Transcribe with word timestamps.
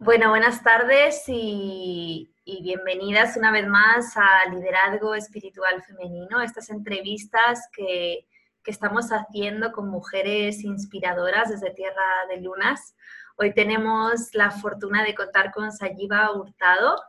Bueno, 0.00 0.28
buenas 0.28 0.62
tardes 0.62 1.24
y, 1.26 2.32
bienvenidas 2.62 3.36
una 3.36 3.50
vez 3.50 3.66
más 3.66 4.16
a 4.16 4.48
Liderazgo 4.48 5.16
Espiritual 5.16 5.82
Femenino, 5.82 6.40
estas 6.40 6.70
entrevistas 6.70 7.68
que, 7.72 8.24
estamos 8.64 9.08
haciendo 9.12 9.72
con 9.72 9.88
mujeres 9.88 10.62
inspiradoras 10.62 11.48
desde 11.48 11.70
Tierra 11.70 12.04
de 12.28 12.42
Lunas. 12.42 12.94
Hoy 13.36 13.54
tenemos 13.54 14.34
la 14.34 14.50
fortuna 14.50 15.02
de 15.02 15.14
contar 15.14 15.52
con 15.52 15.72
Sayiva 15.72 16.30
Hurtado, 16.32 17.00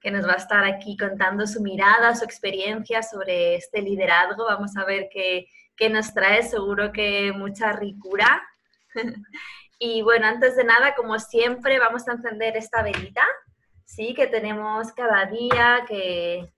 que 0.00 0.10
nos 0.10 0.28
va 0.28 0.34
a 0.34 0.36
estar 0.36 0.64
aquí 0.64 0.98
contando 0.98 1.46
su 1.46 1.62
mirada, 1.62 2.14
su 2.14 2.24
experiencia 2.24 3.02
sobre 3.02 3.56
este 3.56 3.80
liderazgo. 3.80 4.44
Vamos 4.44 4.76
a 4.76 4.84
ver 4.84 5.08
qué, 5.10 5.48
qué 5.74 5.88
nos 5.88 6.12
trae, 6.12 6.42
seguro 6.42 6.92
que 6.92 7.32
mucha 7.32 7.72
ricura. 7.72 8.46
Y 9.78 10.02
bueno, 10.02 10.26
antes 10.26 10.56
de 10.56 10.64
nada, 10.64 10.94
como 10.96 11.18
siempre, 11.20 11.78
vamos 11.78 12.08
a 12.08 12.12
encender 12.12 12.56
esta 12.56 12.82
velita, 12.82 13.22
¿sí? 13.84 14.12
Que 14.12 14.26
tenemos 14.26 14.92
cada 14.92 15.26
día, 15.26 15.84
que, 15.86 16.52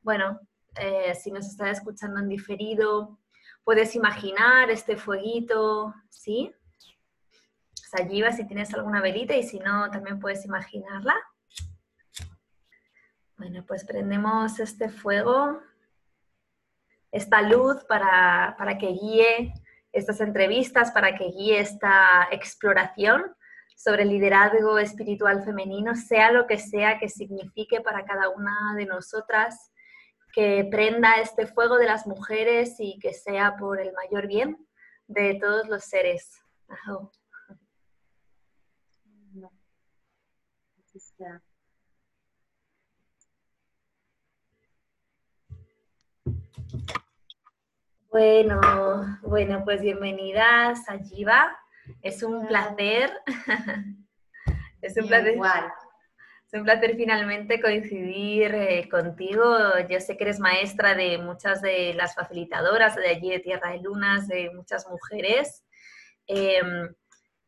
bueno, 0.00 0.40
eh, 0.76 1.14
si 1.14 1.30
nos 1.30 1.46
estás 1.46 1.78
escuchando 1.78 2.20
en 2.20 2.28
diferido, 2.28 3.18
puedes 3.62 3.94
imaginar 3.94 4.70
este 4.70 4.96
fueguito, 4.96 5.94
¿sí? 6.08 6.54
Sayiva, 7.74 8.32
si 8.32 8.46
tienes 8.46 8.72
alguna 8.72 9.02
velita 9.02 9.36
y 9.36 9.42
si 9.42 9.58
no, 9.58 9.90
también 9.90 10.18
puedes 10.18 10.46
imaginarla. 10.46 11.14
Bueno, 13.36 13.66
pues 13.66 13.84
prendemos 13.84 14.58
este 14.60 14.88
fuego, 14.88 15.60
esta 17.10 17.42
luz 17.42 17.84
para, 17.84 18.54
para 18.56 18.78
que 18.78 18.86
guíe 18.86 19.52
estas 19.92 20.20
entrevistas 20.20 20.90
para 20.90 21.14
que 21.14 21.24
guíe 21.24 21.60
esta 21.60 22.28
exploración 22.30 23.34
sobre 23.76 24.02
el 24.02 24.10
liderazgo 24.10 24.78
espiritual 24.78 25.44
femenino, 25.44 25.94
sea 25.94 26.32
lo 26.32 26.46
que 26.46 26.58
sea 26.58 26.98
que 26.98 27.08
signifique 27.08 27.80
para 27.80 28.04
cada 28.04 28.28
una 28.28 28.74
de 28.76 28.86
nosotras, 28.86 29.72
que 30.32 30.66
prenda 30.70 31.20
este 31.20 31.46
fuego 31.46 31.76
de 31.78 31.86
las 31.86 32.06
mujeres 32.06 32.76
y 32.78 32.98
que 33.00 33.12
sea 33.12 33.56
por 33.56 33.80
el 33.80 33.92
mayor 33.92 34.26
bien 34.26 34.66
de 35.06 35.34
todos 35.34 35.68
los 35.68 35.84
seres. 35.84 36.40
Bueno, 48.12 48.60
bueno, 49.22 49.62
pues 49.64 49.80
bienvenidas 49.80 50.86
a 50.86 50.98
Jiva. 50.98 51.58
Es 52.02 52.22
un 52.22 52.46
placer. 52.46 53.10
es 54.82 54.96
un 54.98 55.08
placer. 55.08 55.34
Es 56.46 56.52
un 56.52 56.64
placer 56.64 56.94
finalmente 56.94 57.58
coincidir 57.58 58.54
eh, 58.54 58.88
contigo. 58.90 59.56
Yo 59.88 59.98
sé 59.98 60.18
que 60.18 60.24
eres 60.24 60.40
maestra 60.40 60.94
de 60.94 61.16
muchas 61.16 61.62
de 61.62 61.94
las 61.94 62.14
facilitadoras 62.14 62.96
de 62.96 63.08
allí 63.08 63.30
de 63.30 63.40
Tierra 63.40 63.70
de 63.70 63.80
Lunas, 63.80 64.28
de 64.28 64.50
muchas 64.54 64.86
mujeres. 64.88 65.64
Em, 66.26 66.94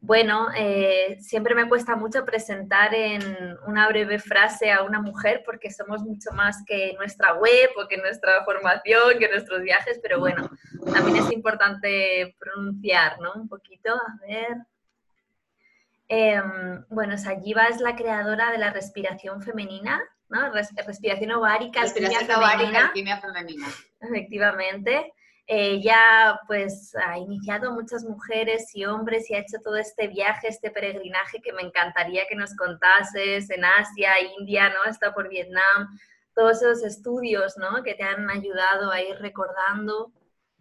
bueno, 0.07 0.49
eh, 0.55 1.17
siempre 1.19 1.55
me 1.55 1.67
cuesta 1.67 1.97
mucho 1.97 2.27
presentar 2.27 2.95
en 2.95 3.23
una 3.67 3.89
breve 3.89 4.19
frase 4.19 4.71
a 4.71 4.83
una 4.83 5.01
mujer 5.01 5.43
porque 5.47 5.71
somos 5.71 6.03
mucho 6.03 6.31
más 6.33 6.63
que 6.67 6.93
nuestra 6.99 7.33
web 7.35 7.71
o 7.83 7.89
que 7.89 7.97
nuestra 7.97 8.45
formación, 8.45 9.19
que 9.19 9.31
nuestros 9.31 9.63
viajes, 9.63 9.99
pero 10.03 10.21
bueno, 10.21 10.51
también 10.93 11.17
es 11.25 11.33
importante 11.33 12.37
pronunciar, 12.39 13.19
¿no? 13.19 13.33
Un 13.33 13.49
poquito, 13.49 13.95
a 13.95 14.27
ver. 14.27 14.59
Em, 16.09 16.85
bueno, 16.91 17.17
Sayiva 17.17 17.69
es 17.69 17.81
la 17.81 17.97
creadora 17.97 18.51
de 18.51 18.59
la 18.59 18.75
respiración 18.75 19.41
femenina, 19.41 20.03
¿no? 20.29 20.53
respiración 20.53 21.31
ovárica, 21.33 21.81
respiración 21.81 22.31
ovárica, 22.31 22.89
alquimia 22.89 23.23
femenina. 23.23 23.69
Efectivamente. 24.01 25.15
Ella 25.47 26.41
pues 26.47 26.95
ha 26.97 27.19
iniciado 27.19 27.73
muchas 27.73 28.03
mujeres 28.05 28.75
y 28.75 28.87
hombres 28.87 29.29
y 29.29 29.35
ha 29.35 29.41
hecho 29.41 29.59
todo 29.63 29.77
este 29.77 30.09
viaje, 30.09 30.49
este 30.49 30.71
peregrinaje 30.71 31.43
que 31.43 31.53
me 31.53 31.61
encantaría 31.61 32.27
que 32.27 32.35
nos 32.35 32.57
contases 32.57 33.51
en 33.51 33.65
Asia, 33.65 34.13
India, 34.39 34.71
¿no? 34.71 34.91
Está 34.91 35.13
por 35.13 35.29
Vietnam, 35.29 35.99
todos 36.35 36.63
esos 36.63 36.83
estudios, 36.83 37.59
¿no? 37.59 37.83
Que 37.83 37.95
te 37.95 38.05
han 38.05 38.31
ayudado 38.31 38.91
a 38.91 39.03
ir 39.03 39.17
recordando. 39.19 40.13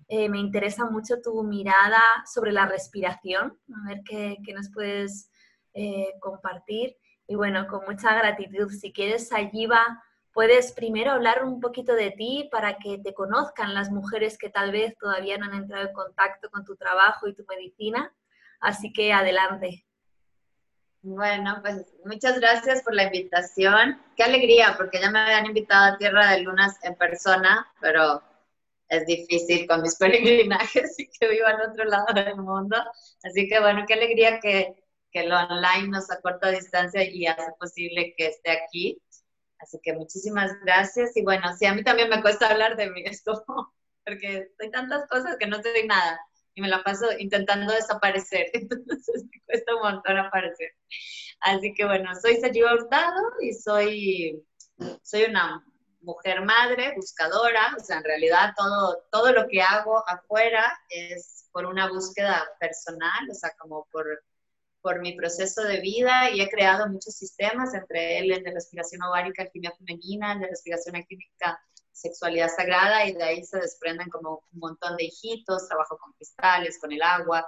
Eh, 0.10 0.28
me 0.28 0.40
interesa 0.40 0.86
mucho 0.86 1.22
tu 1.22 1.44
mirada 1.44 2.02
sobre 2.32 2.52
la 2.52 2.66
respiración, 2.66 3.58
a 3.74 3.88
ver 3.88 4.02
qué, 4.04 4.38
nos 4.54 4.70
puedes 4.70 5.32
eh, 5.74 6.14
compartir. 6.20 6.98
Y 7.26 7.36
bueno, 7.36 7.68
con 7.68 7.86
mucha 7.86 8.14
gratitud, 8.14 8.70
si 8.70 8.92
quieres, 8.92 9.32
allí 9.32 9.66
va 9.66 10.04
puedes 10.34 10.74
primero 10.74 11.12
hablar 11.12 11.44
un 11.44 11.62
poquito 11.62 11.94
de 11.94 12.12
ti 12.12 12.50
para 12.52 12.78
que 12.78 12.98
te 12.98 13.14
conozcan 13.14 13.74
las 13.74 13.92
mujeres 13.92 14.38
que 14.38 14.50
tal 14.50 14.72
vez 14.72 14.98
todavía 14.98 15.38
no 15.38 15.46
han 15.46 15.54
entrado 15.54 15.88
en 15.88 15.94
contacto 15.94 16.50
con 16.50 16.66
tu 16.66 16.76
trabajo 16.76 17.28
y 17.28 17.36
tu 17.36 17.46
medicina. 17.46 18.14
Así 18.60 18.92
que 18.92 19.14
adelante. 19.14 19.86
Bueno, 21.02 21.60
pues 21.62 21.94
muchas 22.06 22.40
gracias 22.40 22.82
por 22.82 22.96
la 22.96 23.04
invitación. 23.04 24.02
Qué 24.16 24.24
alegría, 24.24 24.76
porque 24.78 25.02
ya 25.02 25.12
me 25.12 25.20
habían 25.20 25.46
invitado 25.46 25.94
a 25.94 25.98
Tierra 25.98 26.32
de 26.32 26.40
Lunas 26.40 26.78
en 26.82 26.96
persona, 26.96 27.68
pero 27.82 28.24
es 28.88 29.06
difícil 29.06 29.68
con 29.68 29.82
mis 29.82 29.96
peregrinajes 30.00 30.98
y 30.98 31.10
que 31.10 31.28
vivo 31.28 31.48
en 31.48 31.70
otro 31.70 31.84
lado 31.84 32.08
del 32.14 32.38
mundo. 32.38 32.78
Así 33.24 33.50
que 33.50 33.60
bueno, 33.60 33.84
qué 33.86 33.96
alegría 33.96 34.40
que, 34.40 34.76
que 35.12 35.28
lo 35.28 35.38
online 35.38 35.90
nos 35.90 36.10
acorta 36.10 36.50
distancia 36.50 37.04
y 37.04 37.28
hace 37.28 37.52
posible 37.60 38.14
que 38.18 38.28
esté 38.28 38.52
aquí. 38.52 39.02
Así 39.64 39.80
que 39.82 39.94
muchísimas 39.94 40.52
gracias. 40.64 41.16
Y 41.16 41.24
bueno, 41.24 41.56
sí, 41.58 41.66
a 41.66 41.74
mí 41.74 41.84
también 41.84 42.10
me 42.10 42.22
cuesta 42.22 42.50
hablar 42.50 42.76
de 42.76 42.90
mí, 42.90 43.04
es 43.06 43.24
porque 44.06 44.52
hay 44.60 44.72
tantas 44.72 45.08
cosas 45.08 45.38
que 45.40 45.48
no 45.48 45.62
soy 45.62 45.88
nada 45.88 46.20
y 46.56 46.62
me 46.62 46.68
la 46.68 46.84
paso 46.84 47.08
intentando 47.18 47.74
desaparecer, 47.74 48.48
entonces 48.54 49.24
me 49.24 49.42
cuesta 49.46 49.76
un 49.76 49.82
montón 49.82 50.18
aparecer. 50.18 50.72
Así 51.40 51.74
que 51.74 51.86
bueno, 51.86 52.12
soy 52.22 52.36
Sayiva 52.38 52.74
Hurtado 52.74 53.22
y 53.42 53.54
soy, 53.54 54.46
soy 55.02 55.24
una 55.24 55.66
mujer 56.02 56.42
madre, 56.42 56.94
buscadora, 56.96 57.74
o 57.78 57.80
sea, 57.80 57.98
en 57.98 58.04
realidad 58.04 58.54
todo, 58.58 59.04
todo 59.10 59.32
lo 59.32 59.48
que 59.48 59.62
hago 59.62 60.04
afuera 60.08 60.78
es 60.90 61.48
por 61.54 61.66
una 61.66 61.88
búsqueda 61.88 62.46
personal, 62.60 63.30
o 63.32 63.34
sea, 63.34 63.52
como 63.58 63.88
por 63.92 64.06
por 64.84 65.00
mi 65.00 65.16
proceso 65.16 65.64
de 65.64 65.80
vida 65.80 66.30
y 66.30 66.42
he 66.42 66.50
creado 66.50 66.90
muchos 66.90 67.16
sistemas, 67.16 67.74
entre 67.74 68.20
él 68.20 68.34
el 68.34 68.44
de 68.44 68.52
respiración 68.52 69.02
ovárica, 69.02 69.44
alquimia 69.44 69.72
femenina, 69.72 70.34
el 70.34 70.42
de 70.42 70.48
respiración 70.48 70.98
alquímica, 70.98 71.58
sexualidad 71.94 72.50
sagrada, 72.50 73.06
y 73.06 73.14
de 73.14 73.24
ahí 73.24 73.44
se 73.46 73.60
desprenden 73.60 74.10
como 74.10 74.44
un 74.52 74.60
montón 74.60 74.98
de 74.98 75.06
hijitos, 75.06 75.70
trabajo 75.70 75.98
con 75.98 76.12
cristales, 76.12 76.78
con 76.82 76.92
el 76.92 77.02
agua, 77.02 77.48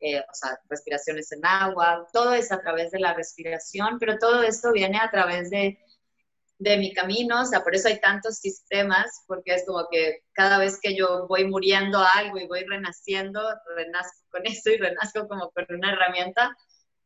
eh, 0.00 0.20
o 0.20 0.34
sea, 0.34 0.58
respiraciones 0.70 1.30
en 1.32 1.44
agua, 1.44 2.08
todo 2.14 2.32
es 2.32 2.50
a 2.50 2.62
través 2.62 2.90
de 2.92 3.00
la 3.00 3.12
respiración, 3.12 3.98
pero 3.98 4.16
todo 4.18 4.42
esto 4.42 4.72
viene 4.72 4.98
a 4.98 5.10
través 5.10 5.50
de, 5.50 5.78
de 6.58 6.78
mi 6.78 6.94
camino, 6.94 7.42
o 7.42 7.44
sea, 7.44 7.62
por 7.62 7.74
eso 7.74 7.88
hay 7.88 8.00
tantos 8.00 8.38
sistemas, 8.38 9.22
porque 9.26 9.52
es 9.52 9.66
como 9.66 9.86
que 9.90 10.22
cada 10.32 10.56
vez 10.56 10.80
que 10.80 10.96
yo 10.96 11.26
voy 11.26 11.44
muriendo 11.44 11.98
a 11.98 12.08
algo 12.16 12.38
y 12.38 12.46
voy 12.46 12.64
renaciendo, 12.64 13.42
renazco 13.76 14.18
con 14.30 14.42
eso 14.46 14.70
y 14.70 14.78
renazco 14.78 15.28
como 15.28 15.50
con 15.50 15.66
una 15.68 15.92
herramienta 15.92 16.56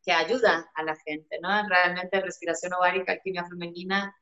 que 0.05 0.13
ayuda 0.13 0.71
a 0.75 0.83
la 0.83 0.97
gente, 0.97 1.39
¿no? 1.41 1.49
Realmente 1.69 2.21
respiración 2.21 2.75
ovárica, 2.75 3.13
alquimia 3.13 3.47
femenina, 3.47 4.15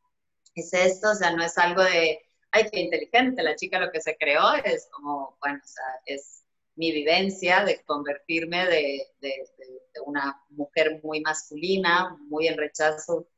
es 0.54 0.72
esto, 0.72 1.10
o 1.10 1.14
sea, 1.14 1.30
no 1.32 1.42
es 1.42 1.56
algo 1.58 1.82
de, 1.82 2.20
ay, 2.50 2.68
qué 2.70 2.80
inteligente, 2.80 3.42
la 3.42 3.56
chica 3.56 3.80
lo 3.80 3.90
que 3.90 4.00
se 4.00 4.16
creó 4.16 4.54
es 4.64 4.88
como, 4.92 5.36
bueno, 5.40 5.60
o 5.62 5.66
sea, 5.66 5.84
es 6.06 6.44
mi 6.76 6.92
vivencia 6.92 7.64
de 7.64 7.82
convertirme 7.84 8.66
de, 8.66 9.06
de, 9.20 9.48
de 9.58 10.00
una 10.06 10.42
mujer 10.50 11.00
muy 11.02 11.20
masculina, 11.20 12.16
muy 12.28 12.48
en 12.48 12.56
rechazo 12.56 13.28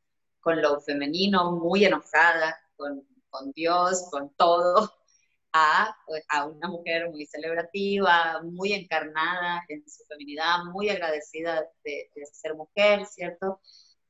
con 0.41 0.61
lo 0.61 0.81
femenino, 0.81 1.53
muy 1.53 1.85
enojada 1.85 2.59
con, 2.77 3.07
con 3.31 3.53
Dios, 3.53 4.09
con 4.11 4.35
todo, 4.35 4.93
a, 5.57 5.97
a, 6.31 6.47
una 6.47 6.67
mujer 6.67 7.09
muy 7.11 7.27
celebrativa, 7.27 8.43
muy 8.43 8.73
encarnada 8.73 9.63
en 9.69 9.89
su 9.89 10.05
feminidad, 10.05 10.65
muy 10.73 10.91
agradecida 10.91 11.65
de, 11.85 12.11
ser 12.33 12.57
mujer, 12.57 13.07
¿cierto? 13.07 13.61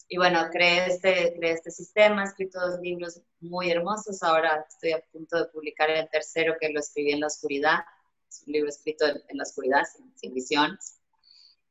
Y 0.08 0.16
bueno, 0.16 0.48
creé 0.50 0.86
este, 0.86 1.34
creé 1.36 1.52
este 1.52 1.70
sistema, 1.70 2.22
he 2.22 2.26
escrito 2.26 2.58
dos 2.58 2.80
libros 2.80 3.20
muy 3.40 3.70
hermosos, 3.70 4.22
ahora 4.22 4.64
estoy 4.66 4.92
a 4.92 5.02
punto 5.12 5.36
de 5.38 5.46
publicar 5.50 5.90
el 5.90 6.08
tercero 6.08 6.54
que 6.58 6.70
lo 6.70 6.80
escribí 6.80 7.12
en 7.12 7.20
la 7.20 7.26
oscuridad, 7.26 7.80
es 8.26 8.42
un 8.46 8.52
libro 8.54 8.70
escrito 8.70 9.04
en, 9.06 9.36
la 9.36 9.42
oscuridad, 9.42 9.82
sin, 10.14 10.32
visiones, 10.32 10.98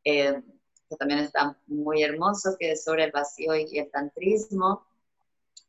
eh, 0.03 0.39
que 0.87 0.95
también 0.97 1.21
está 1.21 1.57
muy 1.65 2.03
hermoso, 2.03 2.55
que 2.59 2.73
es 2.73 2.83
sobre 2.83 3.05
el 3.05 3.11
vacío 3.11 3.55
y 3.55 3.79
el 3.79 3.89
tantrismo, 3.89 4.85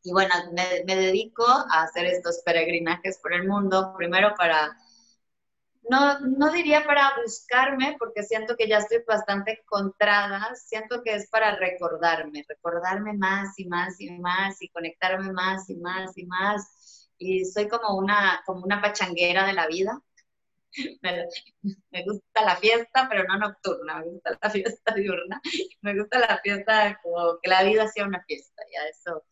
y 0.05 0.13
bueno, 0.13 0.35
me, 0.53 0.95
dedico 0.97 1.47
a 1.47 1.83
hacer 1.83 2.05
estos 2.05 2.43
peregrinajes 2.45 3.19
por 3.19 3.33
el 3.33 3.49
mundo, 3.49 3.95
primero 3.97 4.35
para 4.37 4.77
no, 5.89 6.21
no 6.21 6.51
diría 6.51 6.85
para 6.87 7.13
buscarme, 7.23 7.97
porque 7.99 8.23
siento 8.23 8.57
que 8.57 8.69
ya 8.69 8.79
estoy 8.79 8.99
bastante 9.07 9.61
encontrada, 9.63 10.55
siento 10.57 11.03
que 11.03 11.15
es 11.15 11.29
para 11.31 11.57
recordarme, 11.57 12.45
recordarme 12.49 13.15
más 13.15 13.59
y 13.59 13.67
más 13.67 14.01
y 14.01 14.11
más 14.19 14.61
y 14.63 14.69
conectarme 14.69 15.33
más 15.33 15.69
y 15.71 15.77
más 15.77 16.17
y 16.17 16.27
más. 16.27 17.09
Y 17.19 17.45
soy 17.45 17.69
como 17.69 17.97
una, 17.97 18.43
como 18.47 18.65
una 18.65 18.81
pachanguera 18.83 19.47
de 19.47 19.53
la 19.55 19.67
vida. 19.67 20.01
Me, 21.03 21.27
me 21.91 22.05
gusta 22.05 22.45
la 22.45 22.57
fiesta, 22.57 23.07
pero 23.09 23.25
no 23.25 23.39
nocturna, 23.39 24.01
me 24.01 24.07
gusta 24.07 24.37
la 24.43 24.51
fiesta 24.51 24.93
diurna, 24.95 25.41
me 25.83 25.97
gusta 25.97 26.19
la 26.19 26.39
fiesta 26.43 26.99
como 27.01 27.39
que 27.41 27.49
la 27.49 27.63
vida 27.63 27.87
sea 27.87 28.05
una 28.05 28.25
fiesta, 28.25 28.61
ya 28.73 28.89
eso 28.89 29.23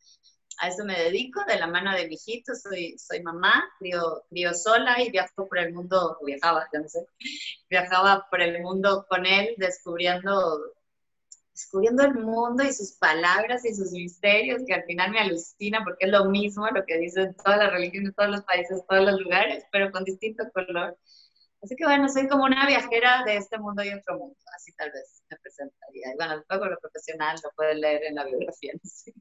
a 0.58 0.68
eso 0.68 0.84
me 0.84 0.98
dedico, 0.98 1.44
de 1.44 1.58
la 1.58 1.66
mano 1.66 1.92
de 1.94 2.06
mi 2.08 2.14
hijito, 2.14 2.54
soy, 2.54 2.96
soy 2.98 3.22
mamá, 3.22 3.64
crío, 3.78 4.54
sola 4.54 5.00
y 5.02 5.10
viajo 5.10 5.48
por 5.48 5.58
el 5.58 5.72
mundo, 5.72 6.18
viajaba, 6.24 6.68
ya 6.72 6.80
no 6.80 6.88
sé, 6.88 7.06
viajaba 7.68 8.26
por 8.30 8.40
el 8.40 8.60
mundo 8.62 9.06
con 9.08 9.26
él, 9.26 9.54
descubriendo, 9.56 10.60
descubriendo 11.52 12.04
el 12.04 12.14
mundo 12.14 12.64
y 12.64 12.72
sus 12.72 12.92
palabras 12.92 13.64
y 13.64 13.74
sus 13.74 13.92
misterios, 13.92 14.62
que 14.66 14.74
al 14.74 14.84
final 14.84 15.10
me 15.10 15.20
alucina 15.20 15.82
porque 15.84 16.06
es 16.06 16.10
lo 16.10 16.24
mismo 16.26 16.66
lo 16.68 16.84
que 16.84 16.98
dicen 16.98 17.34
todas 17.34 17.58
las 17.58 17.72
religiones, 17.72 18.14
todos 18.16 18.30
los 18.30 18.44
países, 18.44 18.82
todos 18.88 19.04
los 19.04 19.20
lugares, 19.20 19.64
pero 19.72 19.90
con 19.90 20.04
distinto 20.04 20.44
color. 20.52 20.96
Así 21.62 21.76
que 21.76 21.84
bueno, 21.84 22.08
soy 22.08 22.26
como 22.28 22.44
una 22.44 22.66
viajera 22.66 23.22
de 23.24 23.36
este 23.36 23.56
mundo 23.58 23.84
y 23.84 23.92
otro 23.92 24.18
mundo, 24.18 24.36
así 24.56 24.72
tal 24.74 24.90
vez 24.90 25.22
me 25.30 25.36
presentaría. 25.36 26.12
Y 26.12 26.16
bueno, 26.16 26.42
con 26.48 26.70
lo 26.70 26.78
profesional 26.78 27.38
lo 27.42 27.50
pueden 27.52 27.80
leer 27.80 28.04
en 28.04 28.16
la 28.16 28.24
biografía. 28.24 28.72
¿sí? 28.82 29.14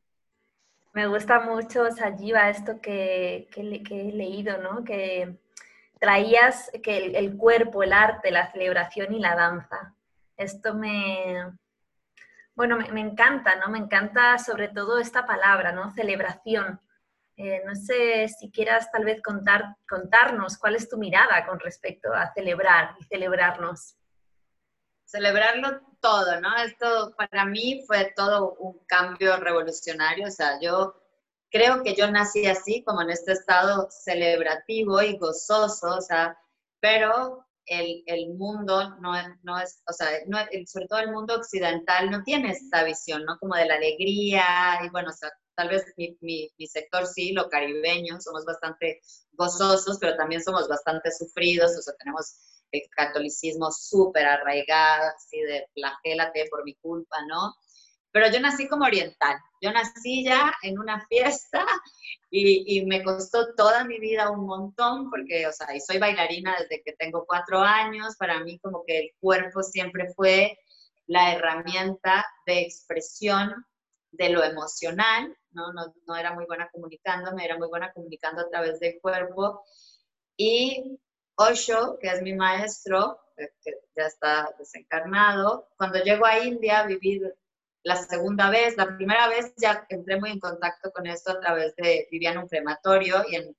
Me 0.94 1.08
gusta 1.08 1.40
mucho, 1.40 1.90
Sajiva, 1.92 2.50
esto 2.50 2.82
que, 2.82 3.48
que, 3.52 3.62
he 3.62 4.12
leído, 4.12 4.58
¿no? 4.58 4.84
Que 4.84 5.38
traías 6.00 6.70
que 6.84 7.18
el, 7.18 7.38
cuerpo, 7.38 7.84
el 7.84 7.94
arte, 7.94 8.32
la 8.32 8.52
celebración 8.52 9.14
y 9.14 9.20
la 9.20 9.36
danza. 9.36 9.96
Esto 10.36 10.74
me, 10.74 11.58
bueno, 12.56 12.78
me, 12.78 13.00
encanta, 13.00 13.56
¿no? 13.56 13.70
Me 13.70 13.78
encanta 13.78 14.38
sobre 14.38 14.68
todo 14.68 15.00
esta 15.00 15.26
palabra, 15.26 15.72
¿no? 15.72 15.92
Celebración. 15.94 16.82
Eh, 17.38 17.62
no 17.66 17.76
sé 17.76 18.28
si 18.28 18.52
quieras 18.52 18.92
tal 18.92 19.06
vez 19.06 19.22
contar, 19.22 19.78
contarnos 19.88 20.58
cuál 20.58 20.76
es 20.76 20.90
tu 20.90 20.98
mirada 20.98 21.46
con 21.46 21.60
respecto 21.60 22.14
a 22.14 22.34
celebrar 22.34 22.96
y 23.00 23.06
celebrarnos 23.06 23.96
celebrarlo 25.12 25.82
todo, 26.02 26.40
¿no? 26.42 26.56
Esto 26.58 27.14
para 27.18 27.46
mí 27.46 27.84
fue 27.88 28.14
todo 28.16 28.56
un 28.56 28.80
cambio 28.86 29.38
revolucionario, 29.38 30.28
o 30.28 30.32
sea, 30.32 30.60
yo 30.62 30.96
creo 31.50 31.84
que 31.84 31.96
yo 31.96 32.10
nací 32.10 32.46
así, 32.48 32.84
como 32.84 33.02
en 33.02 33.12
este 33.12 33.34
estado 33.34 33.88
celebrativo 33.92 35.02
y 35.02 35.18
gozoso, 35.18 35.98
o 35.98 36.02
sea, 36.02 36.38
pero 36.80 37.46
el, 37.66 38.04
el 38.08 38.34
mundo 38.34 38.98
no, 39.00 39.14
no, 39.44 39.60
es, 39.60 39.82
o 39.88 39.94
sea, 39.94 40.08
no, 40.28 40.40
sobre 40.66 40.88
todo 40.88 41.00
el 41.00 41.12
mundo 41.12 41.36
occidental 41.36 42.10
no 42.10 42.24
tiene 42.24 42.52
esta 42.52 42.84
visión, 42.84 43.24
¿no? 43.26 43.38
Como 43.40 43.56
de 43.56 43.66
la 43.66 43.76
alegría 43.76 44.44
y 44.84 44.90
bueno, 44.90 45.10
o 45.10 45.14
sea, 45.14 45.30
tal 45.56 45.70
vez 45.70 45.86
mi, 45.98 46.18
mi, 46.22 46.50
mi, 46.58 46.68
sector 46.68 47.06
sí, 47.06 47.34
lo 47.34 47.50
caribeño, 47.50 48.20
somos 48.20 48.46
bastante 48.46 49.02
gozosos, 49.34 49.98
pero 50.00 50.16
también 50.16 50.44
somos 50.44 50.68
bastante 50.68 51.12
sufridos, 51.12 51.78
o 51.78 51.82
sea, 51.82 51.94
tenemos 51.98 52.36
el 52.72 52.82
catolicismo 52.90 53.72
súper 53.72 54.26
arraigado, 54.26 55.12
así 55.16 55.42
de 55.42 55.68
flagélate 55.74 56.48
por 56.50 56.64
mi 56.64 56.76
culpa, 56.76 57.18
¿no? 57.28 57.56
Pero 58.12 58.30
yo 58.30 58.40
nací 58.42 58.68
como 58.68 58.86
oriental, 58.86 59.38
yo 59.62 59.72
nací 59.72 60.26
ya 60.26 60.54
en 60.64 60.78
una 60.80 61.06
fiesta 61.08 61.66
y, 62.30 62.78
y, 62.78 62.86
me 62.86 63.04
costó 63.04 63.54
toda 63.56 63.86
mi 63.86 64.00
vida 64.00 64.32
un 64.32 64.46
montón 64.46 65.10
porque, 65.10 65.48
o 65.48 65.52
sea, 65.54 65.74
y 65.76 65.80
soy 65.80 65.98
bailarina 65.98 66.58
desde 66.60 66.84
que 66.84 66.94
tengo 66.94 67.26
cuatro 67.26 67.60
años, 67.60 68.16
para 68.18 68.42
mí 68.42 68.60
como 68.60 68.84
que 68.86 69.00
el 69.00 69.12
cuerpo 69.20 69.64
siempre 69.64 70.14
fue 70.14 70.58
la 71.08 71.34
herramienta 71.34 72.26
de 72.46 72.62
expresión 72.62 73.66
de 74.12 74.30
lo 74.30 74.44
emocional, 74.44 75.36
¿no? 75.52 75.72
No, 75.74 75.94
no 76.06 76.16
era 76.16 76.34
muy 76.34 76.46
buena 76.46 76.70
comunicando, 76.70 77.34
me 77.34 77.46
era 77.46 77.58
muy 77.58 77.70
buena 77.70 77.92
comunicando 77.94 78.42
a 78.42 78.50
través 78.50 78.80
del 78.80 79.00
cuerpo 79.02 79.64
y 80.38 81.00
Osho, 81.42 81.98
que 82.00 82.08
es 82.08 82.22
mi 82.22 82.34
maestro, 82.34 83.20
que 83.36 83.74
ya 83.96 84.06
está 84.06 84.54
desencarnado, 84.58 85.70
cuando 85.78 86.00
llego 86.04 86.26
a 86.26 86.40
India 86.40 86.80
a 86.80 86.86
vivir 86.86 87.36
la 87.84 87.96
segunda 87.96 88.50
vez, 88.50 88.78
la 88.78 88.96
primera 88.96 89.28
vez 89.28 89.54
ya 89.58 89.86
entré 89.90 90.20
muy 90.20 90.32
en 90.32 90.40
contacto 90.40 90.92
con 90.92 91.08
esto 91.08 91.32
a 91.32 91.40
través 91.40 91.76
de, 91.76 92.08
vivía 92.12 92.32
en 92.32 92.38
un 92.38 92.48
crematorio 92.48 93.24
y 93.28 93.36
en, 93.36 93.56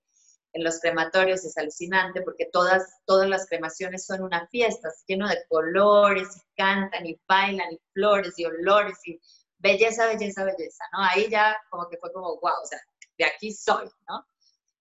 en 0.52 0.64
los 0.64 0.78
crematorios 0.78 1.44
es 1.44 1.56
alucinante 1.58 2.22
porque 2.22 2.48
todas, 2.52 3.00
todas 3.04 3.28
las 3.28 3.46
cremaciones 3.46 4.06
son 4.06 4.22
una 4.22 4.46
fiesta, 4.46 4.90
lleno 5.06 5.28
de 5.28 5.44
colores 5.48 6.28
y 6.36 6.40
cantan 6.56 7.06
y 7.06 7.18
bailan 7.26 7.72
y 7.72 7.80
flores 7.92 8.38
y 8.38 8.44
olores 8.44 8.98
y 9.06 9.20
belleza, 9.58 10.06
belleza, 10.06 10.44
belleza, 10.44 10.84
¿no? 10.92 11.00
Ahí 11.02 11.28
ya 11.28 11.56
como 11.70 11.88
que 11.88 11.96
fue 11.96 12.12
como, 12.12 12.38
wow, 12.40 12.62
o 12.62 12.66
sea, 12.66 12.80
de 13.18 13.24
aquí 13.24 13.52
soy, 13.52 13.88
¿no? 14.08 14.26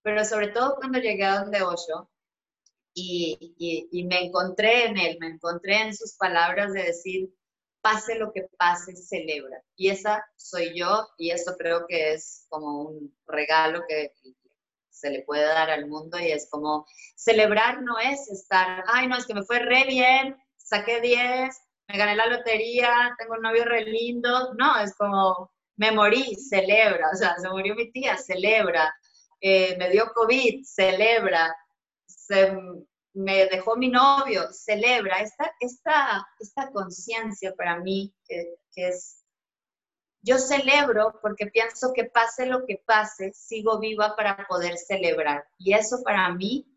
Pero 0.04 0.26
sobre 0.26 0.50
todo 0.50 0.76
cuando 0.76 1.00
llegué 1.00 1.24
a 1.24 1.40
donde 1.40 1.62
Osho, 1.62 2.11
y, 2.94 4.06
me 4.10 4.26
encontré 4.26 4.86
en 4.86 4.98
él, 4.98 5.18
me 5.20 5.28
encontré 5.28 5.82
en 5.82 5.96
sus 5.96 6.16
palabras 6.18 6.74
de 6.74 6.84
decir, 6.84 7.30
pase 7.82 8.16
lo 8.16 8.32
que 8.32 8.48
pase, 8.58 8.96
celebra. 8.96 9.62
Y 9.76 9.90
esa 9.90 10.24
soy 10.36 10.78
yo 10.78 11.08
y 11.18 11.32
eso 11.32 11.56
creo 11.58 11.86
que 11.88 12.14
es 12.14 12.46
como 12.50 12.84
un 12.84 13.16
regalo 13.26 13.84
que 13.88 14.14
se 14.90 15.10
le 15.10 15.24
puede 15.24 15.46
dar 15.46 15.70
al 15.70 15.88
mundo 15.88 16.20
y 16.20 16.32
es 16.32 16.48
como 16.50 16.86
celebrar 17.16 17.82
no 17.82 17.98
es 17.98 18.30
estar, 18.30 18.84
ay 18.88 19.08
no, 19.08 19.18
es 19.18 19.26
que 19.26 19.34
me 19.34 19.44
fue 19.44 19.60
re 19.60 19.86
bien, 19.86 20.36
saqué 20.58 21.02
10, 21.02 21.60
me 21.88 21.98
gané 21.98 22.16
la 22.16 22.28
lotería, 22.28 23.16
tengo 23.18 23.34
un 23.34 23.42
novio 23.42 23.66
re 23.66 23.84
lindo, 23.86 24.54
no, 24.54 24.80
es 24.80 24.96
como 24.96 25.52
me 25.76 25.92
morí, 25.92 26.36
celebra, 26.36 27.10
o 27.12 27.16
sea, 27.16 27.36
se 27.40 27.50
murió 27.50 27.74
mi 27.74 27.92
tía, 27.92 28.16
celebra, 28.18 28.94
eh, 29.40 29.76
me 29.80 29.90
dio 29.90 30.12
COVID, 30.14 30.64
celebra, 30.64 31.56
me 33.14 33.46
dejó 33.48 33.76
mi 33.76 33.90
novio, 33.90 34.52
celebra 34.52 35.20
esta, 35.20 35.54
esta, 35.60 36.28
esta 36.40 36.72
conciencia 36.72 37.54
para 37.56 37.80
mí 37.80 38.14
que, 38.26 38.56
es, 38.76 39.24
yo 40.22 40.38
celebro 40.38 41.20
porque 41.22 41.48
pienso 41.48 41.92
que 41.94 42.06
pase 42.06 42.46
lo 42.46 42.66
que 42.66 42.82
pase, 42.86 43.34
sigo 43.34 43.80
viva 43.80 44.16
para 44.16 44.46
poder 44.48 44.78
celebrar. 44.78 45.46
Y 45.58 45.74
eso 45.74 46.04
para 46.04 46.34
mí 46.34 46.68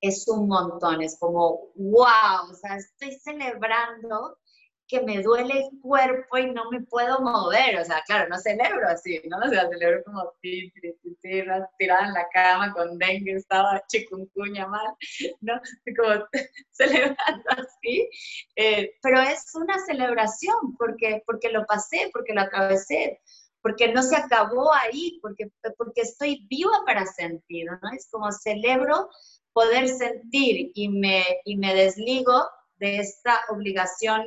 es 0.00 0.28
un 0.28 0.48
montón, 0.48 1.02
es 1.02 1.18
como, 1.18 1.70
wow, 1.74 2.50
o 2.50 2.54
sea, 2.54 2.76
estoy 2.76 3.12
celebrando 3.12 4.38
que 4.86 5.00
me 5.02 5.22
duele 5.22 5.60
el 5.60 5.80
cuerpo 5.80 6.38
y 6.38 6.50
no 6.50 6.70
me 6.70 6.82
puedo 6.82 7.20
mover. 7.20 7.78
O 7.78 7.84
sea, 7.84 8.02
claro, 8.06 8.28
no 8.28 8.38
celebro 8.38 8.88
así, 8.88 9.20
¿no? 9.28 9.38
O 9.38 9.48
sea, 9.48 9.68
celebro 9.68 10.02
como 10.04 10.32
tirada 10.40 12.06
en 12.06 12.12
la 12.12 12.28
cama 12.32 12.72
con 12.72 12.98
dengue, 12.98 13.34
estaba 13.34 13.82
chikungunya 13.88 14.66
mal, 14.66 14.94
¿no? 15.40 15.60
Como 15.96 16.26
celebrando 16.70 17.50
así. 17.50 18.08
Eh, 18.56 18.94
pero 19.02 19.20
es 19.20 19.54
una 19.54 19.78
celebración 19.84 20.76
porque, 20.78 21.22
porque 21.26 21.50
lo 21.50 21.64
pasé, 21.66 22.10
porque 22.12 22.34
lo 22.34 22.42
atravesé, 22.42 23.20
porque 23.62 23.92
no 23.92 24.02
se 24.02 24.16
acabó 24.16 24.74
ahí, 24.74 25.18
porque, 25.22 25.50
porque 25.78 26.02
estoy 26.02 26.46
viva 26.50 26.82
para 26.84 27.06
sentir, 27.06 27.66
¿no? 27.66 27.90
Es 27.96 28.08
como 28.10 28.30
celebro 28.30 29.08
poder 29.54 29.88
sentir 29.88 30.72
y 30.74 30.88
me, 30.88 31.24
y 31.44 31.56
me 31.56 31.74
desligo 31.74 32.46
de 32.76 32.98
esta 32.98 33.40
obligación 33.48 34.26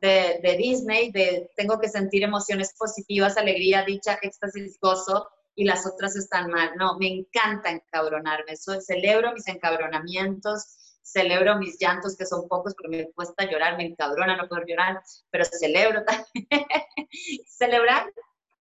de, 0.00 0.56
Disney, 0.58 1.10
de 1.10 1.50
tengo 1.56 1.78
que 1.78 1.88
sentir 1.88 2.22
emociones 2.22 2.74
positivas, 2.78 3.36
alegría, 3.36 3.84
dicha, 3.84 4.18
éxtasis, 4.20 4.78
gozo, 4.80 5.28
y 5.54 5.64
las 5.64 5.86
otras 5.86 6.16
están 6.16 6.50
mal. 6.50 6.72
No, 6.76 6.98
me 6.98 7.08
encanta 7.08 7.70
encabronarme. 7.70 8.56
celebro 8.56 9.32
mis 9.32 9.48
encabronamientos, 9.48 10.98
celebro 11.02 11.56
mis 11.56 11.78
llantos, 11.80 12.16
que 12.16 12.26
son 12.26 12.46
pocos, 12.46 12.74
porque 12.74 12.96
me 12.96 13.12
cuesta 13.12 13.50
llorar, 13.50 13.76
me 13.76 13.86
encabrona 13.86 14.36
no 14.36 14.48
poder 14.48 14.66
llorar, 14.66 15.00
pero 15.30 15.44
celebro 15.44 16.04
también. 16.04 16.46
Celebrar 17.46 18.12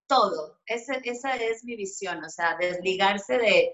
todo. 0.07 0.59
esa 0.65 1.35
es 1.35 1.63
mi 1.63 1.75
visión, 1.75 2.23
o 2.23 2.29
sea, 2.29 2.55
desligarse 2.57 3.37
de 3.39 3.73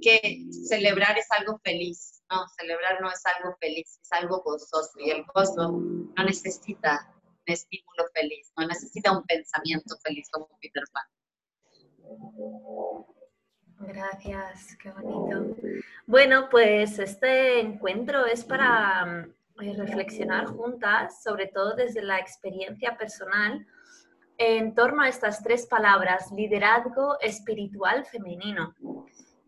que 0.00 0.44
celebrar 0.68 1.16
es 1.18 1.26
algo 1.30 1.58
feliz 1.64 2.14
no, 2.30 2.48
celebrar 2.58 3.00
no 3.00 3.10
es 3.10 3.22
algo 3.26 3.56
feliz, 3.60 3.98
es 4.02 4.12
algo 4.12 4.42
gozoso 4.42 4.98
y 4.98 5.10
el 5.10 5.24
gozo 5.34 5.72
no 5.72 6.24
necesita 6.24 7.12
un 7.46 7.52
estímulo 7.52 8.04
feliz, 8.14 8.52
no 8.56 8.66
necesita 8.66 9.16
un 9.16 9.24
pensamiento 9.24 9.96
feliz 10.02 10.28
como 10.30 10.48
Peter 10.60 10.84
Pan. 10.92 11.04
Gracias, 13.80 14.76
qué 14.80 14.90
bonito. 14.90 15.56
Bueno, 16.06 16.48
pues 16.50 16.98
este 16.98 17.60
encuentro 17.60 18.24
es 18.24 18.44
para 18.44 19.28
eh, 19.60 19.74
reflexionar 19.76 20.46
juntas, 20.46 21.22
sobre 21.22 21.48
todo 21.48 21.74
desde 21.74 22.02
la 22.02 22.18
experiencia 22.18 22.96
personal, 22.96 23.66
en 24.38 24.74
torno 24.74 25.02
a 25.02 25.08
estas 25.08 25.42
tres 25.42 25.66
palabras, 25.66 26.32
liderazgo 26.32 27.20
espiritual 27.20 28.04
femenino. 28.06 28.74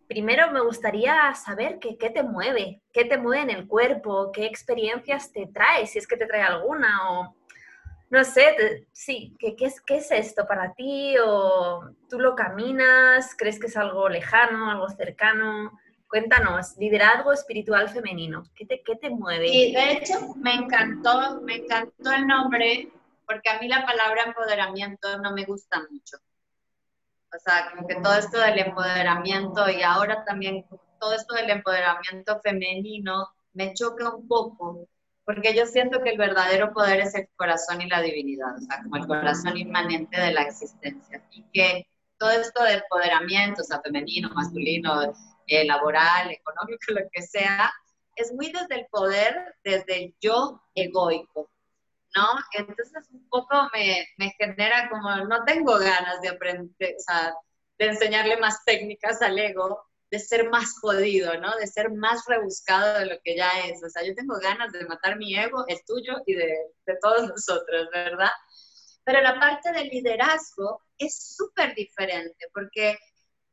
Primero 0.08 0.50
me 0.52 0.60
gustaría 0.60 1.34
saber 1.34 1.78
qué 1.78 2.10
te 2.10 2.22
mueve, 2.22 2.82
qué 2.92 3.04
te 3.04 3.18
mueve 3.18 3.42
en 3.42 3.50
el 3.50 3.66
cuerpo, 3.66 4.30
qué 4.32 4.46
experiencias 4.46 5.32
te 5.32 5.46
trae, 5.46 5.86
si 5.86 5.98
es 5.98 6.06
que 6.06 6.16
te 6.16 6.26
trae 6.26 6.42
alguna, 6.42 7.10
o 7.10 7.36
no 8.08 8.24
sé, 8.24 8.86
sí, 8.92 9.34
¿qué, 9.38 9.56
qué, 9.56 9.66
es, 9.66 9.80
¿qué 9.80 9.96
es 9.96 10.10
esto 10.12 10.46
para 10.46 10.74
ti? 10.74 11.16
¿O 11.18 11.90
tú 12.08 12.20
lo 12.20 12.36
caminas? 12.36 13.34
¿Crees 13.36 13.58
que 13.58 13.66
es 13.66 13.76
algo 13.76 14.08
lejano, 14.08 14.70
algo 14.70 14.88
cercano? 14.88 15.78
Cuéntanos, 16.08 16.76
liderazgo 16.78 17.32
espiritual 17.32 17.88
femenino, 17.88 18.44
¿qué 18.54 18.64
te, 18.64 18.80
qué 18.82 18.94
te 18.94 19.10
mueve? 19.10 19.48
Y 19.48 19.72
de 19.72 19.92
hecho 19.92 20.34
me 20.36 20.54
encantó, 20.54 21.40
me 21.42 21.56
encantó 21.56 22.12
el 22.12 22.28
nombre, 22.28 22.92
porque 23.26 23.50
a 23.50 23.58
mí 23.58 23.66
la 23.66 23.84
palabra 23.84 24.22
empoderamiento 24.22 25.18
no 25.18 25.32
me 25.32 25.44
gusta 25.44 25.80
mucho. 25.90 26.18
O 27.34 27.38
sea, 27.38 27.70
como 27.70 27.86
que 27.86 27.96
todo 27.96 28.14
esto 28.14 28.38
del 28.38 28.58
empoderamiento 28.58 29.68
y 29.68 29.82
ahora 29.82 30.24
también 30.24 30.64
todo 30.98 31.14
esto 31.14 31.34
del 31.34 31.50
empoderamiento 31.50 32.40
femenino 32.40 33.28
me 33.52 33.74
choca 33.74 34.14
un 34.14 34.26
poco, 34.28 34.88
porque 35.24 35.54
yo 35.54 35.66
siento 35.66 36.02
que 36.02 36.10
el 36.10 36.18
verdadero 36.18 36.72
poder 36.72 37.00
es 37.00 37.14
el 37.14 37.28
corazón 37.36 37.82
y 37.82 37.88
la 37.88 38.00
divinidad, 38.00 38.54
o 38.56 38.60
sea, 38.60 38.82
como 38.82 38.96
el 38.96 39.06
corazón 39.06 39.56
inmanente 39.56 40.20
de 40.20 40.32
la 40.32 40.42
existencia. 40.42 41.22
Y 41.30 41.42
que 41.52 41.86
todo 42.18 42.30
esto 42.30 42.62
de 42.62 42.74
empoderamiento, 42.74 43.62
o 43.62 43.64
sea, 43.64 43.80
femenino, 43.80 44.30
masculino, 44.30 45.14
eh, 45.46 45.64
laboral, 45.64 46.30
económico, 46.30 46.80
lo 46.88 47.08
que 47.12 47.22
sea, 47.22 47.72
es 48.14 48.32
muy 48.32 48.50
desde 48.50 48.80
el 48.80 48.86
poder, 48.86 49.56
desde 49.62 50.04
el 50.04 50.14
yo 50.20 50.62
egoico. 50.74 51.50
¿No? 52.16 52.26
Entonces 52.52 53.08
un 53.12 53.28
poco 53.28 53.68
me, 53.72 54.06
me, 54.16 54.32
genera 54.38 54.88
como, 54.88 55.14
no 55.26 55.44
tengo 55.44 55.78
ganas 55.78 56.20
de 56.22 56.28
aprender, 56.28 56.94
o 56.98 57.00
sea, 57.00 57.34
de 57.78 57.86
enseñarle 57.86 58.38
más 58.38 58.64
técnicas 58.64 59.20
al 59.22 59.38
ego, 59.38 59.84
de 60.10 60.18
ser 60.18 60.48
más 60.48 60.78
jodido, 60.80 61.38
¿no? 61.40 61.54
De 61.56 61.66
ser 61.66 61.90
más 61.90 62.24
rebuscado 62.26 63.00
de 63.00 63.06
lo 63.06 63.16
que 63.22 63.36
ya 63.36 63.50
es. 63.66 63.82
O 63.84 63.90
sea, 63.90 64.02
yo 64.04 64.14
tengo 64.14 64.38
ganas 64.38 64.72
de 64.72 64.86
matar 64.86 65.18
mi 65.18 65.36
ego, 65.36 65.64
el 65.68 65.78
tuyo 65.84 66.14
y 66.26 66.34
de, 66.34 66.56
de 66.86 66.96
todos 67.02 67.28
nosotros, 67.28 67.88
¿verdad? 67.92 68.30
Pero 69.04 69.20
la 69.20 69.38
parte 69.38 69.72
del 69.72 69.88
liderazgo 69.88 70.82
es 70.98 71.36
súper 71.36 71.74
diferente 71.74 72.46
porque 72.54 72.98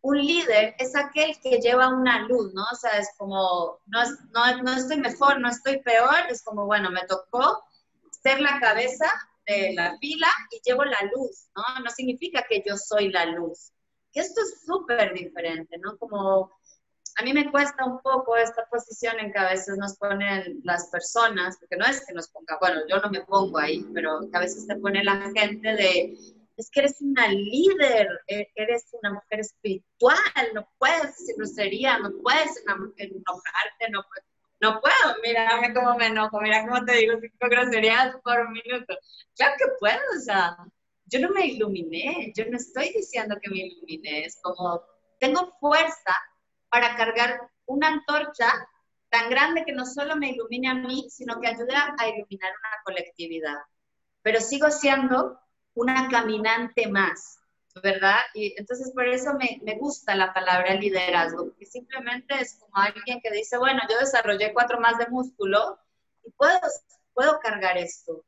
un 0.01 0.17
líder 0.17 0.75
es 0.79 0.95
aquel 0.95 1.39
que 1.41 1.59
lleva 1.59 1.89
una 1.89 2.27
luz, 2.27 2.53
¿no? 2.53 2.63
O 2.71 2.75
sea, 2.75 2.97
es 2.97 3.09
como, 3.17 3.79
no, 3.85 4.03
no, 4.31 4.63
no 4.63 4.73
estoy 4.73 4.97
mejor, 4.97 5.39
no 5.39 5.49
estoy 5.49 5.81
peor, 5.81 6.15
es 6.29 6.43
como, 6.43 6.65
bueno, 6.65 6.91
me 6.91 7.05
tocó 7.07 7.63
ser 8.23 8.39
la 8.39 8.59
cabeza 8.59 9.05
de 9.45 9.73
la 9.75 9.97
fila 9.99 10.27
y 10.51 10.61
llevo 10.65 10.85
la 10.85 10.99
luz, 11.13 11.49
¿no? 11.55 11.83
No 11.83 11.89
significa 11.89 12.45
que 12.47 12.63
yo 12.65 12.77
soy 12.77 13.11
la 13.11 13.25
luz. 13.25 13.71
Que 14.11 14.21
esto 14.21 14.41
es 14.41 14.63
súper 14.65 15.13
diferente, 15.13 15.77
¿no? 15.79 15.97
Como 15.97 16.51
a 17.15 17.23
mí 17.23 17.33
me 17.33 17.51
cuesta 17.51 17.85
un 17.85 18.01
poco 18.01 18.35
esta 18.37 18.65
posición 18.69 19.19
en 19.19 19.31
que 19.31 19.39
a 19.39 19.49
veces 19.49 19.77
nos 19.77 19.97
ponen 19.97 20.61
las 20.63 20.87
personas, 20.87 21.57
porque 21.57 21.77
no 21.77 21.85
es 21.85 22.05
que 22.05 22.13
nos 22.13 22.29
ponga, 22.29 22.57
bueno, 22.59 22.81
yo 22.87 22.97
no 22.97 23.09
me 23.09 23.21
pongo 23.21 23.59
ahí, 23.59 23.85
pero 23.93 24.21
que 24.31 24.37
a 24.37 24.39
veces 24.39 24.65
te 24.65 24.75
pone 24.77 25.03
la 25.03 25.31
gente 25.35 25.75
de, 25.75 26.17
es 26.57 26.69
que 26.71 26.79
eres 26.81 27.01
una 27.01 27.27
líder, 27.27 28.07
e-, 28.27 28.51
eres 28.55 28.85
una 29.01 29.13
mujer 29.13 29.41
espiritual, 29.41 30.17
no 30.53 30.67
puedes 30.77 31.17
decir 31.17 31.35
grosería, 31.37 31.99
no 31.99 32.11
puedes 32.21 32.63
enojarte, 32.65 33.89
no 33.91 34.03
puedes 34.07 34.32
no 34.63 34.79
puedo, 34.79 35.17
mírame 35.21 35.73
cómo 35.73 35.97
me 35.97 36.07
enojo, 36.07 36.39
mira 36.39 36.65
cómo 36.65 36.85
te 36.85 36.93
digo 36.93 37.15
cinco 37.19 37.49
groserías 37.49 38.15
por 38.23 38.49
minuto. 38.49 38.97
Claro 39.35 39.55
que 39.57 39.65
puedo, 39.77 39.99
o 40.17 40.21
sea, 40.21 40.55
yo 41.05 41.19
no 41.19 41.31
me 41.31 41.47
iluminé, 41.47 42.31
yo 42.33 42.45
no 42.49 42.55
estoy 42.55 42.93
diciendo 42.93 43.35
que 43.41 43.49
me 43.49 43.57
iluminé, 43.57 44.23
es 44.25 44.39
como, 44.41 44.81
tengo 45.19 45.53
fuerza 45.59 46.17
para 46.69 46.95
cargar 46.95 47.41
una 47.65 47.89
antorcha 47.89 48.53
tan 49.09 49.29
grande 49.29 49.65
que 49.65 49.73
no 49.73 49.85
solo 49.85 50.15
me 50.15 50.29
ilumine 50.29 50.69
a 50.69 50.75
mí, 50.75 51.07
sino 51.09 51.41
que 51.41 51.49
ayude 51.49 51.75
a 51.75 52.07
iluminar 52.07 52.53
una 52.57 52.81
colectividad. 52.85 53.57
Pero 54.21 54.39
sigo 54.39 54.71
siendo 54.71 55.37
una 55.75 56.07
caminante 56.07 56.87
más. 56.87 57.37
¿Verdad? 57.81 58.19
Y 58.33 58.53
entonces 58.57 58.91
por 58.93 59.07
eso 59.07 59.33
me, 59.33 59.59
me, 59.63 59.75
gusta 59.77 60.15
la 60.15 60.33
palabra 60.33 60.75
liderazgo, 60.75 61.45
porque 61.45 61.65
simplemente 61.65 62.35
es 62.39 62.59
como 62.59 62.75
alguien 62.75 63.19
que 63.21 63.31
dice, 63.31 63.57
bueno, 63.57 63.81
yo 63.89 63.97
desarrollé 63.99 64.53
cuatro 64.53 64.79
más 64.79 64.97
de 64.97 65.07
músculo 65.07 65.79
y 66.23 66.31
puedo, 66.31 66.59
puedo 67.13 67.39
cargar 67.39 67.77
esto 67.77 68.23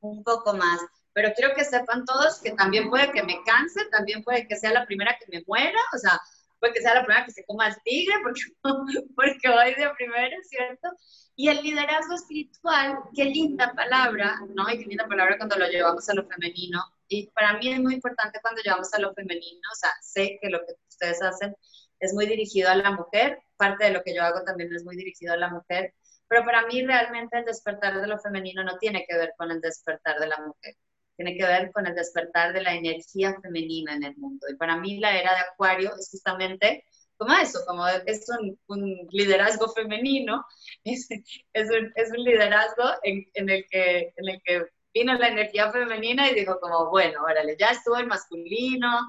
un 0.00 0.24
poco 0.24 0.54
más. 0.54 0.80
Pero 1.12 1.32
quiero 1.34 1.54
que 1.54 1.64
sepan 1.64 2.04
todos 2.04 2.40
que 2.40 2.52
también 2.52 2.88
puede 2.88 3.12
que 3.12 3.22
me 3.22 3.42
canse, 3.44 3.84
también 3.90 4.22
puede 4.22 4.46
que 4.46 4.56
sea 4.56 4.72
la 4.72 4.86
primera 4.86 5.16
que 5.18 5.26
me 5.30 5.44
muera, 5.46 5.80
o 5.92 5.98
sea, 5.98 6.20
puede 6.60 6.74
que 6.74 6.82
sea 6.82 6.94
la 6.94 7.04
primera 7.04 7.24
que 7.24 7.32
se 7.32 7.44
coma 7.46 7.68
el 7.68 7.76
tigre, 7.82 8.14
porque, 8.22 8.40
porque 9.16 9.48
voy 9.48 9.74
de 9.74 9.90
primera, 9.96 10.36
¿cierto? 10.42 10.88
Y 11.34 11.48
el 11.48 11.62
liderazgo 11.62 12.14
espiritual, 12.14 12.98
qué 13.14 13.24
linda 13.24 13.72
palabra, 13.74 14.38
¿no? 14.54 14.68
Y 14.70 14.78
qué 14.78 14.84
linda 14.84 15.08
palabra 15.08 15.38
cuando 15.38 15.56
lo 15.56 15.66
llevamos 15.68 16.08
a 16.08 16.14
lo 16.14 16.26
femenino. 16.28 16.80
Y 17.08 17.28
para 17.30 17.58
mí 17.58 17.72
es 17.72 17.80
muy 17.80 17.94
importante 17.94 18.38
cuando 18.42 18.62
llevamos 18.62 18.92
a 18.94 19.00
lo 19.00 19.12
femenino, 19.14 19.60
o 19.72 19.74
sea, 19.74 19.90
sé 20.02 20.38
que 20.40 20.50
lo 20.50 20.60
que 20.60 20.74
ustedes 20.88 21.20
hacen 21.22 21.56
es 21.98 22.14
muy 22.14 22.26
dirigido 22.26 22.70
a 22.70 22.76
la 22.76 22.92
mujer, 22.92 23.40
parte 23.56 23.86
de 23.86 23.90
lo 23.90 24.02
que 24.02 24.14
yo 24.14 24.22
hago 24.22 24.42
también 24.44 24.72
es 24.74 24.84
muy 24.84 24.96
dirigido 24.96 25.34
a 25.34 25.36
la 25.36 25.48
mujer, 25.48 25.94
pero 26.28 26.44
para 26.44 26.64
mí 26.66 26.84
realmente 26.86 27.38
el 27.38 27.44
despertar 27.44 28.00
de 28.00 28.06
lo 28.06 28.18
femenino 28.18 28.62
no 28.62 28.78
tiene 28.78 29.04
que 29.08 29.16
ver 29.16 29.32
con 29.36 29.50
el 29.50 29.60
despertar 29.60 30.18
de 30.20 30.28
la 30.28 30.38
mujer, 30.38 30.76
tiene 31.20 31.36
que 31.36 31.44
ver 31.44 31.70
con 31.72 31.86
el 31.86 31.94
despertar 31.94 32.54
de 32.54 32.62
la 32.62 32.74
energía 32.74 33.38
femenina 33.42 33.94
en 33.94 34.04
el 34.04 34.16
mundo. 34.16 34.46
Y 34.48 34.56
para 34.56 34.78
mí 34.78 34.98
la 34.98 35.14
era 35.18 35.34
de 35.34 35.40
Acuario 35.40 35.90
es 35.98 36.08
justamente 36.10 36.82
como 37.18 37.34
eso, 37.34 37.60
como 37.66 37.86
es 37.86 38.24
un, 38.68 39.06
liderazgo 39.10 39.68
femenino, 39.68 40.42
es, 40.84 41.06
es, 41.52 41.68
un, 41.68 41.92
es 41.94 42.10
un, 42.10 42.24
liderazgo 42.24 42.84
en, 43.02 43.26
en, 43.34 43.50
el 43.50 43.66
que, 43.68 44.14
en 44.16 44.28
el 44.30 44.40
que 44.42 44.64
vino 44.94 45.12
la 45.12 45.28
energía 45.28 45.70
femenina 45.70 46.30
y 46.30 46.34
dijo 46.34 46.58
como, 46.58 46.88
bueno, 46.88 47.22
órale, 47.22 47.54
ya 47.60 47.72
estuvo 47.72 47.96
el 47.96 48.06
masculino, 48.06 49.00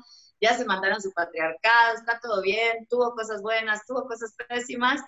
ya 0.41 0.53
se 0.53 0.65
mandaron 0.65 1.01
su 1.01 1.13
patriarcado, 1.13 1.95
está 1.95 2.19
todo 2.19 2.41
bien, 2.41 2.87
tuvo 2.89 3.15
cosas 3.15 3.41
buenas, 3.41 3.85
tuvo 3.85 4.03
cosas 4.03 4.35
pésimas, 4.49 4.99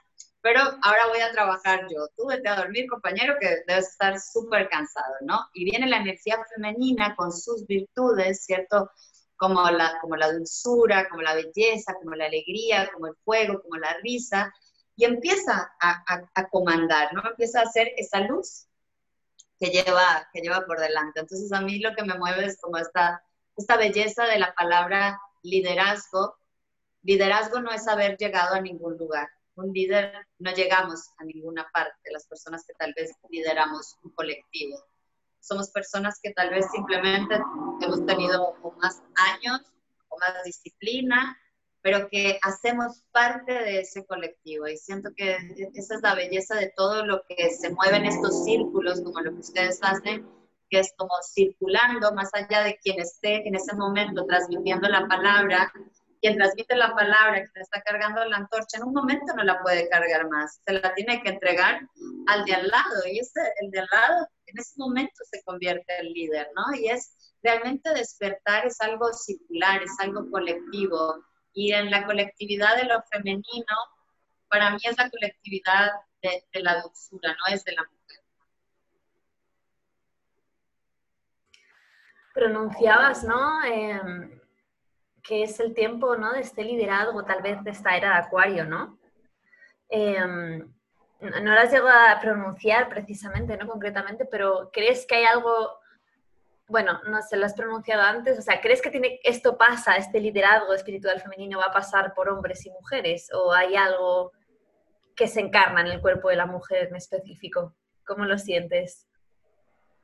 pero 0.44 0.60
ahora 0.60 1.08
voy 1.08 1.22
a 1.22 1.32
trabajar 1.32 1.88
yo. 1.90 2.06
Tú 2.18 2.28
vete 2.28 2.50
a 2.50 2.58
dormir, 2.58 2.90
compañero, 2.90 3.38
que 3.40 3.64
debes 3.66 3.92
estar 3.92 4.20
súper 4.20 4.68
cansado, 4.68 5.14
¿no? 5.22 5.40
Y 5.54 5.64
viene 5.64 5.88
la 5.88 5.98
energía 5.98 6.38
femenina 6.54 7.16
con 7.16 7.32
sus 7.32 7.66
virtudes, 7.66 8.44
¿cierto? 8.44 8.92
Como 9.38 9.64
la, 9.72 10.00
como 10.02 10.18
la 10.18 10.34
dulzura, 10.34 11.08
como 11.08 11.22
la 11.22 11.34
belleza, 11.34 11.94
como 11.94 12.14
la 12.16 12.26
alegría, 12.26 12.92
como 12.94 13.08
el 13.08 13.16
fuego, 13.24 13.62
como 13.62 13.78
la 13.78 13.96
risa, 14.04 14.54
y 14.98 15.06
empieza 15.06 15.72
a, 15.80 16.04
a, 16.14 16.30
a 16.36 16.50
comandar, 16.50 17.14
¿no? 17.14 17.22
Empieza 17.26 17.62
a 17.62 17.64
hacer 17.64 17.94
esa 17.96 18.20
luz 18.20 18.68
que 19.58 19.68
lleva, 19.68 20.28
que 20.34 20.42
lleva 20.42 20.66
por 20.66 20.78
delante. 20.78 21.22
Entonces 21.22 21.54
a 21.54 21.62
mí 21.62 21.80
lo 21.80 21.96
que 21.96 22.04
me 22.04 22.18
mueve 22.18 22.48
es 22.48 22.60
como 22.60 22.78
esta, 22.80 23.24
esta 23.56 23.78
belleza 23.78 24.26
de 24.26 24.40
la 24.40 24.54
palabra 24.54 25.22
liderazgo. 25.42 26.38
Liderazgo 27.02 27.62
no 27.62 27.72
es 27.72 27.88
haber 27.88 28.18
llegado 28.18 28.56
a 28.56 28.62
ningún 28.62 28.98
lugar. 28.98 29.30
Un 29.56 29.72
líder 29.72 30.14
no 30.40 30.52
llegamos 30.54 31.10
a 31.18 31.26
ninguna 31.26 31.68
parte, 31.74 32.12
las 32.12 32.28
personas 32.28 32.66
que 32.66 32.74
tal 32.74 32.94
vez 32.96 33.12
lideramos 33.30 33.98
un 34.04 34.12
colectivo. 34.12 34.84
Somos 35.40 35.70
personas 35.70 36.20
que 36.22 36.32
tal 36.32 36.50
vez 36.50 36.66
simplemente 36.72 37.36
hemos 37.82 38.06
tenido 38.06 38.56
más 38.82 39.04
años 39.16 39.62
o 40.10 40.18
más 40.18 40.44
disciplina 40.44 41.38
pero 41.84 42.08
que 42.08 42.40
hacemos 42.42 43.04
parte 43.12 43.52
de 43.52 43.82
ese 43.82 44.06
colectivo. 44.06 44.68
Y 44.68 44.78
siento 44.78 45.10
que 45.16 45.36
esa 45.76 45.96
es 45.96 46.02
la 46.02 46.16
belleza 46.16 46.56
de 46.56 46.72
todo 46.76 47.06
lo 47.06 47.24
que 47.28 47.50
se 47.52 47.72
mueve 47.72 47.98
en 47.98 48.06
estos 48.06 48.46
círculos, 48.46 49.02
como 49.02 49.20
lo 49.20 49.32
que 49.32 49.42
ustedes 49.42 49.80
hacen, 49.82 50.26
que 50.70 50.80
es 50.80 50.94
como 50.98 51.12
circulando 51.36 52.14
más 52.14 52.30
allá 52.34 52.64
de 52.64 52.78
quien 52.78 53.02
esté 53.02 53.46
en 53.46 53.56
ese 53.56 53.76
momento 53.76 54.26
transmitiendo 54.26 54.88
la 54.88 55.06
palabra. 55.08 55.74
Quien 56.24 56.38
transmite 56.38 56.74
la 56.78 56.96
palabra, 56.96 57.34
quien 57.34 57.62
está 57.62 57.82
cargando 57.82 58.24
la 58.24 58.38
antorcha, 58.38 58.78
en 58.78 58.86
un 58.86 58.94
momento 58.94 59.36
no 59.36 59.44
la 59.44 59.62
puede 59.62 59.90
cargar 59.90 60.30
más, 60.30 60.62
se 60.66 60.72
la 60.72 60.94
tiene 60.94 61.22
que 61.22 61.32
entregar 61.32 61.82
al 62.28 62.46
de 62.46 62.54
al 62.54 62.70
lado. 62.70 63.06
Y 63.12 63.20
ese, 63.20 63.42
el 63.60 63.70
de 63.72 63.82
al 63.82 63.90
lado 63.92 64.28
en 64.46 64.58
ese 64.58 64.74
momento 64.78 65.22
se 65.30 65.44
convierte 65.44 65.98
en 66.00 66.14
líder, 66.14 66.48
¿no? 66.56 66.74
Y 66.80 66.88
es 66.88 67.36
realmente 67.44 67.94
despertar, 67.94 68.66
es 68.66 68.80
algo 68.80 69.12
circular, 69.12 69.84
es 69.84 69.92
algo 70.00 70.32
colectivo 70.32 71.26
y 71.52 71.74
en 71.74 71.92
la 71.92 72.06
colectividad 72.06 72.78
de 72.78 72.86
lo 72.86 73.02
femenino, 73.12 73.76
para 74.48 74.70
mí 74.72 74.80
es 74.82 74.98
la 74.98 75.10
colectividad 75.10 75.92
de, 76.22 76.62
la 76.62 76.82
dulzura, 76.82 77.32
no 77.34 77.54
es 77.54 77.66
de 77.66 77.74
la 77.74 77.84
mujer. 77.84 78.24
Pronunciabas, 82.34 83.26
¿no? 83.26 83.66
Em, 83.66 84.40
que 85.24 85.44
es 85.44 85.60
el 85.60 85.74
tiempo, 85.74 86.16
¿no? 86.18 86.34
De 86.34 86.42
este 86.42 86.64
liderazgo, 86.64 87.24
tal 87.24 87.42
vez 87.42 87.64
de 87.64 87.72
esta 87.72 87.96
era 87.96 88.10
de 88.10 88.26
Acuario, 88.26 88.66
¿no? 88.66 89.00
Em, 89.90 90.60
no 91.20 91.56
las 91.56 91.72
llego 91.72 91.88
a 91.88 92.20
pronunciar 92.22 92.90
precisamente, 92.90 93.58
no 93.58 93.68
concretamente, 93.68 94.26
pero 94.26 94.70
¿crees 94.74 95.06
que 95.08 95.16
hay 95.16 95.26
algo 95.26 95.80
bueno, 96.68 97.00
no 97.08 97.22
sé, 97.22 97.38
lo 97.38 97.46
has 97.46 97.54
pronunciado 97.54 98.02
antes, 98.02 98.40
o 98.40 98.42
sea, 98.42 98.62
¿crees 98.62 98.82
que 98.82 98.90
tiene, 98.90 99.20
esto 99.24 99.58
pasa, 99.58 99.96
este 99.96 100.20
liderazgo 100.20 100.74
espiritual 100.74 101.22
femenino 101.22 101.60
va 101.60 101.66
a 101.66 101.74
pasar 101.74 102.14
por 102.14 102.30
hombres 102.30 102.66
y 102.66 102.72
mujeres? 102.72 103.30
¿O 103.34 103.54
hay 103.54 103.76
algo 103.76 104.32
que 105.16 105.28
se 105.28 105.42
encarna 105.42 105.82
en 105.82 105.88
el 105.88 106.02
cuerpo 106.02 106.30
de 106.30 106.38
la 106.38 106.46
mujer 106.46 106.88
en 106.88 106.96
específico? 106.96 107.76
¿Cómo 108.06 108.26
lo 108.26 108.38
sientes? 108.38 109.08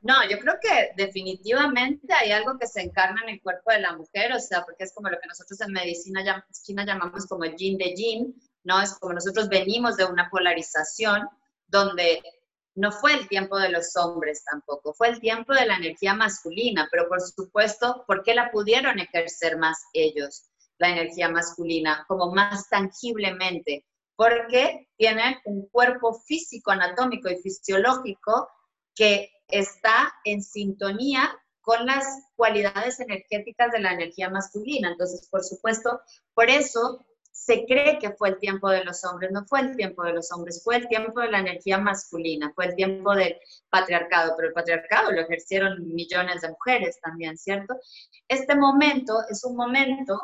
No, 0.02 0.26
yo 0.28 0.38
creo 0.38 0.54
que 0.60 0.92
definitivamente 0.96 2.12
hay 2.14 2.32
algo 2.32 2.58
que 2.58 2.66
se 2.66 2.80
encarna 2.80 3.20
en 3.22 3.34
el 3.34 3.42
cuerpo 3.42 3.70
de 3.70 3.80
la 3.80 3.94
mujer, 3.94 4.32
o 4.32 4.40
sea, 4.40 4.64
porque 4.64 4.84
es 4.84 4.94
como 4.94 5.10
lo 5.10 5.18
que 5.20 5.28
nosotros 5.28 5.60
en 5.60 5.72
medicina 5.72 6.44
china 6.64 6.86
llamamos 6.86 7.26
como 7.26 7.44
yin 7.44 7.76
de 7.76 7.94
yin, 7.94 8.34
¿no? 8.64 8.80
Es 8.80 8.98
como 8.98 9.12
nosotros 9.12 9.48
venimos 9.48 9.96
de 9.96 10.06
una 10.06 10.30
polarización 10.30 11.28
donde 11.66 12.22
no 12.74 12.92
fue 12.92 13.12
el 13.12 13.28
tiempo 13.28 13.58
de 13.58 13.68
los 13.68 13.94
hombres 13.96 14.42
tampoco, 14.44 14.94
fue 14.94 15.08
el 15.08 15.20
tiempo 15.20 15.52
de 15.52 15.66
la 15.66 15.76
energía 15.76 16.14
masculina, 16.14 16.88
pero 16.90 17.06
por 17.06 17.20
supuesto, 17.20 18.04
¿por 18.06 18.22
qué 18.22 18.34
la 18.34 18.50
pudieron 18.50 18.98
ejercer 18.98 19.58
más 19.58 19.82
ellos, 19.92 20.44
la 20.78 20.88
energía 20.88 21.28
masculina, 21.28 22.06
como 22.08 22.32
más 22.32 22.70
tangiblemente? 22.70 23.84
Porque 24.16 24.88
tienen 24.96 25.36
un 25.44 25.68
cuerpo 25.68 26.14
físico, 26.26 26.70
anatómico 26.70 27.28
y 27.28 27.36
fisiológico 27.36 28.48
que 28.94 29.30
está 29.52 30.12
en 30.24 30.42
sintonía 30.42 31.30
con 31.60 31.86
las 31.86 32.04
cualidades 32.36 33.00
energéticas 33.00 33.70
de 33.72 33.80
la 33.80 33.92
energía 33.92 34.30
masculina. 34.30 34.90
Entonces, 34.90 35.28
por 35.30 35.44
supuesto, 35.44 36.00
por 36.34 36.48
eso 36.48 37.06
se 37.32 37.64
cree 37.64 37.98
que 37.98 38.12
fue 38.12 38.30
el 38.30 38.38
tiempo 38.38 38.68
de 38.70 38.84
los 38.84 39.04
hombres, 39.04 39.30
no 39.30 39.44
fue 39.46 39.60
el 39.60 39.76
tiempo 39.76 40.02
de 40.02 40.12
los 40.12 40.32
hombres, 40.32 40.62
fue 40.62 40.76
el 40.76 40.88
tiempo 40.88 41.20
de 41.20 41.30
la 41.30 41.38
energía 41.38 41.78
masculina, 41.78 42.52
fue 42.54 42.66
el 42.66 42.74
tiempo 42.74 43.14
del 43.14 43.36
patriarcado, 43.70 44.34
pero 44.36 44.48
el 44.48 44.54
patriarcado 44.54 45.12
lo 45.12 45.20
ejercieron 45.20 45.86
millones 45.86 46.42
de 46.42 46.50
mujeres 46.50 47.00
también, 47.00 47.38
¿cierto? 47.38 47.76
Este 48.28 48.54
momento 48.56 49.20
es 49.28 49.44
un 49.44 49.56
momento 49.56 50.20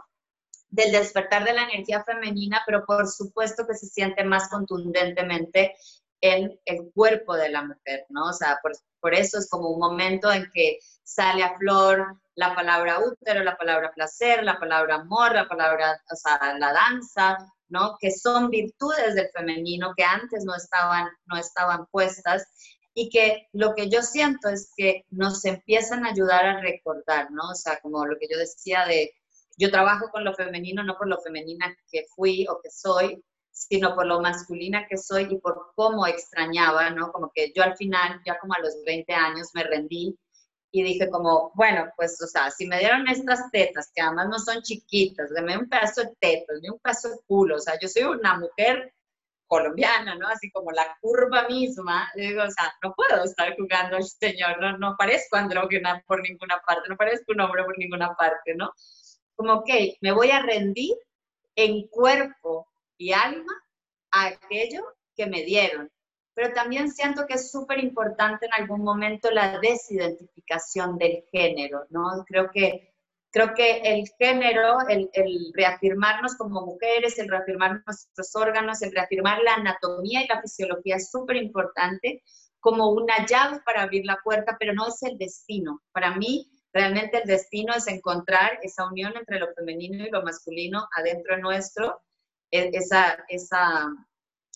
del 0.69 0.93
despertar 0.93 1.45
de 1.45 1.55
la 1.55 1.65
energía 1.65 2.03
femenina, 2.05 2.63
pero 2.67 2.85
por 2.85 3.07
supuesto 3.07 3.67
que 3.67 3.75
se 3.75 3.87
siente 3.87 4.25
más 4.25 4.49
contundentemente 4.49 5.77
en 6.21 6.59
el 6.65 6.91
cuerpo 6.95 7.35
de 7.35 7.51
la 7.51 7.63
mujer, 7.63 8.07
¿no? 8.09 8.31
O 8.31 8.33
sea, 8.33 8.59
por, 8.63 8.73
por 9.01 9.15
eso 9.15 9.39
es 9.39 9.49
como 9.49 9.71
un 9.71 9.79
momento 9.79 10.33
en 10.33 10.51
que 10.53 10.79
sale 11.05 11.43
a 11.43 11.57
flor 11.57 12.21
la 12.35 12.55
palabra 12.55 13.01
útero, 13.01 13.43
la 13.43 13.57
palabra 13.57 13.93
placer, 13.95 14.43
la 14.43 14.59
palabra 14.59 14.97
amor, 14.97 15.35
la 15.35 15.49
palabra, 15.49 16.01
o 16.11 16.17
sea, 16.17 16.55
la 16.59 16.73
danza, 16.73 17.39
¿no? 17.69 17.97
Que 18.01 18.11
son 18.11 18.51
virtudes 18.51 19.15
del 19.15 19.29
femenino 19.31 19.95
que 19.97 20.05
antes 20.05 20.45
no 20.45 20.55
estaban, 20.55 21.09
no 21.27 21.37
estaban 21.37 21.87
puestas 21.87 22.47
y 22.95 23.11
que 23.11 23.47
lo 23.53 23.75
que 23.75 23.89
yo 23.91 24.03
siento 24.03 24.49
es 24.49 24.73
que 24.77 25.05
nos 25.11 25.45
empiezan 25.45 26.05
a 26.05 26.11
ayudar 26.11 26.47
a 26.47 26.61
recordar, 26.61 27.31
¿no? 27.31 27.51
O 27.51 27.55
sea, 27.55 27.79
como 27.81 28.07
lo 28.07 28.17
que 28.19 28.27
yo 28.31 28.39
decía 28.39 28.87
de, 28.87 29.13
yo 29.59 29.71
trabajo 29.71 30.11
con 30.11 30.25
lo 30.25 30.35
femenino 30.35 30.83
no 30.83 30.97
por 30.97 31.09
lo 31.09 31.21
femenina 31.21 31.77
que 31.91 32.07
fui 32.15 32.47
o 32.49 32.61
que 32.63 32.71
soy, 32.71 33.23
sino 33.57 33.95
por 33.95 34.07
lo 34.07 34.21
masculina 34.21 34.87
que 34.87 34.99
soy 34.99 35.29
y 35.31 35.39
por 35.39 35.73
cómo 35.75 36.07
extrañaba, 36.07 36.91
¿no? 36.91 37.11
Como 37.11 37.33
que 37.35 37.53
yo 37.57 37.63
al 37.63 37.75
final, 37.77 38.21
ya 38.27 38.39
como 38.39 38.53
a 38.53 38.61
los 38.61 38.85
20 38.85 39.13
años, 39.15 39.49
me 39.55 39.65
rendí 39.65 40.15
y 40.71 40.83
dije 40.83 41.09
como, 41.09 41.53
bueno, 41.55 41.91
pues, 41.97 42.21
o 42.23 42.27
sea, 42.27 42.51
si 42.51 42.67
me 42.67 42.79
dieron 42.79 43.09
estas 43.09 43.51
tetas, 43.51 43.91
que 43.95 44.03
además 44.03 44.29
no 44.29 44.39
son 44.39 44.61
chiquitas, 44.63 45.31
dame 45.35 45.57
un 45.57 45.71
pedazo 45.71 46.03
de 46.03 46.15
tetas, 46.21 46.57
dame 46.57 46.71
un 46.71 46.79
pedazo 46.81 47.09
de 47.09 47.17
culo, 47.27 47.57
o 47.57 47.59
sea, 47.59 47.79
yo 47.81 47.89
soy 47.89 48.03
una 48.03 48.39
mujer 48.39 48.93
colombiana, 49.47 50.17
¿no? 50.17 50.29
Así 50.29 50.51
como 50.51 50.71
la 50.73 50.95
curva 51.01 51.49
misma, 51.49 52.11
digo, 52.15 52.43
o 52.43 52.51
sea, 52.51 52.75
no 52.83 52.93
puedo 52.95 53.25
estar 53.25 53.57
jugando 53.57 53.97
al 53.97 54.05
señor, 54.05 54.61
no, 54.61 54.77
no 54.77 54.97
parezco 54.99 55.37
andrógena 55.37 56.05
por 56.07 56.21
ninguna 56.21 56.61
parte, 56.67 56.91
no 56.91 56.97
parezco 56.97 57.33
un 57.33 57.41
hombre 57.41 57.65
por 57.65 57.79
ninguna 57.79 58.15
parte, 58.15 58.55
¿no? 58.55 58.71
Como, 59.35 59.55
ok, 59.55 59.71
me 60.03 60.13
voy 60.13 60.31
a 60.31 60.43
rendir 60.43 60.95
en 61.55 61.89
cuerpo 61.89 62.69
y 62.99 63.13
alma 63.13 63.53
a 64.11 64.27
aquello 64.27 64.85
que 65.15 65.27
me 65.27 65.43
dieron 65.45 65.91
pero 66.37 66.53
también 66.53 66.93
siento 66.93 67.27
que 67.27 67.35
es 67.35 67.51
súper 67.51 67.83
importante 67.83 68.45
en 68.45 68.53
algún 68.53 68.83
momento 68.83 69.31
la 69.31 69.59
desidentificación 69.59 70.99
del 70.99 71.25
género, 71.33 71.87
¿no? 71.89 72.27
Creo 72.27 72.51
que, 72.51 72.93
creo 73.33 73.55
que 73.55 73.79
el 73.79 74.07
género, 74.19 74.77
el, 74.87 75.09
reafirmarnos 75.55 76.37
como 76.37 76.61
mujeres, 76.61 77.19
el 77.19 77.31
reafirmar 77.31 77.83
nuestros 77.87 78.37
órganos, 78.37 78.83
el 78.83 78.93
reafirmar 78.93 79.41
la 79.43 79.55
anatomía 79.55 80.25
y 80.25 80.29
la 80.29 80.43
fisiología 80.43 80.97
es 80.97 81.11
súper 81.11 81.37
importante 81.37 82.23
como 82.61 82.91
una 82.91 83.25
llave 83.25 83.61
para 83.65 83.85
abrir 83.85 84.05
la 84.05 84.19
puerta, 84.23 84.59
pero 84.61 84.75
no 84.75 84.89
es 84.89 85.03
el 85.05 85.17
destino. 85.17 85.81
Para 85.93 86.17
mí, 86.17 86.51
realmente 86.71 87.23
el 87.23 87.27
destino 87.27 87.73
es 87.75 87.89
encontrar 87.89 88.59
esa 88.61 88.87
unión 88.87 89.15
entre 89.17 89.39
lo 89.39 89.55
femenino 89.55 90.05
y 90.05 90.11
lo 90.11 90.23
masculino 90.23 90.87
adentro 90.95 91.39
nuestro, 91.39 91.99
esa, 92.73 93.25
esa 93.29 93.87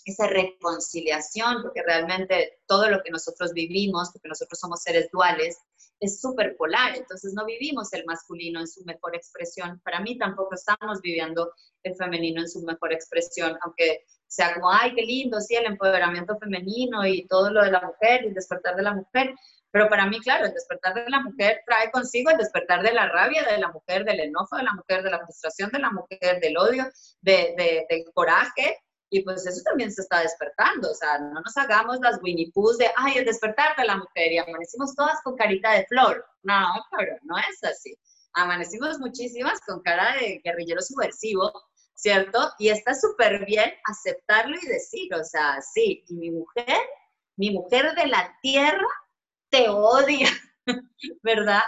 esa 0.05 0.27
reconciliación, 0.27 1.63
porque 1.63 1.83
realmente 1.83 2.61
todo 2.67 2.89
lo 2.89 3.03
que 3.03 3.11
nosotros 3.11 3.53
vivimos, 3.53 4.11
porque 4.13 4.29
nosotros 4.29 4.59
somos 4.59 4.83
seres 4.83 5.09
duales, 5.13 5.59
es 6.01 6.21
súper 6.21 6.57
polar, 6.57 6.97
entonces 6.97 7.35
no 7.35 7.45
vivimos 7.45 7.93
el 7.93 8.05
masculino 8.07 8.61
en 8.61 8.67
su 8.67 8.83
mejor 8.85 9.15
expresión. 9.15 9.81
Para 9.85 10.01
mí 10.01 10.17
tampoco 10.17 10.55
estamos 10.55 11.01
viviendo 11.03 11.53
el 11.83 11.95
femenino 11.95 12.41
en 12.41 12.49
su 12.49 12.63
mejor 12.63 12.93
expresión, 12.93 13.59
aunque 13.63 14.05
sea 14.27 14.55
como, 14.55 14.71
ay, 14.71 14.95
qué 14.95 15.03
lindo, 15.03 15.41
sí, 15.41 15.57
el 15.57 15.67
empoderamiento 15.67 16.39
femenino 16.39 17.07
y 17.07 17.27
todo 17.27 17.51
lo 17.51 17.63
de 17.65 17.73
la 17.73 17.83
mujer 17.83 18.25
el 18.25 18.35
despertar 18.35 18.77
de 18.77 18.83
la 18.83 18.95
mujer. 18.95 19.35
Pero 19.73 19.89
para 19.89 20.07
mí, 20.07 20.19
claro, 20.21 20.47
el 20.47 20.53
despertar 20.53 20.95
de 20.95 21.09
la 21.09 21.21
mujer 21.21 21.63
trae 21.67 21.91
consigo 21.91 22.31
el 22.31 22.39
despertar 22.39 22.83
de 22.83 22.93
la 22.93 23.09
rabia 23.09 23.45
de 23.45 23.59
la 23.59 23.71
mujer, 23.71 24.05
del 24.05 24.21
enojo 24.21 24.57
de 24.57 24.65
la 24.65 24.75
mujer, 24.75 25.03
de 25.03 25.11
la 25.11 25.21
frustración 25.21 25.71
de 25.71 25.79
la 25.79 25.91
mujer, 25.91 26.41
del 26.41 26.57
odio, 26.57 26.91
de, 27.21 27.87
del 27.89 28.05
coraje, 28.13 28.79
y 29.13 29.23
pues 29.23 29.45
eso 29.45 29.61
también 29.65 29.91
se 29.91 30.03
está 30.03 30.21
despertando, 30.21 30.91
o 30.91 30.95
sea, 30.95 31.19
no 31.19 31.41
nos 31.41 31.57
hagamos 31.57 31.99
las 32.01 32.21
Winnie 32.23 32.53
Pooh 32.55 32.77
de, 32.77 32.89
ay, 32.97 33.19
el 33.19 33.25
despertar 33.25 33.77
de 33.77 33.85
la 33.85 33.97
mujer 33.97 34.31
y 34.31 34.39
amanecimos 34.39 34.95
todas 34.95 35.21
con 35.25 35.37
carita 35.37 35.73
de 35.73 35.85
flor. 35.87 36.25
No, 36.45 36.73
pero 36.97 37.17
no 37.23 37.37
es 37.39 37.63
así. 37.65 37.93
Amanecimos 38.35 39.01
muchísimas 39.01 39.61
con 39.63 39.83
cara 39.83 40.15
de 40.17 40.41
guerrillero 40.45 40.81
subversivo, 40.81 41.51
¿cierto? 41.95 42.53
Y 42.61 42.69
está 42.69 42.95
súper 42.95 43.45
bien 43.45 43.73
aceptarlo 43.85 44.57
y 44.57 44.67
decir, 44.67 45.13
o 45.13 45.25
sea, 45.25 45.61
sí, 45.61 46.05
y 46.07 46.15
mi 46.15 46.31
mujer, 46.31 46.79
mi 47.37 47.51
mujer 47.51 47.93
de 47.97 48.07
la 48.07 48.33
tierra 48.43 48.87
te 49.51 49.69
odia, 49.69 50.29
¿verdad? 51.23 51.63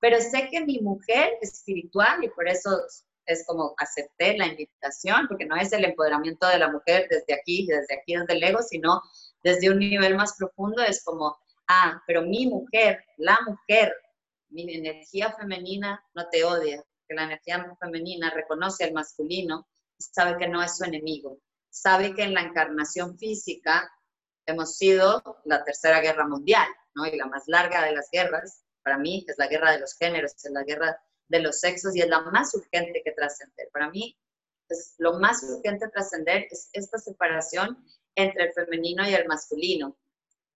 Pero 0.00 0.20
sé 0.20 0.48
que 0.50 0.64
mi 0.64 0.80
mujer 0.80 1.32
espiritual, 1.40 2.22
y 2.22 2.28
por 2.28 2.48
eso 2.48 2.70
es 3.26 3.44
como 3.46 3.74
acepté 3.78 4.36
la 4.36 4.46
invitación, 4.46 5.26
porque 5.28 5.46
no 5.46 5.56
es 5.56 5.72
el 5.72 5.84
empoderamiento 5.84 6.46
de 6.48 6.58
la 6.58 6.70
mujer 6.70 7.06
desde 7.10 7.34
aquí, 7.34 7.66
desde 7.66 7.94
aquí, 7.94 8.16
desde 8.16 8.34
el 8.34 8.42
ego, 8.42 8.62
sino 8.62 9.02
desde 9.42 9.70
un 9.70 9.78
nivel 9.78 10.16
más 10.16 10.34
profundo, 10.36 10.82
es 10.82 11.04
como, 11.04 11.36
ah, 11.68 12.02
pero 12.06 12.22
mi 12.22 12.46
mujer, 12.46 13.04
la 13.18 13.38
mujer, 13.46 13.94
mi 14.48 14.74
energía 14.74 15.32
femenina 15.32 16.02
no 16.14 16.28
te 16.28 16.44
odia, 16.44 16.82
que 17.06 17.14
la 17.14 17.24
energía 17.24 17.76
femenina 17.80 18.30
reconoce 18.30 18.84
al 18.84 18.92
masculino 18.92 19.66
sabe 19.98 20.38
que 20.38 20.48
no 20.48 20.62
es 20.62 20.76
su 20.76 20.84
enemigo, 20.84 21.38
sabe 21.70 22.14
que 22.14 22.22
en 22.22 22.34
la 22.34 22.42
encarnación 22.42 23.18
física 23.18 23.90
hemos 24.46 24.76
sido 24.76 25.22
la 25.44 25.64
tercera 25.64 26.00
guerra 26.00 26.26
mundial, 26.26 26.66
¿no? 26.98 27.06
Y 27.06 27.16
la 27.16 27.26
más 27.26 27.44
larga 27.46 27.84
de 27.84 27.92
las 27.92 28.08
guerras, 28.10 28.64
para 28.82 28.98
mí, 28.98 29.24
es 29.28 29.38
la 29.38 29.46
guerra 29.46 29.72
de 29.72 29.80
los 29.80 29.94
géneros, 29.94 30.34
es 30.34 30.50
la 30.50 30.64
guerra 30.64 31.00
de 31.28 31.40
los 31.40 31.60
sexos 31.60 31.94
y 31.94 32.00
es 32.00 32.08
la 32.08 32.20
más 32.22 32.54
urgente 32.54 33.02
que 33.04 33.12
trascender. 33.12 33.68
Para 33.72 33.90
mí, 33.90 34.18
es 34.68 34.94
lo 34.98 35.18
más 35.18 35.42
urgente 35.42 35.88
trascender 35.88 36.46
es 36.50 36.68
esta 36.72 36.98
separación 36.98 37.78
entre 38.14 38.44
el 38.44 38.52
femenino 38.52 39.08
y 39.08 39.14
el 39.14 39.26
masculino, 39.28 39.96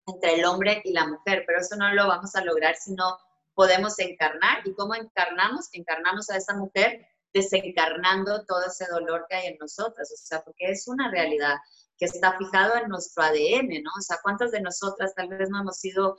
entre 0.07 0.35
el 0.35 0.44
hombre 0.44 0.81
y 0.85 0.92
la 0.92 1.07
mujer, 1.07 1.44
pero 1.46 1.61
eso 1.61 1.77
no 1.77 1.92
lo 1.92 2.07
vamos 2.07 2.35
a 2.35 2.44
lograr 2.44 2.77
si 2.77 2.92
no 2.92 3.18
podemos 3.55 3.98
encarnar. 3.98 4.66
¿Y 4.66 4.74
cómo 4.74 4.94
encarnamos? 4.94 5.68
Encarnamos 5.72 6.31
a 6.31 6.37
esa 6.37 6.55
mujer 6.55 7.07
desencarnando 7.35 8.44
todo 8.46 8.66
ese 8.66 8.87
dolor 8.87 9.27
que 9.29 9.37
hay 9.37 9.46
en 9.48 9.59
nosotras, 9.59 10.11
o 10.12 10.16
sea, 10.16 10.42
porque 10.42 10.70
es 10.70 10.88
una 10.88 11.11
realidad 11.11 11.57
que 11.99 12.07
está 12.07 12.37
fijado 12.39 12.77
en 12.77 12.89
nuestro 12.89 13.25
ADN, 13.25 13.83
¿no? 13.83 13.91
O 13.99 14.01
sea, 14.01 14.19
¿cuántas 14.23 14.53
de 14.53 14.61
nosotras 14.61 15.15
tal 15.15 15.29
vez 15.29 15.51
no 15.51 15.61
hemos 15.61 15.79
sido 15.79 16.17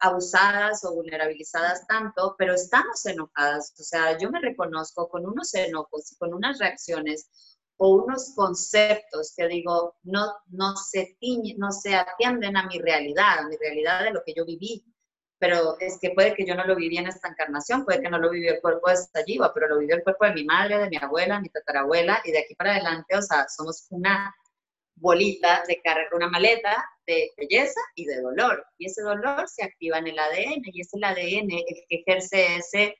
abusadas 0.00 0.84
o 0.84 0.94
vulnerabilizadas 0.94 1.86
tanto, 1.86 2.34
pero 2.38 2.54
estamos 2.54 3.04
enojadas. 3.06 3.74
O 3.78 3.82
sea, 3.82 4.18
yo 4.18 4.30
me 4.30 4.40
reconozco 4.40 5.08
con 5.08 5.26
unos 5.26 5.54
enojos 5.54 6.12
y 6.12 6.16
con 6.16 6.34
unas 6.34 6.58
reacciones 6.58 7.28
o 7.76 7.96
unos 8.04 8.32
conceptos 8.36 9.32
que 9.36 9.48
digo, 9.48 9.96
no, 10.02 10.32
no, 10.48 10.76
se 10.76 11.16
no 11.56 11.72
se 11.72 11.94
atienden 11.94 12.56
a 12.56 12.66
mi 12.66 12.78
realidad, 12.78 13.38
a 13.40 13.48
mi 13.48 13.56
realidad 13.56 14.04
de 14.04 14.12
lo 14.12 14.22
que 14.24 14.34
yo 14.36 14.44
viví. 14.44 14.84
Pero 15.38 15.76
es 15.80 15.98
que 16.00 16.10
puede 16.10 16.34
que 16.34 16.46
yo 16.46 16.54
no 16.54 16.64
lo 16.64 16.76
viví 16.76 16.96
en 16.96 17.08
esta 17.08 17.28
encarnación, 17.28 17.84
puede 17.84 18.00
que 18.00 18.08
no 18.08 18.18
lo 18.18 18.30
vivió 18.30 18.54
el 18.54 18.60
cuerpo 18.60 18.88
de 18.88 18.94
esta 18.94 19.24
yiva, 19.24 19.52
pero 19.52 19.68
lo 19.68 19.78
vivió 19.78 19.96
el 19.96 20.04
cuerpo 20.04 20.26
de 20.26 20.34
mi 20.34 20.44
madre, 20.44 20.78
de 20.78 20.88
mi 20.88 20.96
abuela, 20.96 21.40
mi 21.40 21.48
tatarabuela, 21.48 22.22
y 22.24 22.30
de 22.30 22.38
aquí 22.38 22.54
para 22.54 22.72
adelante, 22.72 23.16
o 23.16 23.22
sea, 23.22 23.46
somos 23.48 23.86
una 23.90 24.32
bolita 24.96 25.62
de 25.66 25.80
carga, 25.82 26.08
una 26.12 26.28
maleta 26.28 26.84
de 27.06 27.30
belleza 27.36 27.80
y 27.94 28.06
de 28.06 28.20
dolor. 28.20 28.64
Y 28.78 28.86
ese 28.86 29.02
dolor 29.02 29.48
se 29.48 29.64
activa 29.64 29.98
en 29.98 30.08
el 30.08 30.18
ADN 30.18 30.62
y 30.64 30.80
es 30.80 30.92
el 30.94 31.04
ADN 31.04 31.50
el 31.50 31.84
que 31.88 32.02
ejerce 32.06 32.56
ese 32.56 32.96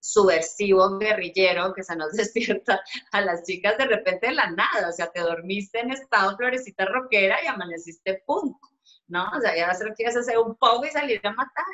subversivo 0.00 0.98
guerrillero 0.98 1.72
que 1.74 1.82
se 1.82 1.96
nos 1.96 2.12
despierta 2.16 2.80
a 3.12 3.20
las 3.20 3.42
chicas 3.42 3.76
de 3.78 3.86
repente 3.86 4.28
de 4.28 4.34
la 4.34 4.50
nada, 4.50 4.88
o 4.88 4.92
sea, 4.92 5.10
te 5.10 5.20
dormiste 5.20 5.80
en 5.80 5.90
estado 5.92 6.36
florecita 6.36 6.84
rockera 6.84 7.42
y 7.42 7.46
amaneciste 7.46 8.22
punk, 8.26 8.56
¿no? 9.08 9.28
O 9.36 9.40
sea, 9.40 9.56
ya 9.56 9.66
vas 9.66 9.82
a 9.82 9.94
quieres 9.94 10.16
hacer 10.16 10.38
un 10.38 10.54
poco 10.56 10.86
y 10.86 10.90
salir 10.90 11.20
a 11.24 11.32
matar. 11.32 11.64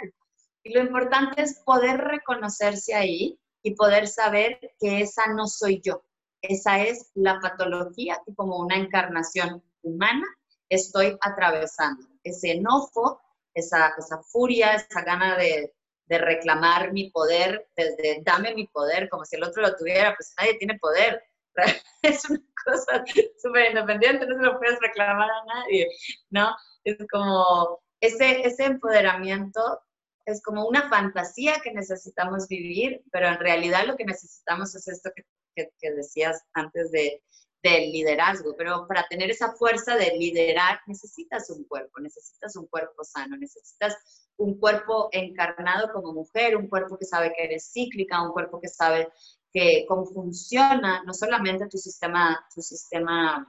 Y 0.65 0.73
lo 0.73 0.81
importante 0.81 1.43
es 1.43 1.61
poder 1.61 1.99
reconocerse 1.99 2.95
ahí 2.95 3.39
y 3.63 3.75
poder 3.75 4.07
saber 4.07 4.59
que 4.79 5.01
esa 5.01 5.27
no 5.29 5.47
soy 5.47 5.81
yo, 5.85 6.05
esa 6.43 6.83
es 6.83 7.11
la 7.15 7.41
patología 7.41 8.21
que 8.27 8.35
como 8.35 8.59
una 8.59 8.77
encarnación 8.77 9.63
humana 9.83 10.27
estoy 10.69 11.17
atravesando. 11.21 12.07
Ese 12.25 12.53
enojo, 12.53 13.21
esa, 13.55 13.95
esa 13.97 14.19
furia, 14.23 14.75
esa 14.75 15.03
gana 15.03 15.37
de, 15.37 15.73
de 16.07 16.19
reclamar 16.19 16.93
mi 16.93 17.11
poder, 17.11 17.69
desde 17.77 18.23
dame 18.25 18.55
mi 18.55 18.67
poder, 18.67 19.09
como 19.09 19.25
si 19.25 19.37
el 19.37 19.45
otro 19.45 19.63
lo 19.63 19.77
tuviera, 19.77 20.15
pues 20.17 20.35
nadie 20.39 20.59
tiene 20.59 20.79
poder. 20.79 21.23
Es 22.03 22.29
una 22.29 22.41
cosa 22.65 23.05
súper 23.41 23.71
independiente, 23.71 24.27
no 24.27 24.37
se 24.37 24.43
lo 24.43 24.59
puedes 24.59 24.81
reclamar 24.81 25.31
a 25.31 25.45
nadie, 25.45 25.87
¿no? 26.31 26.53
Es 26.83 26.97
como 27.09 27.81
ese, 28.01 28.45
ese 28.45 28.65
empoderamiento 28.65 29.81
es 30.27 30.43
como 30.43 30.67
una 30.67 30.89
fantasía 30.89 31.61
que 31.63 31.73
necesitamos 31.73 32.49
vivir, 32.49 33.05
pero 33.13 33.29
en 33.29 33.39
realidad 33.39 33.87
lo 33.87 33.97
que 33.97 34.05
necesitamos 34.05 34.75
es 34.75 34.89
esto 34.89 35.11
que, 35.15 35.25
que, 35.55 35.91
decías 35.93 36.43
antes 36.53 36.91
de, 36.91 37.23
del 37.63 37.93
liderazgo, 37.93 38.55
pero 38.57 38.87
para 38.89 39.07
tener 39.09 39.31
esa 39.31 39.53
fuerza 39.53 39.97
de 39.97 40.17
liderar 40.17 40.81
necesitas 40.87 41.49
un 41.51 41.65
cuerpo, 41.65 42.01
necesitas 42.01 42.57
un 42.57 42.67
cuerpo 42.67 43.05
sano, 43.05 43.37
necesitas 43.37 43.97
un 44.37 44.59
cuerpo 44.59 45.09
encarnado 45.13 45.93
como 45.93 46.13
mujer, 46.13 46.57
un 46.57 46.69
cuerpo 46.69 46.99
que 46.99 47.05
sabe 47.05 47.33
que 47.37 47.45
eres 47.45 47.71
cíclica, 47.73 48.23
un 48.23 48.33
cuerpo 48.33 48.61
que 48.61 48.69
sabe 48.69 49.09
que 49.53 49.85
cómo 49.87 50.07
funciona 50.07 51.03
no 51.05 51.13
solamente 51.13 51.69
tu 51.69 51.79
sistema, 51.79 52.45
tu 52.55 52.63
sistema 52.63 53.47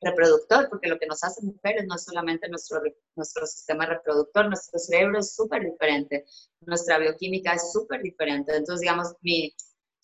reproductor, 0.00 0.68
porque 0.68 0.88
lo 0.88 0.98
que 0.98 1.06
nos 1.06 1.22
hace 1.24 1.44
mujeres 1.44 1.86
no 1.86 1.96
es 1.96 2.04
solamente 2.04 2.48
nuestro, 2.48 2.80
nuestro 3.14 3.46
sistema 3.46 3.86
reproductor, 3.86 4.46
nuestro 4.46 4.78
cerebro 4.78 5.18
es 5.18 5.34
súper 5.34 5.64
diferente, 5.64 6.26
nuestra 6.60 6.98
bioquímica 6.98 7.54
es 7.54 7.72
súper 7.72 8.02
diferente. 8.02 8.54
Entonces, 8.54 8.80
digamos, 8.80 9.14
mi, 9.22 9.54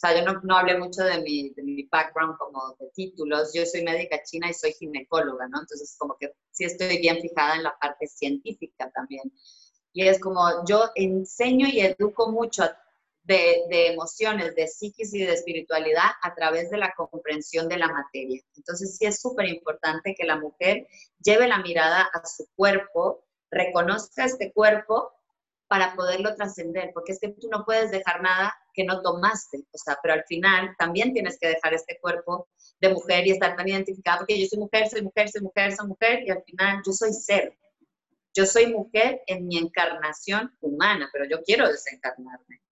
sea, 0.07 0.19
yo 0.19 0.25
no, 0.25 0.41
no 0.43 0.57
hablé 0.57 0.79
mucho 0.79 1.05
de 1.05 1.21
mi, 1.23 1.51
de 1.51 1.63
mi 1.63 1.85
background 1.85 2.37
como 2.39 2.75
de 2.79 2.91
títulos, 2.95 3.53
yo 3.55 3.65
soy 3.65 3.85
médica 3.85 4.23
china 4.23 4.51
y 4.51 4.55
soy 4.55 4.73
ginecóloga, 4.73 5.47
¿no? 5.49 5.61
Entonces, 5.61 5.95
como 5.99 6.17
que 6.19 6.33
sí 6.51 6.65
estoy 6.65 6.99
bien 6.99 7.21
fijada 7.21 7.55
en 7.57 7.63
la 7.63 7.79
parte 7.79 8.07
científica 8.07 8.91
también. 8.93 9.33
Y 9.93 10.07
es 10.07 10.19
como 10.19 10.65
yo 10.67 10.91
enseño 10.95 11.69
y 11.69 11.81
educo 11.81 12.31
mucho 12.31 12.65
de, 13.25 13.63
de, 13.69 13.93
emociones, 13.93 14.57
de 14.57 14.67
psiquis 14.67 15.15
y 15.15 15.25
de 15.25 15.35
espiritualidad 15.35 16.11
a 16.23 16.35
través 16.35 16.71
de 16.71 16.79
la 16.79 16.93
comprensión 16.95 17.69
de 17.69 17.77
la 17.77 17.89
materia. 17.89 18.43
Entonces 18.57 18.97
sí 18.97 19.07
es 19.07 19.21
súper 19.21 19.47
importante 19.47 20.15
que 20.19 20.25
la 20.25 20.37
mujer 20.37 20.89
lleve 21.23 21.47
la 21.47 21.59
mirada 21.59 22.11
a 22.13 22.27
su 22.27 22.49
cuerpo, 22.57 23.25
reconozca 23.51 24.25
este 24.25 24.53
cuerpo 24.53 25.13
para 25.69 25.95
poderlo 25.95 26.35
trascender, 26.35 26.91
porque 26.93 27.13
es 27.13 27.21
que 27.21 27.29
tú 27.29 27.49
no 27.49 27.65
puedes 27.65 27.91
dejar 27.91 28.23
nada 28.23 28.55
que 28.73 28.85
no 28.85 29.03
tomaste, 29.03 29.59
o 29.73 29.79
sea, 29.79 29.99
pero 30.03 30.15
al 30.15 30.25
final 30.25 30.75
también 30.79 31.13
tienes 31.13 31.39
que 31.39 31.49
dejar 31.49 31.75
este 31.75 31.99
cuerpo 32.01 32.49
de 32.81 32.89
mujer 32.91 33.27
y 33.27 33.33
estar 33.33 33.57
tan 33.57 33.69
identificada, 33.69 34.19
porque 34.19 34.41
yo 34.41 34.47
soy 34.47 34.59
mujer, 34.59 34.89
soy 34.89 35.03
mujer, 35.03 35.29
soy 35.29 35.43
mujer, 35.43 35.73
soy 35.73 35.87
mujer, 35.89 36.23
y 36.27 36.31
al 36.31 36.43
final 36.45 36.83
yo 36.85 36.93
soy 36.93 37.13
ser, 37.13 37.57
yo 38.35 38.47
soy 38.47 38.73
mujer 38.73 39.23
en 39.27 39.47
mi 39.47 39.59
encarnación 39.59 40.57
humana, 40.61 41.11
pero 41.13 41.27
yo 41.27 41.43
quiero 41.43 41.69
desencarnarme. 41.69 42.63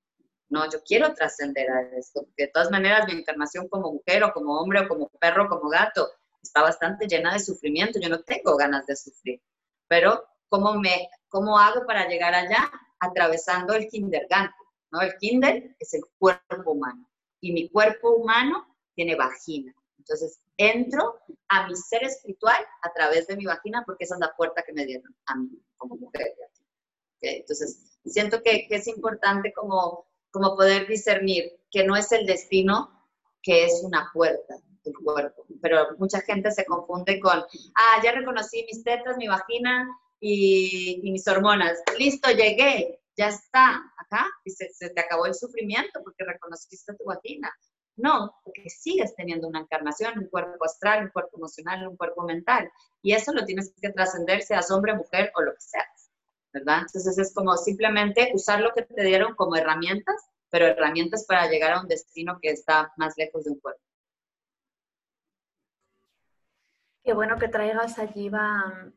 No, 0.48 0.68
yo 0.68 0.82
quiero 0.82 1.14
trascender 1.14 1.70
a 1.70 1.82
esto, 1.96 2.24
porque 2.24 2.46
de 2.46 2.48
todas 2.48 2.70
maneras 2.70 3.06
mi 3.06 3.12
encarnación 3.20 3.68
como 3.68 3.92
mujer 3.92 4.24
o 4.24 4.32
como 4.32 4.58
hombre 4.58 4.80
o 4.80 4.88
como 4.88 5.08
perro 5.20 5.48
como 5.48 5.68
gato 5.68 6.10
está 6.42 6.62
bastante 6.62 7.06
llena 7.06 7.34
de 7.34 7.38
sufrimiento. 7.38 8.00
Yo 8.00 8.08
no 8.08 8.22
tengo 8.22 8.56
ganas 8.56 8.86
de 8.86 8.96
sufrir. 8.96 9.40
Pero 9.86 10.24
¿cómo, 10.48 10.74
me, 10.74 11.08
cómo 11.28 11.58
hago 11.58 11.86
para 11.86 12.08
llegar 12.08 12.34
allá? 12.34 12.70
Atravesando 12.98 13.74
el 13.74 13.86
kindergarten. 13.86 14.59
¿No? 14.90 15.00
El 15.00 15.16
kinder 15.18 15.76
es 15.78 15.94
el 15.94 16.02
cuerpo 16.18 16.72
humano 16.72 17.08
y 17.40 17.52
mi 17.52 17.68
cuerpo 17.68 18.10
humano 18.16 18.66
tiene 18.94 19.14
vagina. 19.14 19.74
Entonces, 19.98 20.40
entro 20.56 21.20
a 21.48 21.68
mi 21.68 21.76
ser 21.76 22.04
espiritual 22.04 22.64
a 22.82 22.92
través 22.92 23.26
de 23.26 23.36
mi 23.36 23.46
vagina 23.46 23.82
porque 23.86 24.04
esa 24.04 24.14
es 24.14 24.20
la 24.20 24.34
puerta 24.36 24.62
que 24.62 24.72
me 24.72 24.86
dieron 24.86 25.14
a 25.26 25.36
mí 25.36 25.62
como 25.76 25.96
mujer. 25.96 26.34
Entonces, 27.20 27.98
siento 28.04 28.42
que, 28.42 28.66
es 28.70 28.86
importante 28.88 29.52
como, 29.52 30.06
como 30.30 30.56
poder 30.56 30.86
discernir 30.86 31.60
que 31.70 31.84
no 31.84 31.96
es 31.96 32.12
el 32.12 32.26
destino, 32.26 32.90
que 33.42 33.64
es 33.64 33.82
una 33.84 34.10
puerta 34.12 34.56
del 34.84 34.94
cuerpo. 35.02 35.44
Pero 35.60 35.96
mucha 35.98 36.20
gente 36.20 36.50
se 36.50 36.64
confunde 36.64 37.20
con, 37.20 37.38
ah, 37.74 38.00
ya 38.02 38.12
reconocí 38.12 38.64
mis 38.64 38.82
tetas, 38.82 39.16
mi 39.16 39.28
vagina 39.28 39.88
y, 40.20 41.00
mis 41.02 41.26
hormonas. 41.28 41.78
Listo, 41.98 42.30
llegué, 42.30 42.99
ya 43.20 43.28
está 43.28 43.76
acá 43.98 44.26
y 44.44 44.50
se, 44.50 44.70
se, 44.72 44.88
te 44.88 45.00
acabó 45.00 45.26
el 45.26 45.34
sufrimiento 45.34 46.00
porque 46.02 46.24
reconociste 46.24 46.94
tu 46.94 47.04
vagina. 47.04 47.52
No, 47.96 48.34
porque 48.42 48.70
sigues 48.70 49.14
teniendo 49.14 49.46
una 49.46 49.60
encarnación, 49.60 50.18
un 50.18 50.28
cuerpo 50.28 50.64
astral, 50.64 51.04
un 51.04 51.10
cuerpo 51.10 51.36
emocional, 51.36 51.86
un 51.86 51.98
cuerpo 51.98 52.22
mental. 52.22 52.70
Y 53.02 53.12
eso 53.12 53.34
lo 53.34 53.44
tienes 53.44 53.74
que 53.78 53.90
trascender, 53.90 54.40
seas 54.40 54.70
hombre, 54.70 54.94
mujer 54.94 55.30
o 55.34 55.42
lo 55.42 55.52
que 55.52 55.60
seas, 55.60 56.10
¿verdad? 56.50 56.78
Entonces 56.86 57.18
es 57.18 57.34
como 57.34 57.54
simplemente 57.58 58.30
usar 58.32 58.62
lo 58.62 58.72
que 58.72 58.82
te 58.82 59.04
dieron 59.04 59.34
como 59.34 59.54
herramientas, 59.54 60.16
pero 60.48 60.66
herramientas 60.66 61.26
para 61.26 61.46
llegar 61.50 61.72
a 61.72 61.80
un 61.82 61.88
destino 61.88 62.38
que 62.40 62.50
está 62.52 62.90
más 62.96 63.12
lejos 63.18 63.44
de 63.44 63.50
un 63.50 63.60
cuerpo. 63.60 63.82
Qué 67.04 67.12
bueno 67.12 67.38
que 67.38 67.48
traigas 67.48 67.98
allí, 67.98 68.30
va. 68.30 68.92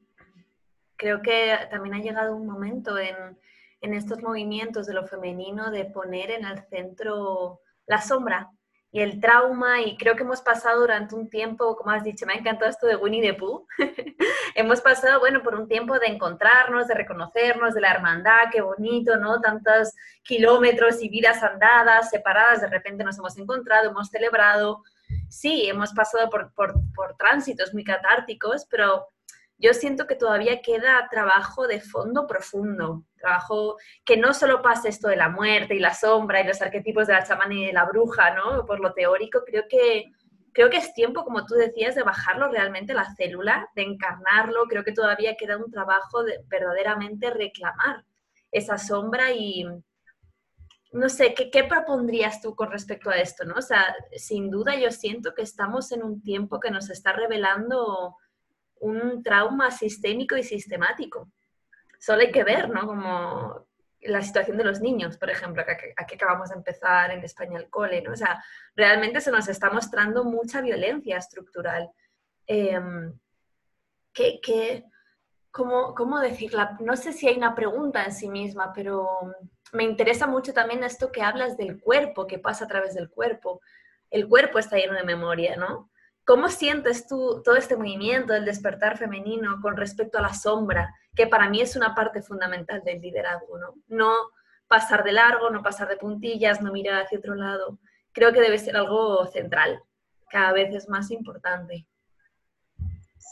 Creo 0.95 1.21
que 1.21 1.57
también 1.69 1.95
ha 1.95 2.01
llegado 2.01 2.37
un 2.37 2.47
momento 2.47 2.97
en, 2.97 3.37
en 3.83 3.93
estos 3.93 4.21
movimientos 4.21 4.87
de 4.87 4.93
lo 4.93 5.05
femenino 5.05 5.69
de 5.69 5.85
poner 5.85 6.31
en 6.31 6.45
el 6.45 6.63
centro 6.69 7.59
la 7.85 8.01
sombra, 8.01 8.49
y 8.93 9.01
el 9.01 9.19
trauma, 9.19 9.81
y 9.81 9.97
creo 9.97 10.15
que 10.15 10.21
hemos 10.21 10.41
pasado 10.41 10.81
durante 10.81 11.15
un 11.15 11.27
tiempo, 11.27 11.75
como 11.75 11.89
has 11.89 12.03
dicho, 12.03 12.27
me 12.27 12.33
ha 12.33 12.37
encantado 12.37 12.69
esto 12.69 12.85
de 12.85 12.95
Winnie 12.95 13.23
the 13.23 13.33
Pooh, 13.33 13.65
hemos 14.55 14.81
pasado, 14.81 15.19
bueno, 15.19 15.41
por 15.41 15.55
un 15.55 15.67
tiempo 15.67 15.97
de 15.97 16.05
encontrarnos, 16.05 16.87
de 16.87 16.93
reconocernos, 16.93 17.73
de 17.73 17.81
la 17.81 17.91
hermandad, 17.91 18.51
qué 18.51 18.61
bonito, 18.61 19.17
¿no? 19.17 19.41
Tantos 19.41 19.93
kilómetros 20.23 21.01
y 21.01 21.09
vidas 21.09 21.41
andadas, 21.41 22.11
separadas, 22.11 22.61
de 22.61 22.67
repente 22.67 23.03
nos 23.03 23.17
hemos 23.17 23.35
encontrado, 23.39 23.89
hemos 23.89 24.09
celebrado, 24.09 24.83
sí, 25.27 25.67
hemos 25.67 25.91
pasado 25.93 26.29
por, 26.29 26.53
por, 26.53 26.75
por 26.95 27.17
tránsitos 27.17 27.73
muy 27.73 27.83
catárticos, 27.83 28.67
pero 28.69 29.07
yo 29.63 29.73
siento 29.73 30.07
que 30.07 30.15
todavía 30.15 30.61
queda 30.61 31.07
trabajo 31.09 31.67
de 31.67 31.79
fondo 31.79 32.27
profundo, 32.27 33.05
trabajo 33.15 33.77
que 34.03 34.17
no 34.17 34.33
solo 34.33 34.61
pase 34.61 34.89
esto 34.89 35.07
de 35.07 35.15
la 35.15 35.29
muerte 35.29 35.73
y 35.73 35.79
la 35.79 35.93
sombra 35.93 36.41
y 36.41 36.45
los 36.45 36.61
arquetipos 36.61 37.07
de 37.07 37.13
la 37.13 37.23
chamana 37.23 37.53
y 37.53 37.67
de 37.67 37.71
la 37.71 37.85
bruja, 37.85 38.35
¿no? 38.35 38.65
Por 38.65 38.81
lo 38.81 38.93
teórico, 38.93 39.43
creo 39.45 39.63
que, 39.69 40.11
creo 40.51 40.69
que 40.69 40.75
es 40.75 40.93
tiempo, 40.93 41.23
como 41.23 41.45
tú 41.45 41.55
decías, 41.55 41.95
de 41.95 42.03
bajarlo 42.03 42.49
realmente 42.49 42.91
a 42.91 42.95
la 42.95 43.15
célula, 43.15 43.69
de 43.73 43.83
encarnarlo. 43.83 44.65
Creo 44.65 44.83
que 44.83 44.91
todavía 44.91 45.37
queda 45.37 45.55
un 45.55 45.71
trabajo 45.71 46.23
de 46.25 46.41
verdaderamente 46.47 47.29
reclamar 47.29 48.03
esa 48.51 48.77
sombra 48.77 49.31
y, 49.31 49.65
no 50.91 51.07
sé, 51.07 51.33
¿qué, 51.33 51.49
¿qué, 51.49 51.63
propondrías 51.63 52.41
tú 52.41 52.53
con 52.53 52.69
respecto 52.69 53.09
a 53.09 53.15
esto? 53.15 53.45
¿no? 53.45 53.55
O 53.55 53.61
sea, 53.61 53.95
sin 54.17 54.51
duda 54.51 54.75
yo 54.75 54.91
siento 54.91 55.33
que 55.33 55.41
estamos 55.41 55.93
en 55.93 56.03
un 56.03 56.21
tiempo 56.21 56.59
que 56.59 56.69
nos 56.69 56.89
está 56.89 57.13
revelando 57.13 58.17
un 58.83 59.23
trauma 59.23 59.71
sistémico 59.71 60.35
y 60.35 60.43
sistemático. 60.43 61.31
Solo 61.99 62.21
hay 62.21 62.31
que 62.31 62.43
ver, 62.43 62.69
¿no? 62.69 62.85
Como 62.85 63.65
la 64.01 64.21
situación 64.21 64.57
de 64.57 64.65
los 64.65 64.81
niños, 64.81 65.17
por 65.17 65.29
ejemplo, 65.29 65.63
aquí 65.95 66.15
acabamos 66.15 66.49
de 66.49 66.55
empezar 66.55 67.11
en 67.11 67.23
España 67.23 67.57
el 67.57 67.69
cole, 67.69 68.01
¿no? 68.01 68.11
O 68.11 68.15
sea, 68.17 68.43
realmente 68.75 69.21
se 69.21 69.31
nos 69.31 69.47
está 69.47 69.69
mostrando 69.69 70.25
mucha 70.25 70.59
violencia 70.59 71.17
estructural. 71.17 71.89
Eh, 72.45 72.79
cómo, 75.49 75.95
¿Cómo 75.95 76.19
decirla? 76.19 76.77
No 76.81 76.97
sé 76.97 77.13
si 77.13 77.27
hay 77.27 77.37
una 77.37 77.55
pregunta 77.55 78.03
en 78.03 78.11
sí 78.11 78.29
misma, 78.29 78.73
pero 78.73 79.07
me 79.71 79.83
interesa 79.83 80.27
mucho 80.27 80.53
también 80.53 80.83
esto 80.83 81.11
que 81.11 81.21
hablas 81.21 81.55
del 81.55 81.79
cuerpo, 81.79 82.27
que 82.27 82.39
pasa 82.39 82.65
a 82.65 82.67
través 82.67 82.95
del 82.95 83.09
cuerpo. 83.09 83.61
El 84.09 84.27
cuerpo 84.27 84.59
está 84.59 84.75
lleno 84.75 84.93
de 84.93 85.03
memoria, 85.03 85.55
¿no? 85.55 85.89
¿Cómo 86.25 86.47
sientes 86.47 87.07
tú 87.07 87.41
todo 87.43 87.55
este 87.55 87.75
movimiento 87.75 88.33
del 88.33 88.45
despertar 88.45 88.97
femenino 88.97 89.59
con 89.61 89.75
respecto 89.75 90.17
a 90.17 90.21
la 90.21 90.33
sombra, 90.33 90.95
que 91.15 91.27
para 91.27 91.49
mí 91.49 91.59
es 91.61 91.75
una 91.75 91.93
parte 91.93 92.21
fundamental 92.21 92.81
del 92.83 93.01
liderazgo, 93.01 93.57
¿no? 93.57 93.75
No 93.87 94.13
pasar 94.67 95.03
de 95.03 95.11
largo, 95.11 95.49
no 95.49 95.61
pasar 95.61 95.89
de 95.89 95.97
puntillas, 95.97 96.61
no 96.61 96.71
mirar 96.71 97.03
hacia 97.03 97.19
otro 97.19 97.35
lado. 97.35 97.77
Creo 98.13 98.31
que 98.31 98.41
debe 98.41 98.57
ser 98.57 98.77
algo 98.77 99.25
central, 99.27 99.83
cada 100.29 100.53
vez 100.53 100.73
es 100.73 100.87
más 100.87 101.11
importante. 101.11 101.85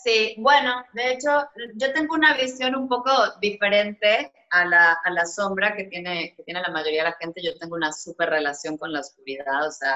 Sí, 0.04 0.36
bueno, 0.39 0.84
de 0.93 1.12
hecho, 1.12 1.47
yo 1.75 1.93
tengo 1.93 2.15
una 2.15 2.36
visión 2.36 2.75
un 2.75 2.89
poco 2.89 3.12
diferente 3.39 4.34
a 4.49 4.65
la, 4.65 4.93
a 4.93 5.12
la 5.12 5.25
sombra 5.25 5.75
que 5.75 5.86
tiene, 5.86 6.34
que 6.36 6.43
tiene 6.43 6.62
la 6.62 6.71
mayoría 6.71 7.04
de 7.04 7.10
la 7.12 7.17
gente. 7.17 7.41
Yo 7.43 7.58
tengo 7.58 7.75
una 7.75 7.93
súper 7.93 8.30
relación 8.30 8.77
con 8.77 8.91
la 8.91 8.99
oscuridad, 8.99 9.67
o 9.67 9.71
sea, 9.71 9.95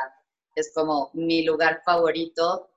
es 0.55 0.71
como 0.73 1.09
mi 1.13 1.43
lugar 1.43 1.81
favorito, 1.83 2.69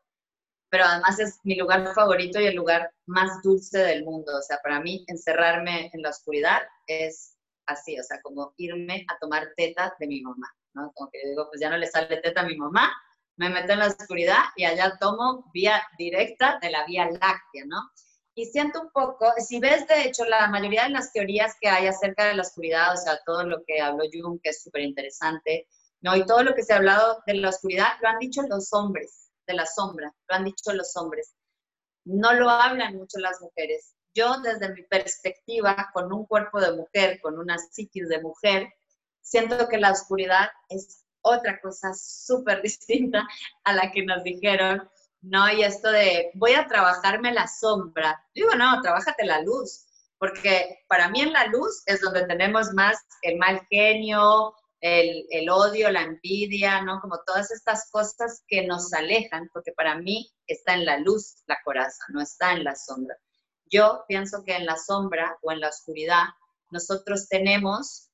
pero 0.71 0.85
además 0.85 1.19
es 1.19 1.39
mi 1.45 1.57
lugar 1.57 1.93
favorito 1.95 2.41
y 2.41 2.47
el 2.47 2.57
lugar 2.57 2.91
más 3.07 3.43
dulce 3.43 3.79
del 3.79 4.05
mundo. 4.05 4.37
O 4.37 4.43
sea, 4.43 4.59
para 4.63 4.81
mí 4.81 5.05
encerrarme 5.09 5.91
en 5.93 6.03
la 6.03 6.11
oscuridad 6.11 6.61
es 6.87 7.37
así, 7.67 7.99
o 7.99 8.03
sea, 8.03 8.21
como 8.23 8.55
irme 8.57 9.05
a 9.09 9.19
tomar 9.19 9.49
teta 9.57 9.95
de 9.99 10.07
mi 10.07 10.21
mamá, 10.23 10.51
¿no? 10.75 10.93
Como 10.95 11.11
que 11.11 11.21
digo, 11.27 11.49
pues 11.49 11.61
ya 11.61 11.71
no 11.71 11.77
le 11.77 11.87
sale 11.87 12.17
teta 12.19 12.41
a 12.41 12.47
mi 12.47 12.57
mamá, 12.57 12.91
me 13.37 13.51
meto 13.51 13.73
en 13.73 13.79
la 13.79 13.89
oscuridad 13.89 14.45
y 14.57 14.65
allá 14.65 14.97
tomo 14.99 15.51
vía 15.53 15.83
directa 15.97 16.59
de 16.61 16.71
la 16.71 16.85
vía 16.87 17.07
láctea, 17.11 17.65
¿no? 17.67 17.79
Y 18.35 18.47
siento 18.47 18.83
un 18.83 18.91
poco, 18.91 19.33
si 19.39 19.59
ves 19.59 19.87
de 19.87 20.03
hecho 20.05 20.25
la 20.25 20.49
mayoría 20.49 20.85
de 20.85 20.91
las 20.91 21.13
teorías 21.13 21.57
que 21.61 21.69
hay 21.69 21.87
acerca 21.87 22.27
de 22.27 22.35
la 22.35 22.43
oscuridad, 22.43 22.93
o 22.93 22.97
sea, 22.97 23.19
todo 23.27 23.45
lo 23.45 23.65
que 23.67 23.81
habló 23.81 24.05
Jung, 24.13 24.41
que 24.43 24.51
es 24.51 24.63
súper 24.63 24.83
interesante, 24.83 25.67
¿no? 26.01 26.17
Y 26.17 26.25
todo 26.25 26.43
lo 26.43 26.55
que 26.55 26.63
se 26.63 26.73
ha 26.73 26.77
hablado 26.77 27.23
de 27.27 27.35
la 27.35 27.49
oscuridad, 27.49 27.89
lo 28.01 28.09
han 28.09 28.19
dicho 28.19 28.43
los 28.49 28.73
hombres, 28.73 29.28
de 29.49 29.55
la 29.55 29.67
sombra, 29.67 30.15
lo 30.29 30.37
han 30.37 30.45
dicho 30.45 30.73
los 30.73 30.97
hombres. 30.97 31.35
No 32.05 32.33
lo 32.35 32.49
hablan 32.49 32.97
mucho 32.97 33.19
las 33.19 33.41
mujeres. 33.41 33.95
Yo, 34.15 34.41
desde 34.41 34.73
mi 34.73 34.83
perspectiva, 34.85 35.91
con 35.93 36.13
un 36.13 36.27
cuerpo 36.27 36.61
de 36.61 36.73
mujer, 36.73 37.21
con 37.21 37.39
una 37.39 37.59
psiquis 37.59 38.09
de 38.09 38.23
mujer, 38.23 38.69
siento 39.21 39.69
que 39.69 39.79
la 39.79 39.93
oscuridad 39.93 40.49
es 40.69 41.05
otra 41.23 41.61
cosa 41.61 41.93
súper 41.95 42.63
distinta 42.63 43.27
a 43.65 43.73
la 43.73 43.91
que 43.91 44.05
nos 44.05 44.23
dijeron, 44.23 44.89
¿no? 45.21 45.51
Y 45.51 45.63
esto 45.63 45.91
de, 45.91 46.31
voy 46.35 46.53
a 46.53 46.67
trabajarme 46.67 47.33
la 47.33 47.49
sombra. 47.49 48.25
Digo, 48.35 48.55
no, 48.55 48.81
trabájate 48.83 49.25
la 49.25 49.43
luz, 49.43 49.87
porque 50.19 50.85
para 50.89 51.09
mí 51.09 51.21
en 51.21 51.33
la 51.33 51.47
luz 51.47 51.83
es 51.87 52.01
donde 52.01 52.27
tenemos 52.27 52.73
más 52.75 52.99
el 53.23 53.37
mal 53.39 53.67
genio, 53.71 54.55
el, 54.81 55.27
el, 55.31 55.51
odio, 55.51 55.91
la 55.91 56.03
envidia, 56.03 56.83
¿no? 56.83 57.01
Como 57.01 57.21
todas 57.27 57.51
estas 57.51 57.91
cosas 57.91 58.43
que 58.47 58.67
nos 58.67 58.93
alejan, 58.93 59.49
porque 59.53 59.73
para 59.73 59.97
mí 59.97 60.33
está 60.47 60.75
en 60.75 60.85
la 60.85 60.99
luz 60.99 61.43
la 61.47 61.59
coraza, 61.65 62.05
no 62.11 62.21
está 62.21 62.53
en 62.53 62.65
la 62.65 62.77
sombra. 62.77 63.17
Yo 63.71 64.05
pienso 64.09 64.45
que 64.45 64.57
en 64.57 64.67
la 64.67 64.77
sombra 64.77 65.37
o 65.43 65.53
en 65.53 65.61
la 65.61 65.69
oscuridad 65.69 66.25
nosotros 66.71 67.29
tenemos 67.29 68.09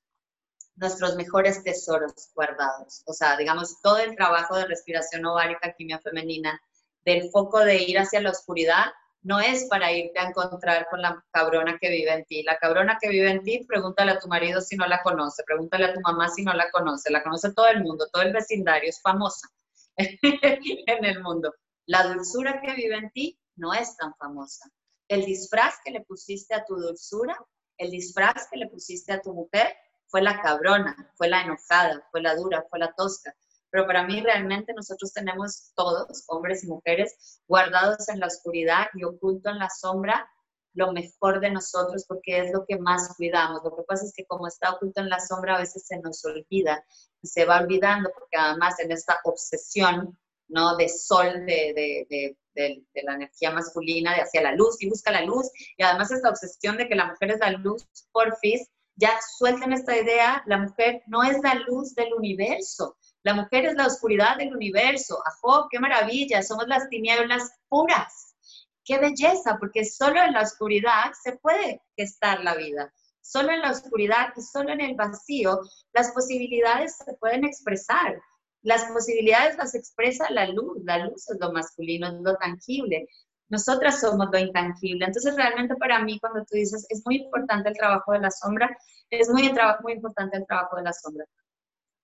nuestros 0.77 1.17
mejores 1.17 1.63
tesoros 1.63 2.31
guardados. 2.35 3.03
O 3.07 3.13
sea, 3.13 3.37
digamos, 3.37 3.81
todo 3.81 3.99
el 3.99 4.17
trabajo 4.17 4.57
de 4.57 4.67
respiración 4.67 5.25
ovárica, 5.27 5.75
quimia 5.77 6.01
femenina, 6.01 6.61
del 7.05 7.31
foco 7.31 7.61
de 7.61 7.83
ir 7.83 7.99
hacia 7.99 8.21
la 8.21 8.31
oscuridad, 8.31 8.87
no 9.25 9.41
es 9.41 9.65
para 9.65 9.91
irte 9.91 10.19
a 10.19 10.29
encontrar 10.29 10.87
con 10.91 11.01
la 11.01 11.25
cabrona 11.33 11.79
que 11.81 11.89
vive 11.89 12.13
en 12.13 12.25
ti. 12.27 12.43
La 12.43 12.59
cabrona 12.59 12.99
que 13.01 13.09
vive 13.09 13.31
en 13.31 13.43
ti, 13.43 13.65
pregúntale 13.67 14.13
a 14.13 14.19
tu 14.19 14.29
marido 14.29 14.61
si 14.61 14.77
no 14.77 14.87
la 14.87 15.03
conoce, 15.03 15.43
pregúntale 15.45 15.87
a 15.87 15.95
tu 15.95 16.01
mamá 16.03 16.29
si 16.29 16.45
no 16.45 16.53
la 16.53 16.71
conoce, 16.71 17.11
la 17.11 17.23
conoce 17.23 17.53
todo 17.55 17.67
el 17.69 17.83
mundo, 17.83 18.07
todo 18.13 18.23
el 18.23 18.35
vecindario, 18.35 18.91
es 18.91 19.01
famosa 19.01 19.49
en 19.97 21.05
el 21.05 21.23
mundo. 21.23 21.55
La 21.87 22.05
dulzura 22.05 22.61
que 22.61 22.75
vive 22.75 22.97
en 22.97 23.11
ti 23.11 23.41
no 23.57 23.73
es 23.73 23.97
tan 23.97 24.15
famosa. 24.17 24.71
El 25.09 25.25
disfraz 25.25 25.77
que 25.83 25.91
le 25.91 26.03
pusiste 26.03 26.55
a 26.55 26.65
tu 26.65 26.77
dulzura, 26.77 27.39
el 27.79 27.91
disfraz 27.91 28.49
que 28.51 28.59
le 28.59 28.69
pusiste 28.69 29.13
a 29.13 29.23
tu 29.23 29.33
mujer, 29.33 29.75
fue 30.07 30.21
la 30.21 30.41
cabrona, 30.43 31.11
fue 31.15 31.29
la 31.29 31.43
enojada, 31.43 32.07
fue 32.11 32.21
la 32.21 32.37
dura, 32.37 32.65
fue 32.69 32.79
la 32.79 32.93
tosca. 32.93 33.35
Pero 33.75 33.89
para 33.89 34.07
mí 34.07 34.21
realmente 34.21 34.73
nosotros 34.73 35.13
tenemos 35.13 35.73
todos, 35.75 36.23
hombres 36.29 36.63
y 36.63 36.69
mujeres, 36.69 37.41
guardados 37.49 38.09
en 38.09 38.21
la 38.21 38.29
oscuridad 38.29 38.87
y 38.95 39.03
oculto 39.03 39.51
en 39.51 39.59
la 39.59 39.69
sombra 39.69 40.31
lo 40.75 40.93
mejor 40.93 41.41
de 41.41 41.51
nosotros 41.51 42.05
porque 42.07 42.39
es 42.39 42.53
lo 42.53 42.65
que 42.67 42.79
más 42.79 43.17
cuidamos. 43.17 43.63
Lo 43.65 43.75
que 43.75 43.83
pasa 43.83 44.05
es 44.05 44.13
que 44.17 44.27
como 44.27 44.47
está 44.47 44.71
oculto 44.71 45.01
en 45.01 45.09
la 45.09 45.19
sombra 45.19 45.57
a 45.57 45.59
veces 45.59 45.89
se 45.89 45.99
nos 45.99 46.25
olvida 46.25 46.85
y 47.21 47.27
se 47.27 47.47
va 47.47 47.59
olvidando 47.63 48.11
porque 48.15 48.37
además 48.39 48.79
en 48.79 48.93
esta 48.93 49.19
obsesión 49.25 50.17
¿no? 50.47 50.77
de 50.77 50.89
sol, 50.89 51.45
de, 51.45 51.73
de, 51.75 52.07
de, 52.09 52.85
de, 52.95 53.03
la 53.03 53.15
energía 53.15 53.51
masculina, 53.51 54.15
de 54.15 54.21
hacia 54.21 54.41
la 54.41 54.55
luz 54.55 54.81
y 54.81 54.89
busca 54.89 55.11
la 55.11 55.23
luz 55.23 55.51
y 55.77 55.83
además 55.83 56.13
esta 56.13 56.31
obsesión 56.31 56.77
de 56.77 56.87
que 56.87 56.95
la 56.95 57.07
mujer 57.07 57.33
es 57.33 57.41
la 57.41 57.51
luz, 57.51 57.85
porfis, 58.13 58.71
ya 58.95 59.11
suelten 59.37 59.73
esta 59.73 59.99
idea, 59.99 60.45
la 60.47 60.59
mujer 60.59 61.03
no 61.09 61.25
es 61.25 61.43
la 61.43 61.55
luz 61.55 61.97
del 61.97 62.15
universo, 62.15 62.97
la 63.25 63.33
mujer 63.33 63.65
es 63.65 63.75
la 63.75 63.87
oscuridad 63.87 64.37
del 64.37 64.55
universo. 64.55 65.19
¡Ajo! 65.27 65.67
¡Qué 65.71 65.81
maravilla! 65.81 66.43
Somos 66.43 66.69
las 66.69 66.89
tinieblas 66.91 67.51
puras. 67.71 68.37
¡Qué 68.85 68.99
belleza! 68.99 69.57
Porque 69.59 69.87
solo 69.87 70.23
en 70.23 70.35
la 70.35 70.43
oscuridad 70.43 71.11
se 71.23 71.37
puede 71.39 71.83
gestar 71.97 72.45
la 72.45 72.55
vida. 72.55 72.93
Solo 73.23 73.53
en 73.53 73.63
la 73.63 73.71
oscuridad 73.71 74.35
y 74.37 74.43
solo 74.43 74.71
en 74.75 74.83
el 74.83 74.95
vacío 74.95 75.59
las 75.95 76.13
posibilidades 76.13 76.99
se 76.99 77.15
pueden 77.15 77.45
expresar. 77.45 78.21
Las 78.61 78.85
posibilidades 78.85 79.57
las 79.57 79.75
expresa 79.75 80.31
la 80.31 80.47
luz. 80.49 80.85
La 80.85 80.99
luz 80.99 81.31
es 81.31 81.39
lo 81.41 81.51
masculino, 81.51 82.09
es 82.09 82.21
lo 82.21 82.37
tangible. 82.37 83.09
Nosotras 83.49 84.01
somos 84.01 84.29
lo 84.31 84.39
intangible. 84.39 85.07
Entonces, 85.07 85.35
realmente 85.35 85.77
para 85.77 85.99
mí, 86.01 86.21
cuando 86.21 86.41
tú 86.41 86.57
dices, 86.57 86.87
es 86.91 87.03
muy 87.07 87.17
importante 87.23 87.71
el 87.71 87.77
trabajo 87.77 88.13
de 88.13 88.21
la 88.21 88.31
sombra, 88.31 88.77
es 89.09 89.31
muy, 89.31 89.51
muy 89.83 89.93
importante 89.95 90.37
el 90.37 90.47
trabajo 90.47 90.77
de 90.77 90.83
la 90.83 90.93
sombra. 90.93 91.25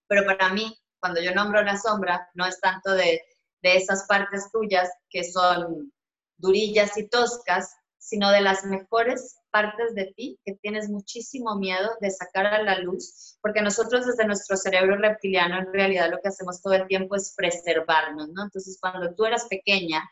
Pero 0.08 0.24
para 0.24 0.48
mí, 0.54 0.74
cuando 1.00 1.20
yo 1.20 1.34
nombro 1.34 1.62
la 1.62 1.76
sombra, 1.76 2.28
no 2.34 2.46
es 2.46 2.60
tanto 2.60 2.92
de, 2.92 3.22
de 3.62 3.76
esas 3.76 4.04
partes 4.06 4.50
tuyas 4.52 4.90
que 5.08 5.24
son 5.24 5.92
durillas 6.36 6.96
y 6.96 7.08
toscas, 7.08 7.74
sino 7.98 8.30
de 8.30 8.40
las 8.40 8.64
mejores 8.64 9.36
partes 9.50 9.94
de 9.94 10.12
ti 10.16 10.38
que 10.44 10.54
tienes 10.54 10.88
muchísimo 10.88 11.56
miedo 11.56 11.90
de 12.00 12.10
sacar 12.10 12.46
a 12.46 12.62
la 12.62 12.78
luz, 12.78 13.36
porque 13.42 13.62
nosotros 13.62 14.06
desde 14.06 14.26
nuestro 14.26 14.56
cerebro 14.56 14.96
reptiliano 14.96 15.58
en 15.58 15.72
realidad 15.72 16.10
lo 16.10 16.18
que 16.20 16.28
hacemos 16.28 16.62
todo 16.62 16.74
el 16.74 16.86
tiempo 16.86 17.16
es 17.16 17.34
preservarnos, 17.36 18.28
¿no? 18.30 18.44
Entonces 18.44 18.78
cuando 18.80 19.14
tú 19.14 19.26
eras 19.26 19.46
pequeña 19.48 20.02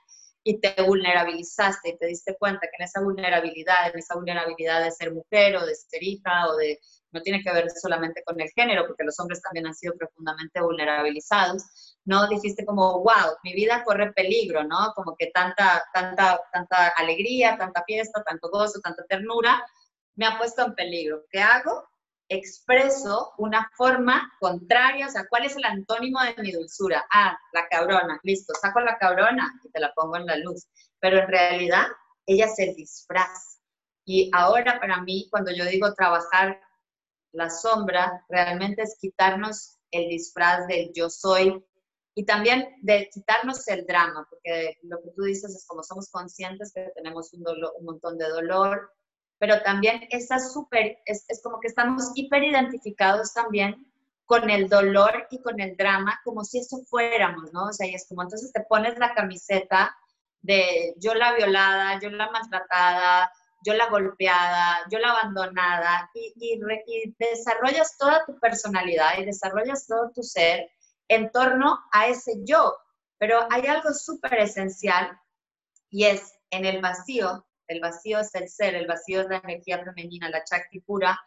y 0.45 0.61
te 0.61 0.75
vulnerabilizaste 0.83 1.91
y 1.91 1.99
te 1.99 2.07
diste 2.07 2.37
cuenta 2.39 2.61
que 2.61 2.77
en 2.79 2.85
esa 2.85 3.01
vulnerabilidad, 3.01 3.91
en 3.93 3.99
esa 3.99 4.15
vulnerabilidad 4.15 4.83
de 4.83 4.91
ser 4.91 5.13
mujer 5.13 5.57
o 5.57 5.67
de 5.67 5.75
ser 5.75 6.03
hija 6.03 6.49
o 6.49 6.57
de 6.57 6.81
no 7.11 7.23
tiene 7.23 7.43
que 7.43 7.53
ver 7.53 7.71
solamente 7.71 8.23
con 8.25 8.41
el 8.41 8.51
género, 8.51 8.87
porque 8.87 9.05
los 9.05 9.19
hombres 9.21 9.41
también 9.43 9.67
han 9.67 9.75
sido 9.75 9.95
profundamente 9.97 10.61
vulnerabilizados, 10.61 11.99
¿no? 12.05 12.29
Dijiste 12.29 12.65
como, 12.65 13.01
wow, 13.01 13.37
mi 13.43 13.55
vida 13.55 13.83
corre 13.85 14.13
peligro, 14.13 14.65
¿no? 14.65 14.93
Como 14.95 15.17
que 15.17 15.31
tanta, 15.33 15.83
tanta, 15.93 16.41
tanta 16.53 16.89
alegría, 16.89 17.57
tanta 17.57 17.83
fiesta, 17.85 18.23
tanto 18.25 18.51
gozo, 18.51 18.81
tanta 18.81 19.05
ternura, 19.09 19.65
me 20.17 20.27
ha 20.27 20.37
puesto 20.37 20.65
en 20.67 20.75
peligro. 20.75 21.25
¿Qué 21.31 21.41
hago? 21.41 21.89
Expreso 22.29 23.33
una 23.39 23.71
forma 23.77 24.31
contraria, 24.39 25.07
o 25.07 25.11
sea, 25.11 25.27
¿cuál 25.29 25.47
es 25.47 25.57
el 25.57 25.65
antónimo 25.65 26.21
de 26.23 26.43
mi 26.43 26.53
dulzura? 26.53 27.07
Ah, 27.11 27.39
la 27.53 27.67
cabrona, 27.69 28.21
listo, 28.23 28.53
saco 28.61 28.81
la 28.81 28.99
cabrona 28.99 29.51
y 29.65 29.71
te 29.71 29.81
la 29.81 29.93
pongo 29.95 30.17
en 30.17 30.27
la 30.27 30.37
luz. 30.37 30.67
Pero 31.01 31.19
en 31.19 31.29
realidad, 31.29 31.87
ella 32.27 32.47
es 32.47 32.59
el 32.59 32.75
disfraz. 32.75 33.61
Y 34.05 34.31
ahora 34.35 34.79
para 34.81 35.01
mí, 35.03 35.29
cuando 35.31 35.53
yo 35.53 35.65
digo 35.65 35.95
trabajar 35.95 36.61
la 37.33 37.51
sombra 37.51 38.25
realmente 38.29 38.83
es 38.83 38.97
quitarnos 39.01 39.79
el 39.91 40.09
disfraz 40.09 40.67
del 40.67 40.93
yo 40.95 41.09
soy 41.11 41.65
y 42.15 42.25
también 42.25 42.77
de 42.83 43.09
quitarnos 43.13 43.67
el 43.69 43.87
drama, 43.87 44.27
porque 44.29 44.79
lo 44.83 45.01
que 45.01 45.11
tú 45.15 45.23
dices 45.23 45.55
es 45.55 45.67
como 45.67 45.83
somos 45.83 46.11
conscientes 46.11 46.73
que 46.75 46.91
tenemos 46.97 47.33
un, 47.33 47.43
dolor, 47.45 47.73
un 47.79 47.85
montón 47.85 48.19
de 48.19 48.29
dolor, 48.29 48.91
pero 49.39 49.63
también 49.63 50.03
esa 50.11 50.41
súper, 50.41 50.99
es, 51.07 51.25
es 51.29 51.41
como 51.43 51.61
que 51.61 51.69
estamos 51.69 52.11
hiperidentificados 52.17 53.33
también 53.33 53.87
con 54.25 54.51
el 54.51 54.69
dolor 54.69 55.27
y 55.31 55.41
con 55.41 55.61
el 55.61 55.77
drama, 55.77 56.21
como 56.25 56.45
si 56.45 56.59
eso 56.59 56.79
fuéramos, 56.91 57.53
¿no? 57.53 57.67
O 57.67 57.73
sea, 57.73 57.87
y 57.87 57.95
es 57.95 58.07
como 58.09 58.23
entonces 58.23 58.53
te 58.53 58.63
pones 58.63 58.99
la 58.99 59.15
camiseta 59.15 59.97
de 60.43 60.95
yo 60.99 61.15
la 61.15 61.35
violada, 61.35 61.99
yo 62.01 62.11
la 62.11 62.31
maltratada, 62.31 63.33
yo 63.65 63.75
la 63.75 63.89
golpeada, 63.89 64.79
yo 64.91 64.99
la 64.99 65.11
abandonada, 65.11 66.11
y, 66.15 66.33
y, 66.37 67.15
desarrollas 67.19 67.97
toda 67.99 68.25
tu 68.25 68.39
personalidad 68.39 69.19
y 69.19 69.25
desarrollas 69.25 69.87
todo 69.87 70.11
tu 70.15 70.23
ser 70.23 70.71
en 71.09 71.31
torno 71.31 71.79
a 71.93 72.09
ese 72.09 72.33
yo. 72.45 72.77
Pero 73.19 73.47
hay 73.51 73.67
algo 73.67 73.93
súper 73.93 74.35
esencial 74.35 75.19
y 75.91 76.05
es 76.05 76.33
en 76.51 76.65
el 76.65 76.81
vacío, 76.81 77.47
el 77.67 77.81
vacío 77.81 78.21
es 78.21 78.35
el 78.35 78.49
ser, 78.49 78.75
el 78.75 78.87
vacío 78.87 79.23
es 79.23 79.29
la 79.29 79.39
energía 79.39 79.83
femenina, 79.85 80.31
la 80.31 80.45
chakti 80.45 80.81
pura, 80.81 81.19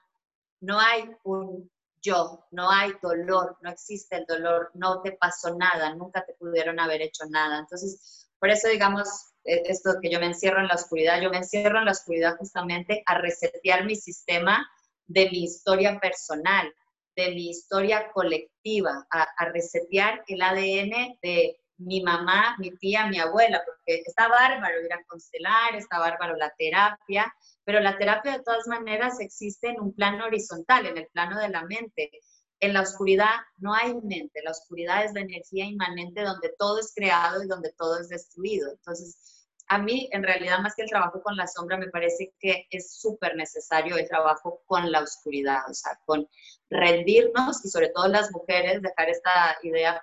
no 0.61 0.79
hay 0.79 1.09
un 1.23 1.69
yo, 2.01 2.47
no 2.51 2.71
hay 2.71 2.93
dolor, 3.01 3.57
no 3.61 3.69
existe 3.69 4.15
el 4.15 4.25
dolor, 4.25 4.71
no 4.73 5.01
te 5.01 5.11
pasó 5.13 5.55
nada, 5.55 5.93
nunca 5.93 6.25
te 6.25 6.33
pudieron 6.33 6.79
haber 6.79 7.01
hecho 7.01 7.25
nada. 7.29 7.59
Entonces, 7.59 8.29
por 8.39 8.49
eso, 8.49 8.67
digamos, 8.67 9.30
esto 9.43 9.95
que 10.01 10.09
yo 10.09 10.19
me 10.19 10.27
encierro 10.27 10.59
en 10.59 10.67
la 10.67 10.75
oscuridad, 10.75 11.21
yo 11.21 11.29
me 11.29 11.37
encierro 11.37 11.79
en 11.79 11.85
la 11.85 11.91
oscuridad 11.91 12.37
justamente 12.37 13.03
a 13.05 13.17
resetear 13.17 13.85
mi 13.85 13.95
sistema 13.95 14.69
de 15.07 15.29
mi 15.29 15.43
historia 15.43 15.99
personal, 15.99 16.73
de 17.15 17.31
mi 17.31 17.49
historia 17.49 18.11
colectiva, 18.13 19.05
a, 19.09 19.45
resetear 19.45 20.23
el 20.27 20.41
ADN 20.41 21.17
de 21.21 21.57
mi 21.77 22.01
mamá, 22.01 22.55
mi 22.59 22.71
tía, 22.77 23.07
mi 23.07 23.19
abuela, 23.19 23.61
porque 23.65 24.03
está 24.05 24.27
bárbaro 24.27 24.81
ir 24.85 24.93
a 24.93 25.03
constelar, 25.05 25.75
está 25.75 25.99
bárbaro 25.99 26.35
la 26.37 26.53
terapia, 26.57 27.33
pero 27.63 27.79
la 27.79 27.97
terapia 27.97 28.33
de 28.33 28.43
todas 28.43 28.67
maneras 28.67 29.19
existe 29.19 29.69
en 29.69 29.81
un 29.81 29.93
plano 29.93 30.25
horizontal, 30.25 30.85
en 30.85 30.97
el 30.97 31.07
plano 31.07 31.39
de 31.39 31.49
la 31.49 31.63
mente. 31.63 32.11
En 32.61 32.73
la 32.73 32.81
oscuridad 32.81 33.35
no 33.57 33.73
hay 33.73 33.93
mente, 33.95 34.41
la 34.43 34.51
oscuridad 34.51 35.03
es 35.03 35.13
la 35.13 35.21
energía 35.21 35.65
inmanente 35.65 36.21
donde 36.21 36.53
todo 36.57 36.79
es 36.79 36.93
creado 36.95 37.43
y 37.43 37.47
donde 37.47 37.73
todo 37.73 37.99
es 37.99 38.07
destruido. 38.07 38.71
Entonces, 38.71 39.47
a 39.67 39.77
mí, 39.77 40.09
en 40.11 40.23
realidad, 40.23 40.59
más 40.59 40.75
que 40.75 40.83
el 40.83 40.89
trabajo 40.89 41.21
con 41.23 41.35
la 41.37 41.47
sombra, 41.47 41.77
me 41.77 41.89
parece 41.89 42.33
que 42.39 42.67
es 42.69 42.99
súper 42.99 43.35
necesario 43.35 43.97
el 43.97 44.07
trabajo 44.07 44.61
con 44.65 44.91
la 44.91 45.01
oscuridad, 45.01 45.61
o 45.69 45.73
sea, 45.73 45.97
con 46.05 46.27
rendirnos 46.69 47.65
y 47.65 47.69
sobre 47.69 47.89
todo 47.89 48.07
las 48.07 48.31
mujeres, 48.31 48.81
dejar 48.81 49.09
esta 49.09 49.57
idea 49.63 50.01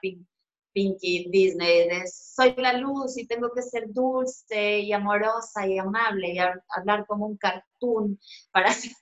Pinky 0.73 1.29
Disney, 1.31 1.89
de 1.89 2.05
soy 2.39 2.55
la 2.57 2.75
luz 2.75 3.19
y 3.19 3.27
tengo 3.27 3.51
que 3.53 3.63
ser 3.63 3.85
dulce 3.89 4.79
y 4.81 4.93
amorosa 4.93 5.67
y 5.67 5.79
amable 5.79 6.29
y 6.33 6.39
hablar 6.39 7.05
como 7.07 7.27
un 7.27 7.37
cartoon 7.37 8.19
para 8.53 8.73
ser, 8.73 8.93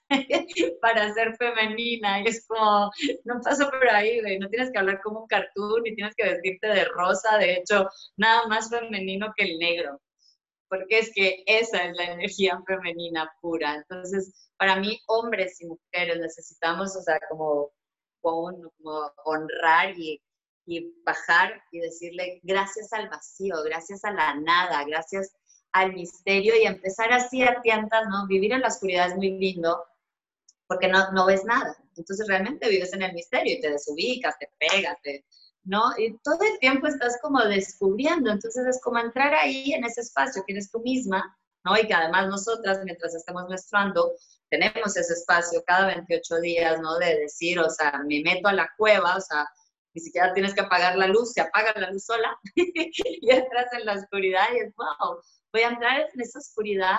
para 0.80 1.12
ser 1.12 1.36
femenina. 1.36 2.22
Y 2.22 2.28
es 2.28 2.46
como, 2.46 2.90
no 3.24 3.40
paso 3.42 3.68
por 3.70 3.88
ahí, 3.90 4.20
no 4.38 4.48
tienes 4.48 4.70
que 4.72 4.78
hablar 4.78 5.00
como 5.02 5.20
un 5.20 5.26
cartoon 5.26 5.82
ni 5.82 5.94
tienes 5.94 6.14
que 6.16 6.24
vestirte 6.24 6.68
de 6.68 6.84
rosa, 6.86 7.36
de 7.38 7.54
hecho, 7.56 7.88
nada 8.16 8.46
más 8.48 8.70
femenino 8.70 9.32
que 9.36 9.44
el 9.44 9.58
negro, 9.58 10.00
porque 10.68 10.98
es 11.00 11.12
que 11.14 11.42
esa 11.46 11.84
es 11.84 11.96
la 11.96 12.04
energía 12.12 12.58
femenina 12.66 13.30
pura. 13.40 13.76
Entonces, 13.76 14.50
para 14.56 14.76
mí, 14.76 14.98
hombres 15.08 15.60
y 15.60 15.66
mujeres 15.66 16.18
necesitamos, 16.18 16.96
o 16.96 17.02
sea, 17.02 17.18
como, 17.28 17.70
como 18.22 18.50
honrar 19.24 19.98
y 19.98 20.20
y 20.66 20.94
bajar 21.04 21.62
y 21.70 21.78
decirle 21.78 22.40
gracias 22.42 22.92
al 22.92 23.08
vacío, 23.08 23.62
gracias 23.64 24.04
a 24.04 24.10
la 24.10 24.34
nada, 24.34 24.84
gracias 24.84 25.32
al 25.72 25.92
misterio 25.92 26.54
y 26.60 26.66
empezar 26.66 27.12
así 27.12 27.42
a 27.42 27.60
tientas, 27.62 28.08
¿no? 28.08 28.26
Vivir 28.26 28.52
en 28.52 28.62
la 28.62 28.68
oscuridad 28.68 29.08
es 29.08 29.16
muy 29.16 29.30
lindo 29.38 29.84
porque 30.66 30.88
no, 30.88 31.12
no 31.12 31.26
ves 31.26 31.44
nada. 31.44 31.76
Entonces 31.96 32.26
realmente 32.26 32.68
vives 32.68 32.92
en 32.92 33.02
el 33.02 33.12
misterio 33.12 33.54
y 33.54 33.60
te 33.60 33.70
desubicas, 33.70 34.38
te 34.38 34.50
pegas, 34.58 34.96
¿no? 35.64 35.82
Y 35.98 36.18
todo 36.18 36.38
el 36.42 36.58
tiempo 36.58 36.86
estás 36.86 37.18
como 37.22 37.40
descubriendo. 37.44 38.30
Entonces 38.30 38.66
es 38.66 38.80
como 38.82 38.98
entrar 38.98 39.34
ahí 39.34 39.72
en 39.72 39.84
ese 39.84 40.00
espacio 40.00 40.42
que 40.46 40.54
eres 40.54 40.70
tú 40.70 40.80
misma, 40.80 41.36
¿no? 41.64 41.76
Y 41.78 41.86
que 41.86 41.94
además 41.94 42.28
nosotras, 42.28 42.80
mientras 42.84 43.14
estamos 43.14 43.48
menstruando, 43.48 44.12
tenemos 44.48 44.96
ese 44.96 45.12
espacio 45.12 45.62
cada 45.66 45.86
28 45.86 46.40
días, 46.40 46.80
¿no? 46.80 46.98
De 46.98 47.16
decir, 47.16 47.58
o 47.58 47.70
sea, 47.70 48.00
me 48.06 48.20
meto 48.22 48.48
a 48.48 48.52
la 48.52 48.70
cueva, 48.76 49.16
o 49.16 49.20
sea, 49.20 49.46
ni 49.96 50.02
siquiera 50.02 50.34
tienes 50.34 50.52
que 50.52 50.60
apagar 50.60 50.94
la 50.98 51.06
luz, 51.06 51.32
se 51.32 51.40
apaga 51.40 51.72
la 51.74 51.90
luz 51.90 52.04
sola 52.04 52.38
y 52.54 53.30
entras 53.30 53.72
en 53.72 53.86
la 53.86 53.94
oscuridad 53.94 54.44
y 54.54 54.58
es, 54.58 54.74
wow, 54.74 55.22
voy 55.54 55.62
a 55.62 55.70
entrar 55.70 56.00
en 56.12 56.20
esa 56.20 56.38
oscuridad 56.38 56.98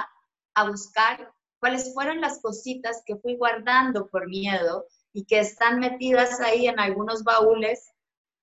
a 0.56 0.68
buscar 0.68 1.32
cuáles 1.60 1.94
fueron 1.94 2.22
las 2.22 2.42
cositas 2.42 3.04
que 3.06 3.16
fui 3.18 3.36
guardando 3.38 4.08
por 4.08 4.28
miedo 4.28 4.88
y 5.14 5.26
que 5.26 5.38
están 5.38 5.80
metidas 5.80 6.42
ahí 6.42 6.66
en 6.66 6.80
algunos 6.80 7.24
baúles 7.24 7.88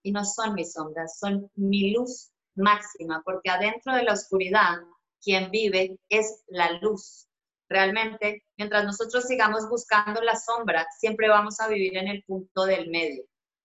y 0.05 0.13
no 0.13 0.25
son 0.25 0.55
mis 0.55 0.73
sombras, 0.73 1.19
son 1.19 1.51
mi 1.57 1.93
luz 1.93 2.31
máxima, 2.55 3.23
porque 3.25 3.51
adentro 3.51 3.97
de 3.97 4.05
la 4.05 4.13
oscuridad 4.13 4.77
quien 5.21 5.51
vive 5.51 5.99
es 6.09 6.45
la 6.47 6.79
luz. 6.79 7.27
Realmente, 7.69 8.45
mientras 8.57 8.85
nosotros 8.85 9.25
sigamos 9.25 9.69
buscando 9.69 10.21
la 10.21 10.37
sombra, 10.37 10.87
siempre 10.97 11.29
vamos 11.29 11.59
a 11.59 11.67
vivir 11.67 11.97
en 11.97 12.07
el 12.07 12.23
punto 12.23 12.67
del 12.67 12.89
medio. 12.89 13.25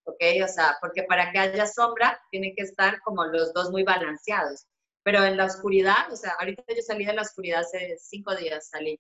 ¿Ok? 0.10 0.24
O 0.44 0.48
sea, 0.48 0.78
porque 0.82 1.04
para 1.04 1.32
que 1.32 1.40
haya 1.40 1.66
sombra 1.66 2.20
tiene 2.32 2.54
que 2.56 2.64
estar 2.64 3.00
como 3.02 3.26
los 3.26 3.54
dos 3.54 3.72
muy 3.72 3.84
balanceados. 3.84 4.66
Pero 5.04 5.24
en 5.24 5.38
la 5.38 5.46
oscuridad, 5.46 6.12
o 6.12 6.16
sea, 6.16 6.36
ahorita 6.40 6.64
yo 6.68 6.82
salí 6.82 7.06
de 7.06 7.14
la 7.14 7.22
oscuridad 7.22 7.62
hace 7.62 7.98
cinco 8.00 8.36
días, 8.36 8.70
salí. 8.70 9.00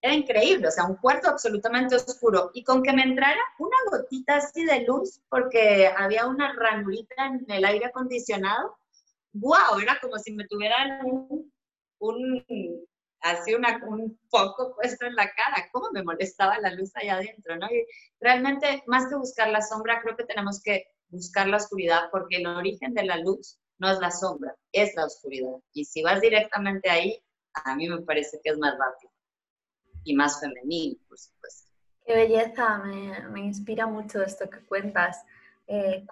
Era 0.00 0.14
increíble, 0.14 0.68
o 0.68 0.70
sea, 0.70 0.84
un 0.84 0.96
cuarto 0.96 1.28
absolutamente 1.28 1.96
oscuro. 1.96 2.50
Y 2.54 2.62
con 2.62 2.82
que 2.82 2.92
me 2.92 3.02
entrara 3.02 3.40
una 3.58 3.76
gotita 3.90 4.36
así 4.36 4.64
de 4.64 4.84
luz, 4.84 5.20
porque 5.28 5.88
había 5.88 6.26
una 6.26 6.52
ranurita 6.54 7.26
en 7.26 7.44
el 7.48 7.64
aire 7.64 7.86
acondicionado, 7.86 8.78
wow, 9.32 9.78
era 9.82 9.98
como 10.00 10.18
si 10.18 10.32
me 10.32 10.46
tuvieran 10.46 11.04
un, 11.04 11.52
un 11.98 12.44
así 13.20 13.54
una, 13.54 13.80
un 13.86 14.18
foco 14.28 14.74
puesto 14.76 15.06
en 15.06 15.14
la 15.14 15.30
cara, 15.32 15.68
cómo 15.72 15.90
me 15.92 16.02
molestaba 16.02 16.58
la 16.58 16.72
luz 16.72 16.90
allá 16.94 17.14
adentro, 17.14 17.56
¿no? 17.56 17.66
Y 17.66 17.86
realmente, 18.20 18.82
más 18.86 19.08
que 19.08 19.16
buscar 19.16 19.50
la 19.50 19.62
sombra, 19.62 20.00
creo 20.02 20.16
que 20.16 20.24
tenemos 20.24 20.62
que 20.62 20.86
buscar 21.08 21.48
la 21.48 21.56
oscuridad, 21.56 22.10
porque 22.10 22.36
el 22.36 22.46
origen 22.46 22.94
de 22.94 23.04
la 23.04 23.16
luz 23.18 23.58
no 23.78 23.90
es 23.90 23.98
la 23.98 24.10
sombra, 24.10 24.54
es 24.72 24.94
la 24.94 25.06
oscuridad. 25.06 25.56
Y 25.72 25.84
si 25.84 26.02
vas 26.02 26.20
directamente 26.20 26.90
ahí, 26.90 27.22
a 27.52 27.74
mí 27.74 27.88
me 27.88 28.02
parece 28.02 28.40
que 28.42 28.50
es 28.50 28.58
más 28.58 28.76
rápido 28.78 29.12
y 30.04 30.14
más 30.14 30.40
femenino, 30.40 30.96
por 31.08 31.18
supuesto. 31.18 31.68
Qué 32.04 32.14
belleza, 32.14 32.78
me, 32.78 33.28
me 33.28 33.40
inspira 33.40 33.86
mucho 33.86 34.22
esto 34.22 34.48
que 34.48 34.60
cuentas. 34.60 35.24
Eh, 35.70 36.06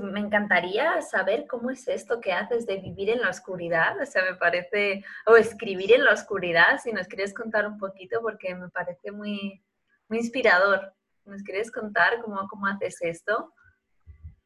me 0.00 0.20
encantaría 0.20 1.02
saber 1.02 1.46
cómo 1.46 1.70
es 1.70 1.86
esto 1.86 2.18
que 2.18 2.32
haces 2.32 2.64
de 2.66 2.78
vivir 2.78 3.10
en 3.10 3.20
la 3.20 3.28
oscuridad, 3.28 4.00
o 4.00 4.06
sea, 4.06 4.22
me 4.24 4.36
parece, 4.36 5.04
o 5.26 5.36
escribir 5.36 5.92
en 5.92 6.02
la 6.02 6.14
oscuridad, 6.14 6.80
si 6.82 6.92
nos 6.92 7.06
quieres 7.06 7.34
contar 7.34 7.66
un 7.66 7.76
poquito, 7.76 8.22
porque 8.22 8.54
me 8.54 8.70
parece 8.70 9.12
muy, 9.12 9.62
muy 10.08 10.18
inspirador. 10.18 10.94
¿Nos 11.26 11.42
quieres 11.42 11.70
contar 11.70 12.22
cómo, 12.22 12.48
cómo 12.48 12.66
haces 12.68 12.96
esto? 13.02 13.52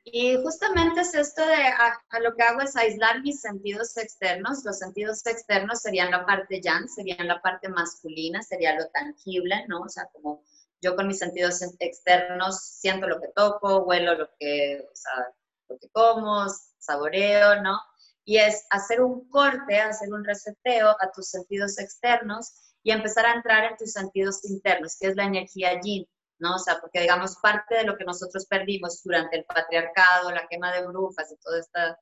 Y 0.03 0.37
justamente 0.43 1.03
es 1.03 1.15
esto 1.15 1.47
de, 1.47 1.55
a, 1.55 2.21
lo 2.21 2.35
que 2.35 2.43
hago 2.43 2.61
es 2.63 2.75
aislar 2.75 3.21
mis 3.23 3.41
sentidos 3.41 3.97
externos. 3.97 4.65
Los 4.65 4.79
sentidos 4.79 5.25
externos 5.27 5.83
serían 5.83 6.11
la 6.11 6.27
parte 6.27 6.61
yang, 6.61 6.89
serían 6.89 7.29
la 7.29 7.41
parte 7.41 7.69
masculina, 7.69 8.43
sería 8.43 8.75
lo 8.77 8.89
tangible, 8.89 9.65
¿no? 9.69 9.83
O 9.83 9.89
sea, 9.89 10.09
como 10.13 10.43
yo 10.81 10.97
con 10.97 11.07
mis 11.07 11.19
sentidos 11.19 11.61
externos 11.79 12.61
siento 12.63 13.07
lo 13.07 13.21
que 13.21 13.29
toco, 13.35 13.85
huelo 13.85 14.15
lo 14.15 14.31
que, 14.39 14.87
o 14.89 15.73
lo 15.73 15.79
que 15.79 15.89
como, 15.91 16.47
saboreo, 16.79 17.63
¿no? 17.63 17.79
Y 18.25 18.39
es 18.39 18.67
hacer 18.71 19.01
un 19.01 19.29
corte, 19.29 19.81
hacer 19.81 20.13
un 20.13 20.25
reseteo 20.25 20.91
a 20.91 21.11
tus 21.13 21.29
sentidos 21.29 21.79
externos 21.79 22.53
y 22.83 22.93
empezar 22.93 23.27
a 23.27 23.35
entrar 23.35 23.65
en 23.65 23.77
tus 23.77 23.93
sentidos 23.93 24.45
internos, 24.45 24.97
que 24.99 25.09
es 25.09 25.17
la 25.17 25.25
energía 25.25 25.81
yin, 25.81 26.07
¿no? 26.39 26.57
O 26.57 26.59
sea, 26.59 26.81
porque 26.81 27.01
digamos, 27.01 27.37
parte 27.37 27.77
de 27.77 27.85
lo 27.85 27.97
que 27.97 28.05
nosotros 28.05 28.47
perdimos 28.47 29.03
durante 29.03 29.37
el 29.37 29.45
patriarcado, 29.45 30.31
la 30.31 30.47
quema 30.49 30.73
de 30.73 30.87
brujas 30.87 31.31
y 31.31 31.37
toda 31.37 31.61
esta 31.61 31.99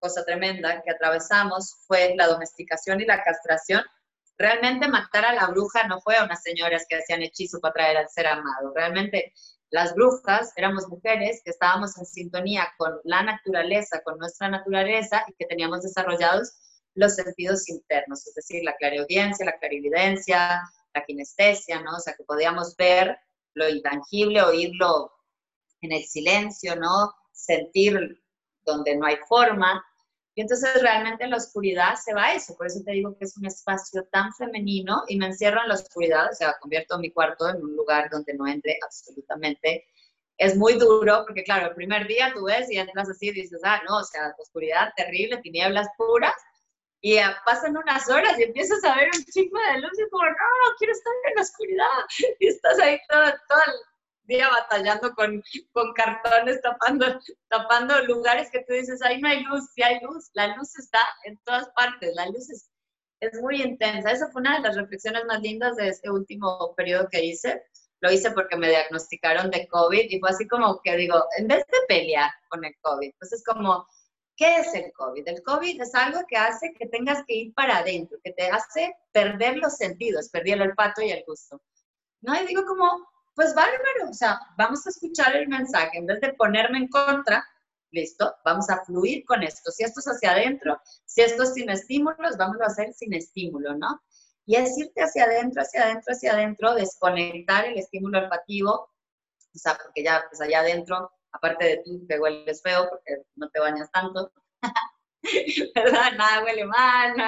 cosa 0.00 0.24
tremenda 0.24 0.82
que 0.82 0.90
atravesamos 0.90 1.76
fue 1.86 2.14
la 2.16 2.26
domesticación 2.26 3.00
y 3.00 3.04
la 3.04 3.22
castración 3.22 3.84
Realmente 4.38 4.88
matar 4.88 5.24
a 5.24 5.34
la 5.34 5.46
bruja 5.48 5.86
no 5.86 6.00
fue 6.00 6.16
a 6.16 6.24
unas 6.24 6.42
señoras 6.42 6.86
que 6.88 6.96
hacían 6.96 7.22
hechizo 7.22 7.60
para 7.60 7.74
traer 7.74 7.96
al 7.98 8.08
ser 8.08 8.26
amado. 8.26 8.72
Realmente 8.74 9.32
las 9.70 9.94
brujas 9.94 10.52
éramos 10.56 10.88
mujeres 10.88 11.40
que 11.44 11.50
estábamos 11.50 11.96
en 11.98 12.06
sintonía 12.06 12.68
con 12.76 13.00
la 13.04 13.22
naturaleza, 13.22 14.02
con 14.02 14.18
nuestra 14.18 14.48
naturaleza 14.48 15.24
y 15.28 15.34
que 15.34 15.46
teníamos 15.46 15.82
desarrollados 15.82 16.52
los 16.94 17.14
sentidos 17.14 17.68
internos, 17.68 18.26
es 18.26 18.34
decir, 18.34 18.62
la 18.64 18.76
clareaudiencia, 18.76 19.46
la 19.46 19.58
clarividencia, 19.58 20.62
la 20.94 21.04
kinestesia, 21.04 21.80
¿no? 21.80 21.96
O 21.96 22.00
sea, 22.00 22.14
que 22.14 22.24
podíamos 22.24 22.76
ver 22.76 23.18
lo 23.54 23.68
intangible, 23.68 24.42
oírlo 24.42 25.12
en 25.80 25.92
el 25.92 26.04
silencio, 26.04 26.76
¿no? 26.76 27.14
Sentir 27.32 28.22
donde 28.64 28.96
no 28.96 29.06
hay 29.06 29.16
forma. 29.28 29.84
Y 30.34 30.40
entonces 30.40 30.80
realmente 30.80 31.24
en 31.24 31.30
la 31.30 31.36
oscuridad 31.36 31.94
se 31.96 32.14
va 32.14 32.32
eso, 32.32 32.56
por 32.56 32.66
eso 32.66 32.80
te 32.84 32.92
digo 32.92 33.16
que 33.18 33.26
es 33.26 33.36
un 33.36 33.46
espacio 33.46 34.04
tan 34.10 34.32
femenino 34.32 35.02
y 35.08 35.18
me 35.18 35.26
encierro 35.26 35.60
en 35.62 35.68
la 35.68 35.74
oscuridad, 35.74 36.30
o 36.30 36.34
sea, 36.34 36.56
convierto 36.60 36.98
mi 36.98 37.10
cuarto 37.10 37.48
en 37.48 37.62
un 37.62 37.76
lugar 37.76 38.08
donde 38.10 38.34
no 38.34 38.46
entre 38.46 38.78
absolutamente. 38.82 39.84
Es 40.38 40.56
muy 40.56 40.74
duro 40.74 41.24
porque 41.26 41.44
claro, 41.44 41.68
el 41.68 41.74
primer 41.74 42.06
día 42.06 42.32
tú 42.34 42.44
ves 42.44 42.70
y 42.70 42.78
entras 42.78 43.10
así 43.10 43.28
y 43.28 43.32
dices, 43.32 43.60
ah, 43.64 43.82
no, 43.86 43.98
o 43.98 44.04
sea, 44.04 44.34
oscuridad 44.38 44.92
terrible, 44.96 45.36
tinieblas 45.38 45.88
puras, 45.98 46.34
y 47.04 47.18
pasan 47.44 47.76
unas 47.76 48.08
horas 48.08 48.38
y 48.38 48.44
empiezas 48.44 48.82
a 48.84 48.94
ver 48.94 49.10
un 49.12 49.24
chingo 49.24 49.58
de 49.58 49.80
luz 49.80 49.98
y 49.98 50.08
como, 50.08 50.24
no, 50.24 50.76
quiero 50.78 50.92
estar 50.92 51.12
en 51.28 51.34
la 51.34 51.42
oscuridad. 51.42 51.86
Y 52.38 52.46
estás 52.46 52.78
ahí 52.78 52.98
todo, 53.08 53.24
todo, 53.48 53.60
día 54.24 54.48
batallando 54.48 55.12
con, 55.14 55.42
con 55.72 55.92
cartones, 55.94 56.60
tapando, 56.62 57.06
tapando 57.48 58.02
lugares 58.04 58.50
que 58.50 58.64
tú 58.64 58.72
dices, 58.72 59.02
ahí 59.02 59.20
no 59.20 59.28
hay 59.28 59.42
luz, 59.42 59.70
sí 59.74 59.82
hay 59.82 60.00
luz, 60.00 60.30
la 60.34 60.56
luz 60.56 60.78
está 60.78 61.00
en 61.24 61.38
todas 61.44 61.68
partes, 61.70 62.14
la 62.14 62.26
luz 62.26 62.50
es, 62.50 62.70
es 63.20 63.40
muy 63.40 63.62
intensa. 63.62 64.10
Esa 64.10 64.30
fue 64.30 64.40
una 64.40 64.56
de 64.56 64.68
las 64.68 64.76
reflexiones 64.76 65.24
más 65.26 65.40
lindas 65.40 65.76
de 65.76 65.88
este 65.88 66.10
último 66.10 66.74
periodo 66.76 67.08
que 67.10 67.24
hice. 67.24 67.62
Lo 68.00 68.10
hice 68.10 68.32
porque 68.32 68.56
me 68.56 68.68
diagnosticaron 68.68 69.50
de 69.50 69.68
COVID 69.68 70.10
y 70.10 70.18
fue 70.18 70.30
así 70.30 70.48
como 70.48 70.80
que 70.82 70.96
digo, 70.96 71.24
en 71.38 71.46
vez 71.46 71.64
de 71.66 71.78
pelear 71.86 72.30
con 72.48 72.64
el 72.64 72.74
COVID, 72.80 73.12
pues 73.18 73.32
es 73.32 73.44
como, 73.44 73.86
¿qué 74.36 74.56
es 74.56 74.74
el 74.74 74.92
COVID? 74.92 75.28
El 75.28 75.42
COVID 75.42 75.80
es 75.80 75.94
algo 75.94 76.20
que 76.28 76.36
hace 76.36 76.72
que 76.74 76.88
tengas 76.88 77.24
que 77.26 77.34
ir 77.34 77.54
para 77.54 77.78
adentro, 77.78 78.18
que 78.24 78.32
te 78.32 78.48
hace 78.48 78.96
perder 79.12 79.58
los 79.58 79.76
sentidos, 79.76 80.30
perdí 80.30 80.50
el 80.52 80.62
olfato 80.62 81.00
y 81.00 81.10
el 81.10 81.22
gusto. 81.24 81.62
¿No? 82.22 82.40
Y 82.40 82.46
digo 82.46 82.64
como, 82.64 83.11
pues 83.34 83.54
bárbaro, 83.54 84.10
o 84.10 84.14
sea, 84.14 84.40
vamos 84.56 84.86
a 84.86 84.90
escuchar 84.90 85.36
el 85.36 85.48
mensaje, 85.48 85.98
en 85.98 86.06
vez 86.06 86.20
de 86.20 86.32
ponerme 86.34 86.78
en 86.78 86.88
contra, 86.88 87.44
listo, 87.90 88.34
vamos 88.44 88.68
a 88.70 88.84
fluir 88.84 89.24
con 89.24 89.42
esto. 89.42 89.70
Si 89.70 89.84
esto 89.84 90.00
es 90.00 90.06
hacia 90.06 90.32
adentro, 90.32 90.80
si 91.04 91.22
esto 91.22 91.44
es 91.44 91.54
sin 91.54 91.70
estímulos, 91.70 92.36
vamos 92.36 92.60
a 92.60 92.66
hacer 92.66 92.92
sin 92.94 93.14
estímulo, 93.14 93.74
¿no? 93.74 94.02
Y 94.44 94.56
es 94.56 94.76
irte 94.76 95.02
hacia 95.02 95.24
adentro, 95.24 95.62
hacia 95.62 95.84
adentro, 95.84 96.12
hacia 96.12 96.32
adentro, 96.32 96.74
desconectar 96.74 97.66
el 97.66 97.78
estímulo 97.78 98.18
olfativo, 98.18 98.70
o 98.72 99.58
sea, 99.58 99.78
porque 99.82 100.02
ya, 100.02 100.24
pues 100.28 100.40
allá 100.40 100.60
adentro, 100.60 101.10
aparte 101.30 101.64
de 101.64 101.82
tú 101.84 102.06
que 102.08 102.18
hueles 102.18 102.62
feo, 102.62 102.88
porque 102.88 103.22
no 103.36 103.48
te 103.50 103.60
bañas 103.60 103.90
tanto, 103.92 104.32
Nada 106.18 106.42
huele 106.42 106.64
mal, 106.66 107.16
no, 107.16 107.24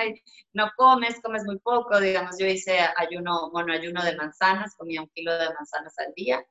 no, 0.52 0.70
comes, 0.76 1.20
comes 1.20 1.44
muy 1.44 1.58
poco, 1.58 2.00
digamos, 2.00 2.36
yo 2.38 2.46
hice 2.46 2.78
ayuno, 2.96 3.50
bueno, 3.52 3.72
ayuno 3.72 4.02
de 4.04 4.16
manzanas, 4.16 4.74
comía 4.76 5.02
un 5.02 5.08
kilo 5.10 5.32
de 5.32 5.54
manzanas 5.54 5.96
al 5.98 6.12
día, 6.14 6.44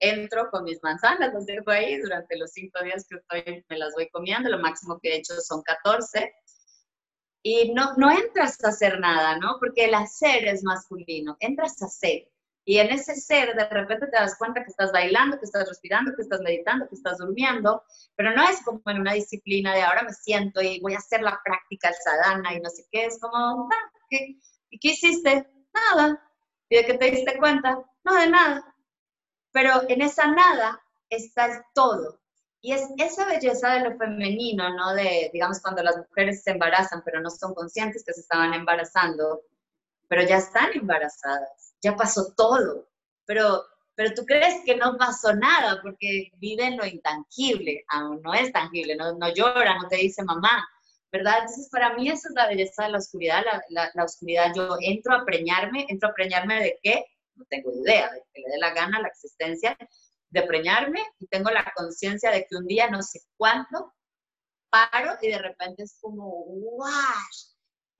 entro 0.00 0.50
con 0.50 0.64
mis 0.64 0.82
manzanas, 0.82 1.32
las 1.32 1.46
dejo 1.46 1.70
ahí 1.70 1.98
durante 1.98 2.36
los 2.36 2.52
cinco 2.52 2.82
días 2.84 3.06
que 3.08 3.16
estoy, 3.16 3.64
me 3.68 3.78
las 3.78 3.94
voy 3.94 4.08
comiendo, 4.10 4.50
lo 4.50 4.58
máximo 4.58 4.98
que 5.00 5.10
he 5.10 5.16
hecho 5.16 5.34
son 5.40 5.62
14, 5.62 6.34
y 7.42 7.72
no, 7.72 7.94
no 7.96 8.10
entras 8.10 8.62
a 8.64 8.68
hacer 8.68 9.00
nada, 9.00 9.36
¿no? 9.38 9.56
Porque 9.58 9.86
el 9.86 9.94
hacer 9.94 10.46
es 10.46 10.62
masculino, 10.62 11.36
entras 11.40 11.82
a 11.82 11.88
ser. 11.88 12.28
Y 12.64 12.78
en 12.78 12.90
ese 12.90 13.16
ser 13.16 13.54
de 13.56 13.68
repente 13.68 14.06
te 14.06 14.16
das 14.16 14.36
cuenta 14.38 14.62
que 14.62 14.70
estás 14.70 14.92
bailando, 14.92 15.38
que 15.38 15.46
estás 15.46 15.68
respirando, 15.68 16.14
que 16.14 16.22
estás 16.22 16.40
meditando, 16.40 16.88
que 16.88 16.94
estás 16.94 17.18
durmiendo, 17.18 17.82
pero 18.14 18.34
no 18.34 18.48
es 18.48 18.62
como 18.62 18.80
en 18.86 19.00
una 19.00 19.14
disciplina 19.14 19.74
de 19.74 19.82
ahora 19.82 20.04
me 20.04 20.12
siento 20.12 20.62
y 20.62 20.80
voy 20.80 20.94
a 20.94 20.98
hacer 20.98 21.22
la 21.22 21.40
práctica 21.44 21.88
el 21.88 21.94
sadhana 21.94 22.54
y 22.54 22.60
no 22.60 22.70
sé 22.70 22.84
qué, 22.90 23.06
es 23.06 23.18
como, 23.20 23.68
ah, 23.72 23.90
¿qué, 24.08 24.38
¿y 24.70 24.78
qué 24.78 24.88
hiciste? 24.90 25.50
Nada. 25.74 26.22
¿Y 26.68 26.76
de 26.76 26.86
qué 26.86 26.94
te 26.94 27.10
diste 27.10 27.36
cuenta? 27.38 27.82
No, 28.04 28.14
de 28.14 28.28
nada. 28.30 28.74
Pero 29.52 29.82
en 29.88 30.00
esa 30.00 30.28
nada 30.28 30.80
está 31.10 31.46
el 31.46 31.62
todo. 31.74 32.20
Y 32.60 32.72
es 32.72 32.88
esa 32.96 33.26
belleza 33.26 33.70
de 33.74 33.80
lo 33.80 33.98
femenino, 33.98 34.72
¿no? 34.74 34.94
De, 34.94 35.30
digamos, 35.32 35.60
cuando 35.60 35.82
las 35.82 35.96
mujeres 35.96 36.44
se 36.44 36.52
embarazan, 36.52 37.02
pero 37.04 37.20
no 37.20 37.28
son 37.28 37.54
conscientes 37.54 38.04
que 38.04 38.12
se 38.12 38.20
estaban 38.20 38.54
embarazando, 38.54 39.42
pero 40.08 40.22
ya 40.22 40.36
están 40.36 40.70
embarazadas, 40.74 41.71
ya 41.82 41.96
pasó 41.96 42.32
todo. 42.36 42.88
Pero, 43.26 43.64
pero 43.94 44.14
tú 44.14 44.24
crees 44.24 44.64
que 44.64 44.76
no 44.76 44.96
pasó 44.96 45.34
nada 45.34 45.80
porque 45.82 46.30
viven 46.38 46.76
lo 46.76 46.86
intangible, 46.86 47.84
aún 47.88 48.22
no 48.22 48.34
es 48.34 48.52
tangible, 48.52 48.96
no, 48.96 49.16
no 49.16 49.32
llora, 49.32 49.78
no 49.78 49.88
te 49.88 49.96
dice 49.96 50.22
mamá, 50.24 50.66
¿verdad? 51.10 51.40
Entonces, 51.40 51.68
para 51.70 51.94
mí 51.94 52.08
esa 52.08 52.28
es 52.28 52.34
la 52.34 52.48
belleza 52.48 52.84
de 52.84 52.90
la 52.90 52.98
oscuridad, 52.98 53.44
la, 53.68 53.90
la, 53.94 54.04
oscuridad. 54.04 54.52
Yo 54.56 54.76
entro 54.80 55.14
a 55.14 55.24
preñarme, 55.24 55.86
entro 55.88 56.08
a 56.08 56.14
preñarme 56.14 56.62
de 56.62 56.78
qué? 56.82 57.04
No 57.34 57.44
tengo 57.50 57.70
idea, 57.72 58.10
de 58.10 58.22
que 58.32 58.40
le 58.40 58.50
dé 58.52 58.58
la 58.58 58.72
gana 58.72 59.00
la 59.00 59.08
existencia, 59.08 59.76
de 60.30 60.42
preñarme 60.42 61.00
y 61.20 61.26
tengo 61.26 61.50
la 61.50 61.70
conciencia 61.76 62.30
de 62.30 62.46
que 62.46 62.56
un 62.56 62.66
día, 62.66 62.88
no 62.88 63.02
sé 63.02 63.20
cuándo, 63.36 63.92
paro 64.70 65.18
y 65.20 65.28
de 65.28 65.38
repente 65.38 65.82
es 65.82 65.98
como, 66.00 66.46
¡wow! 66.46 66.88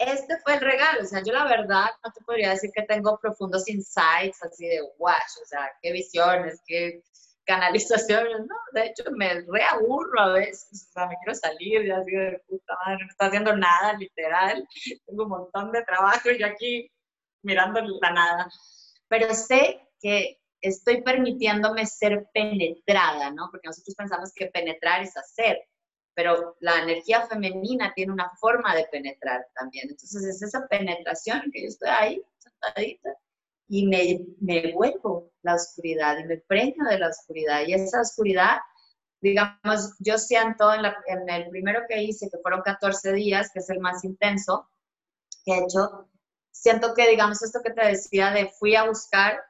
Este 0.07 0.37
fue 0.41 0.55
el 0.55 0.61
regalo. 0.61 1.03
O 1.03 1.07
sea, 1.07 1.23
yo 1.25 1.33
la 1.33 1.45
verdad 1.45 1.87
no 2.05 2.13
te 2.13 2.25
podría 2.25 2.51
decir 2.51 2.71
que 2.75 2.83
tengo 2.83 3.19
profundos 3.21 3.69
insights 3.69 4.43
así 4.43 4.67
de, 4.67 4.81
¡wow! 4.99 5.11
O 5.11 5.47
sea, 5.47 5.71
qué 5.81 5.93
visiones, 5.93 6.61
qué 6.67 7.03
canalizaciones, 7.45 8.41
¿no? 8.41 8.57
De 8.73 8.87
hecho, 8.87 9.05
me 9.13 9.43
reaburro 9.43 10.21
a 10.21 10.33
veces. 10.33 10.89
O 10.91 10.93
sea, 10.93 11.07
me 11.07 11.17
quiero 11.23 11.35
salir 11.35 11.85
y 11.87 11.91
así 11.91 12.11
de 12.11 12.43
puta 12.49 12.75
madre, 12.85 13.05
no 13.05 13.11
está 13.11 13.27
haciendo 13.27 13.57
nada, 13.57 13.93
literal. 13.95 14.67
Tengo 15.07 15.23
un 15.23 15.29
montón 15.29 15.71
de 15.71 15.85
trabajo 15.85 16.31
y 16.31 16.43
aquí 16.43 16.91
mirando 17.43 17.81
la 18.01 18.11
nada. 18.11 18.49
Pero 19.09 19.33
sé 19.35 19.89
que 20.01 20.41
estoy 20.61 21.03
permitiéndome 21.03 21.87
ser 21.87 22.27
penetrada, 22.35 23.31
¿no? 23.31 23.49
Porque 23.51 23.69
nosotros 23.69 23.95
pensamos 23.95 24.33
que 24.35 24.47
penetrar 24.47 25.03
es 25.03 25.17
hacer, 25.17 25.61
pero 26.15 26.57
la 26.61 26.83
energía 26.83 27.27
femenina 27.27 27.93
tiene 27.95 28.13
una 28.13 28.31
forma 28.41 28.75
de 28.75 28.87
penetrar 28.91 29.47
también. 29.55 29.89
Entonces 29.91 30.25
es 30.25 30.43
esa 30.43 30.67
penetración 30.69 31.43
que 31.53 31.63
yo 31.63 31.69
estoy 31.69 31.89
ahí, 31.89 32.23
sentadita, 32.39 33.11
y 33.69 33.87
me, 33.87 34.27
me 34.41 34.73
vuelvo 34.73 35.31
la 35.43 35.55
oscuridad 35.55 36.19
y 36.19 36.25
me 36.25 36.39
preño 36.39 36.85
de 36.89 36.99
la 36.99 37.09
oscuridad. 37.09 37.63
Y 37.67 37.75
esa 37.75 38.03
oscuridad, 38.03 38.59
digamos, 39.21 39.95
yo 39.99 40.19
siento 40.19 40.73
en, 40.75 40.85
en 41.07 41.29
el 41.31 41.49
primero 41.49 41.83
que 41.89 42.03
hice, 42.03 42.29
que 42.31 42.39
fueron 42.39 42.63
14 42.63 43.13
días, 43.13 43.51
que 43.53 43.61
es 43.61 43.71
el 43.71 43.81
más 43.81 44.05
intenso 44.05 44.69
que 45.45 45.53
he 45.53 45.65
hecho, 45.65 46.09
siento 46.51 46.95
que, 46.95 47.09
digamos, 47.09 47.43
esto 47.43 47.61
que 47.65 47.73
te 47.73 47.87
decía 47.87 48.31
de 48.31 48.49
fui 48.59 48.77
a 48.77 48.87
buscar 48.87 49.43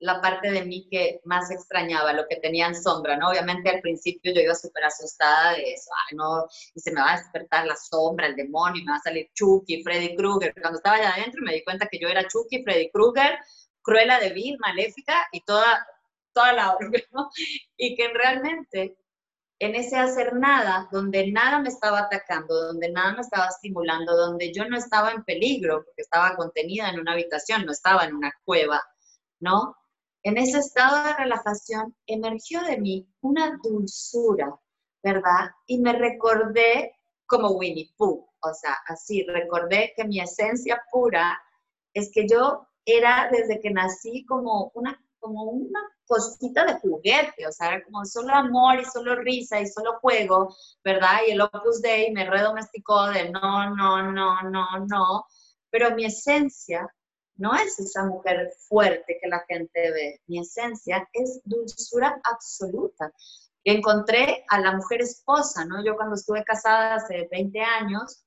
la 0.00 0.20
parte 0.20 0.50
de 0.50 0.64
mí 0.64 0.86
que 0.90 1.20
más 1.24 1.50
extrañaba, 1.50 2.12
lo 2.12 2.26
que 2.28 2.36
tenía 2.36 2.66
en 2.66 2.80
sombra, 2.80 3.16
¿no? 3.16 3.30
Obviamente 3.30 3.68
al 3.68 3.80
principio 3.80 4.32
yo 4.32 4.40
iba 4.40 4.54
súper 4.54 4.84
asustada 4.84 5.54
de 5.54 5.72
eso, 5.72 5.90
ay, 6.08 6.16
no, 6.16 6.46
y 6.74 6.80
se 6.80 6.92
me 6.92 7.00
va 7.00 7.14
a 7.14 7.18
despertar 7.18 7.66
la 7.66 7.76
sombra, 7.76 8.26
el 8.26 8.36
demonio, 8.36 8.80
y 8.80 8.84
me 8.84 8.92
va 8.92 8.98
a 8.98 9.02
salir 9.02 9.28
Chucky, 9.34 9.82
Freddy 9.82 10.14
Krueger. 10.16 10.54
Cuando 10.60 10.78
estaba 10.78 10.96
allá 10.96 11.14
adentro 11.14 11.42
me 11.44 11.54
di 11.54 11.64
cuenta 11.64 11.88
que 11.90 11.98
yo 11.98 12.08
era 12.08 12.26
Chucky, 12.28 12.62
Freddy 12.62 12.90
Krueger, 12.90 13.38
cruela 13.82 14.20
de 14.20 14.30
vil, 14.30 14.56
maléfica 14.60 15.26
y 15.32 15.40
toda, 15.42 15.86
toda 16.32 16.52
la 16.52 16.74
obra, 16.74 16.90
¿no? 17.12 17.30
Y 17.76 17.96
que 17.96 18.08
realmente 18.08 18.96
en 19.60 19.74
ese 19.74 19.96
hacer 19.96 20.34
nada, 20.34 20.88
donde 20.92 21.30
nada 21.32 21.58
me 21.58 21.68
estaba 21.68 22.00
atacando, 22.00 22.54
donde 22.54 22.90
nada 22.92 23.14
me 23.14 23.22
estaba 23.22 23.48
estimulando, 23.48 24.16
donde 24.16 24.52
yo 24.52 24.64
no 24.68 24.76
estaba 24.76 25.10
en 25.10 25.24
peligro, 25.24 25.82
porque 25.84 26.02
estaba 26.02 26.36
contenida 26.36 26.88
en 26.90 27.00
una 27.00 27.12
habitación, 27.12 27.64
no 27.66 27.72
estaba 27.72 28.04
en 28.04 28.14
una 28.14 28.32
cueva, 28.44 28.80
¿no? 29.40 29.74
En 30.22 30.36
ese 30.36 30.58
estado 30.58 31.04
de 31.04 31.14
relajación 31.14 31.94
emergió 32.06 32.62
de 32.62 32.78
mí 32.78 33.08
una 33.20 33.58
dulzura, 33.62 34.54
¿verdad? 35.02 35.50
Y 35.66 35.78
me 35.78 35.92
recordé 35.92 36.92
como 37.26 37.50
Winnie 37.52 37.92
Pooh, 37.96 38.26
o 38.40 38.54
sea, 38.54 38.76
así, 38.86 39.24
recordé 39.26 39.92
que 39.96 40.04
mi 40.04 40.20
esencia 40.20 40.82
pura 40.90 41.40
es 41.94 42.10
que 42.12 42.26
yo 42.26 42.66
era 42.84 43.28
desde 43.30 43.60
que 43.60 43.70
nací 43.70 44.24
como 44.26 44.70
una, 44.74 44.98
como 45.20 45.44
una 45.44 45.80
cosita 46.06 46.64
de 46.64 46.80
juguete, 46.80 47.46
o 47.46 47.52
sea, 47.52 47.74
era 47.74 47.84
como 47.84 48.04
solo 48.04 48.34
amor 48.34 48.80
y 48.80 48.84
solo 48.86 49.16
risa 49.16 49.60
y 49.60 49.66
solo 49.66 49.98
juego, 50.00 50.54
¿verdad? 50.82 51.20
Y 51.26 51.32
el 51.32 51.40
Opus 51.42 51.82
Dei 51.82 52.10
me 52.12 52.28
redomesticó 52.28 53.08
de 53.08 53.30
no, 53.30 53.74
no, 53.74 54.10
no, 54.10 54.42
no, 54.42 54.66
no, 54.88 55.26
pero 55.70 55.94
mi 55.94 56.06
esencia 56.06 56.88
no 57.38 57.54
es 57.54 57.78
esa 57.78 58.04
mujer 58.04 58.52
fuerte 58.68 59.18
que 59.20 59.28
la 59.28 59.44
gente 59.48 59.90
ve. 59.92 60.20
Mi 60.26 60.40
esencia 60.40 61.08
es 61.12 61.40
dulzura 61.44 62.20
absoluta. 62.24 63.12
Encontré 63.64 64.44
a 64.48 64.60
la 64.60 64.72
mujer 64.72 65.02
esposa, 65.02 65.64
¿no? 65.64 65.84
Yo 65.84 65.96
cuando 65.96 66.16
estuve 66.16 66.44
casada 66.44 66.96
hace 66.96 67.28
20 67.30 67.60
años, 67.60 68.24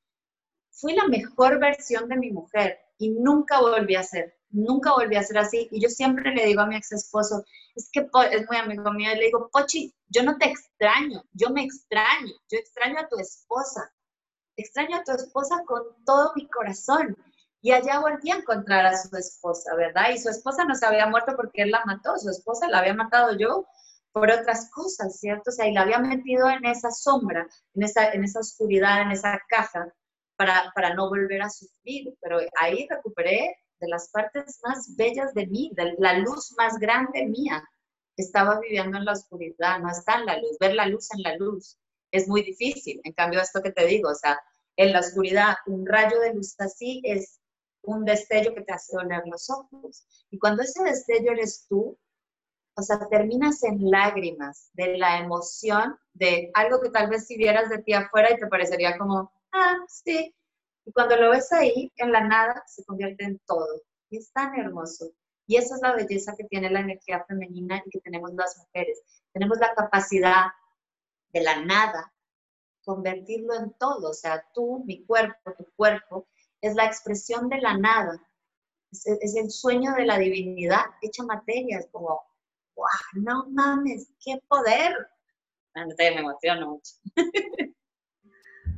fui 0.71 0.95
la 0.95 1.07
mejor 1.07 1.59
versión 1.59 2.07
de 2.07 2.17
mi 2.17 2.31
mujer 2.31 2.79
y 2.97 3.09
nunca 3.09 3.59
volví 3.59 3.95
a 3.95 4.03
ser, 4.03 4.33
nunca 4.49 4.93
volví 4.93 5.15
a 5.15 5.23
ser 5.23 5.37
así. 5.39 5.67
Y 5.71 5.81
yo 5.81 5.89
siempre 5.89 6.33
le 6.33 6.45
digo 6.45 6.61
a 6.61 6.67
mi 6.67 6.77
ex 6.77 6.93
esposo, 6.93 7.43
es 7.75 7.89
que 7.91 8.07
es 8.31 8.47
muy 8.47 8.57
amigo 8.57 8.91
mío, 8.93 9.11
y 9.11 9.17
le 9.17 9.25
digo, 9.25 9.49
Pochi, 9.51 9.93
yo 10.07 10.23
no 10.23 10.37
te 10.37 10.49
extraño, 10.49 11.23
yo 11.33 11.49
me 11.49 11.63
extraño, 11.63 12.33
yo 12.49 12.57
extraño 12.57 12.99
a 12.99 13.07
tu 13.07 13.17
esposa, 13.17 13.91
extraño 14.55 14.97
a 14.97 15.03
tu 15.03 15.11
esposa 15.11 15.63
con 15.65 15.83
todo 16.05 16.31
mi 16.35 16.47
corazón 16.47 17.17
y 17.61 17.71
allá 17.71 17.99
volví 17.99 18.31
a 18.31 18.37
encontrar 18.37 18.85
a 18.87 18.97
su 18.97 19.15
esposa, 19.15 19.75
¿verdad? 19.75 20.09
Y 20.11 20.17
su 20.17 20.29
esposa 20.29 20.65
no 20.65 20.75
se 20.75 20.85
había 20.85 21.05
muerto 21.05 21.33
porque 21.35 21.61
él 21.61 21.71
la 21.71 21.83
mató, 21.85 22.17
su 22.17 22.29
esposa 22.29 22.67
la 22.67 22.79
había 22.79 22.95
matado 22.95 23.37
yo 23.37 23.67
por 24.11 24.29
otras 24.31 24.69
cosas, 24.71 25.19
¿cierto? 25.19 25.51
O 25.51 25.53
sea, 25.53 25.67
y 25.67 25.73
la 25.73 25.81
había 25.81 25.99
metido 25.99 26.49
en 26.49 26.65
esa 26.65 26.91
sombra, 26.91 27.47
en 27.75 27.83
esa, 27.83 28.11
en 28.11 28.23
esa 28.23 28.39
oscuridad, 28.39 29.03
en 29.03 29.11
esa 29.11 29.39
caja, 29.47 29.93
para, 30.35 30.71
para 30.75 30.93
no 30.95 31.07
volver 31.09 31.43
a 31.43 31.49
sufrir. 31.49 32.13
Pero 32.19 32.39
ahí 32.59 32.87
recuperé 32.89 33.55
de 33.79 33.87
las 33.87 34.09
partes 34.09 34.59
más 34.63 34.95
bellas 34.95 35.33
de 35.33 35.47
mí, 35.47 35.71
de 35.75 35.95
la 35.99 36.17
luz 36.17 36.53
más 36.57 36.77
grande 36.79 37.25
mía. 37.27 37.63
Estaba 38.17 38.59
viviendo 38.59 38.97
en 38.97 39.05
la 39.05 39.13
oscuridad, 39.13 39.79
no 39.79 39.89
está 39.89 40.15
en 40.15 40.25
la 40.25 40.37
luz. 40.37 40.57
Ver 40.59 40.75
la 40.75 40.87
luz 40.87 41.09
en 41.13 41.21
la 41.23 41.35
luz 41.37 41.77
es 42.11 42.27
muy 42.27 42.41
difícil. 42.43 42.99
En 43.03 43.13
cambio, 43.13 43.39
esto 43.39 43.61
que 43.61 43.71
te 43.71 43.85
digo, 43.85 44.09
o 44.09 44.15
sea, 44.15 44.39
en 44.75 44.93
la 44.93 44.99
oscuridad, 44.99 45.55
un 45.67 45.85
rayo 45.85 46.19
de 46.19 46.33
luz 46.33 46.55
así 46.59 47.01
es 47.05 47.40
un 47.83 48.05
destello 48.05 48.53
que 48.53 48.61
te 48.61 48.73
hace 48.73 48.95
doler 48.95 49.23
los 49.25 49.49
ojos. 49.49 50.05
Y 50.29 50.39
cuando 50.39 50.63
ese 50.63 50.83
destello 50.83 51.31
eres 51.31 51.65
tú, 51.67 51.97
o 52.75 52.81
sea, 52.81 52.99
terminas 53.09 53.63
en 53.63 53.89
lágrimas 53.89 54.69
de 54.73 54.97
la 54.97 55.19
emoción 55.19 55.97
de 56.13 56.51
algo 56.53 56.81
que 56.81 56.89
tal 56.89 57.09
vez 57.09 57.27
si 57.27 57.37
vieras 57.37 57.69
de 57.69 57.79
ti 57.79 57.93
afuera 57.93 58.31
y 58.31 58.39
te 58.39 58.47
parecería 58.47 58.97
como, 58.97 59.31
ah, 59.51 59.77
sí. 59.87 60.33
Y 60.85 60.91
cuando 60.93 61.15
lo 61.15 61.31
ves 61.31 61.51
ahí, 61.51 61.91
en 61.97 62.11
la 62.11 62.21
nada, 62.21 62.63
se 62.67 62.83
convierte 62.85 63.25
en 63.25 63.39
todo. 63.45 63.81
Y 64.09 64.17
es 64.17 64.31
tan 64.31 64.57
hermoso. 64.59 65.11
Y 65.47 65.57
esa 65.57 65.75
es 65.75 65.81
la 65.81 65.95
belleza 65.95 66.33
que 66.37 66.45
tiene 66.45 66.69
la 66.69 66.79
energía 66.79 67.25
femenina 67.27 67.83
y 67.85 67.89
que 67.89 67.99
tenemos 67.99 68.31
las 68.33 68.57
mujeres. 68.57 69.01
Tenemos 69.33 69.57
la 69.59 69.73
capacidad 69.75 70.45
de 71.33 71.41
la 71.41 71.63
nada 71.63 72.13
convertirlo 72.83 73.55
en 73.55 73.73
todo. 73.73 74.09
O 74.09 74.13
sea, 74.13 74.43
tú, 74.53 74.83
mi 74.85 75.05
cuerpo, 75.05 75.53
tu 75.57 75.65
cuerpo, 75.75 76.27
es 76.61 76.75
la 76.75 76.85
expresión 76.85 77.49
de 77.49 77.59
la 77.59 77.77
nada, 77.77 78.21
es, 78.91 79.35
el 79.35 79.49
sueño 79.49 79.93
de 79.93 80.05
la 80.05 80.17
divinidad 80.17 80.85
hecha 81.01 81.23
materia, 81.23 81.79
es 81.79 81.87
como, 81.91 82.21
wow, 82.75 82.87
no 83.13 83.45
mames, 83.49 84.11
qué 84.23 84.41
poder, 84.47 84.95
me 85.73 86.07
emociono 86.07 86.71
mucho. 86.71 86.93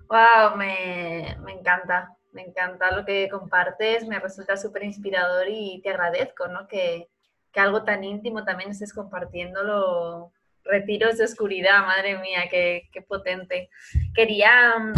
Wow, 0.09 0.57
me, 0.57 1.31
encanta, 1.47 2.15
me 2.33 2.43
encanta 2.43 2.91
lo 2.91 3.03
que 3.03 3.27
compartes, 3.29 4.07
me 4.07 4.19
resulta 4.19 4.57
súper 4.57 4.83
inspirador 4.83 5.47
y 5.49 5.81
te 5.81 5.89
agradezco, 5.89 6.47
¿no? 6.47 6.67
Que, 6.67 7.09
algo 7.55 7.83
tan 7.83 8.03
íntimo 8.03 8.43
también 8.43 8.69
estés 8.69 8.93
compartiéndolo. 8.93 10.31
Retiros 10.65 11.17
de 11.17 11.25
oscuridad, 11.25 11.85
madre 11.85 12.19
mía, 12.19 12.47
qué, 12.49 12.89
qué 12.91 13.01
potente. 13.01 13.69
Quería 14.13 14.77
mm, 14.77 14.93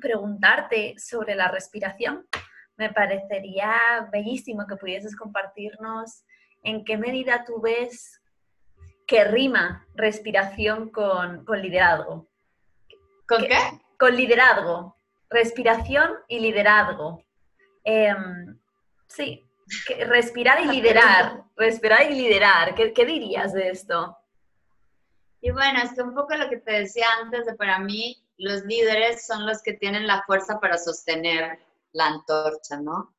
preguntarte 0.00 0.94
sobre 0.98 1.34
la 1.34 1.48
respiración. 1.48 2.26
Me 2.76 2.92
parecería 2.92 4.08
bellísimo 4.12 4.66
que 4.66 4.76
pudieses 4.76 5.16
compartirnos 5.16 6.24
en 6.62 6.84
qué 6.84 6.96
medida 6.96 7.44
tú 7.44 7.60
ves 7.60 8.20
que 9.06 9.24
rima 9.24 9.86
respiración 9.94 10.90
con, 10.90 11.44
liderazgo. 11.60 12.28
¿Con 13.28 13.42
qué? 13.42 13.58
Con 13.98 14.16
liderazgo. 14.16 14.96
Respiración 15.30 16.10
y 16.28 16.40
liderazgo. 16.40 17.22
Em, 17.84 18.58
sí, 19.06 19.46
respirar 20.06 20.60
y 20.60 20.66
liderar. 20.66 21.44
respirar 21.56 22.10
y 22.10 22.14
liderar. 22.14 22.74
¿Qué, 22.74 23.06
dirías 23.06 23.52
de 23.52 23.70
esto? 23.70 24.16
Y 25.40 25.50
bueno, 25.50 25.80
es 25.82 25.92
que 25.94 26.02
un 26.02 26.14
poco 26.14 26.34
lo 26.34 26.48
que 26.48 26.58
te 26.58 26.72
decía 26.72 27.06
antes 27.22 27.46
de 27.46 27.54
para 27.54 27.78
mí, 27.78 28.25
los 28.38 28.62
líderes 28.64 29.26
son 29.26 29.46
los 29.46 29.62
que 29.62 29.74
tienen 29.74 30.06
la 30.06 30.22
fuerza 30.26 30.60
para 30.60 30.78
sostener 30.78 31.58
la 31.92 32.06
antorcha, 32.06 32.78
¿no? 32.80 33.14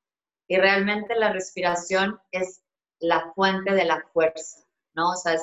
Y 0.47 0.57
realmente 0.57 1.15
la 1.15 1.34
respiración 1.34 2.20
es 2.32 2.61
la 2.99 3.32
fuente 3.34 3.74
de 3.74 3.86
la 3.86 4.01
fuerza, 4.13 4.59
¿no? 4.93 5.11
O 5.11 5.15
sea, 5.15 5.38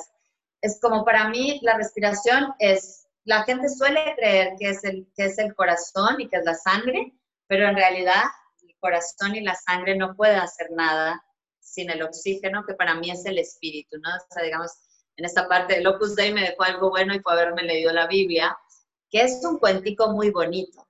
es, 0.61 0.79
como 0.81 1.05
para 1.05 1.29
mí 1.29 1.59
la 1.61 1.77
respiración 1.77 2.53
es, 2.59 3.07
la 3.23 3.43
gente 3.43 3.69
suele 3.69 4.15
creer 4.15 4.53
que 4.59 4.69
es, 4.69 4.83
el, 4.83 5.07
que 5.15 5.25
es 5.25 5.37
el 5.37 5.53
corazón 5.55 6.19
y 6.19 6.29
que 6.29 6.37
es 6.37 6.45
la 6.45 6.55
sangre, 6.55 7.13
pero 7.47 7.67
en 7.67 7.75
realidad 7.75 8.23
el 8.63 8.75
corazón 8.79 9.35
y 9.35 9.41
la 9.41 9.55
sangre 9.55 9.95
no 9.95 10.15
pueden 10.15 10.39
hacer 10.39 10.71
nada 10.71 11.23
sin 11.59 11.89
el 11.89 12.01
oxígeno, 12.03 12.65
que 12.65 12.73
para 12.73 12.95
mí 12.95 13.11
es 13.11 13.25
el 13.25 13.37
espíritu, 13.37 13.97
¿no? 13.99 14.09
O 14.09 14.33
sea, 14.33 14.43
digamos, 14.43 14.71
en 15.17 15.25
esta 15.25 15.47
parte, 15.47 15.77
el 15.77 15.87
Opus 15.87 16.15
Dei 16.15 16.33
me 16.33 16.41
dejó 16.41 16.63
algo 16.63 16.89
bueno 16.89 17.13
y 17.13 17.19
fue 17.19 17.33
haberme 17.33 17.63
leído 17.63 17.91
la 17.93 18.07
Biblia, 18.07 18.57
es 19.19 19.43
un 19.43 19.59
cuentico 19.59 20.11
muy 20.11 20.31
bonito. 20.31 20.85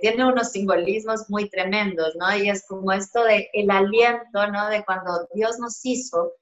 tiene 0.00 0.24
unos 0.26 0.50
simbolismos 0.52 1.30
muy 1.30 1.48
tremendos, 1.48 2.14
¿no? 2.16 2.36
Y 2.36 2.48
es 2.48 2.66
como 2.66 2.92
esto 2.92 3.24
de 3.24 3.48
el 3.52 3.70
aliento, 3.70 4.46
¿no? 4.48 4.68
De 4.68 4.84
cuando 4.84 5.28
Dios 5.34 5.58
nos 5.58 5.84
hizo, 5.84 6.32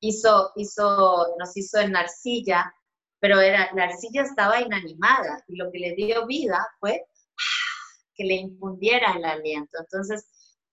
hizo, 0.00 0.52
hizo, 0.56 1.34
nos 1.38 1.56
hizo 1.56 1.78
en 1.78 1.96
arcilla, 1.96 2.74
pero 3.20 3.40
era, 3.40 3.70
la 3.74 3.84
arcilla 3.84 4.22
estaba 4.22 4.60
inanimada 4.60 5.42
y 5.48 5.56
lo 5.56 5.70
que 5.72 5.78
le 5.78 5.94
dio 5.94 6.26
vida 6.26 6.66
fue 6.78 7.04
que 8.14 8.24
le 8.24 8.34
infundiera 8.34 9.12
el 9.12 9.24
aliento. 9.24 9.78
Entonces, 9.80 10.26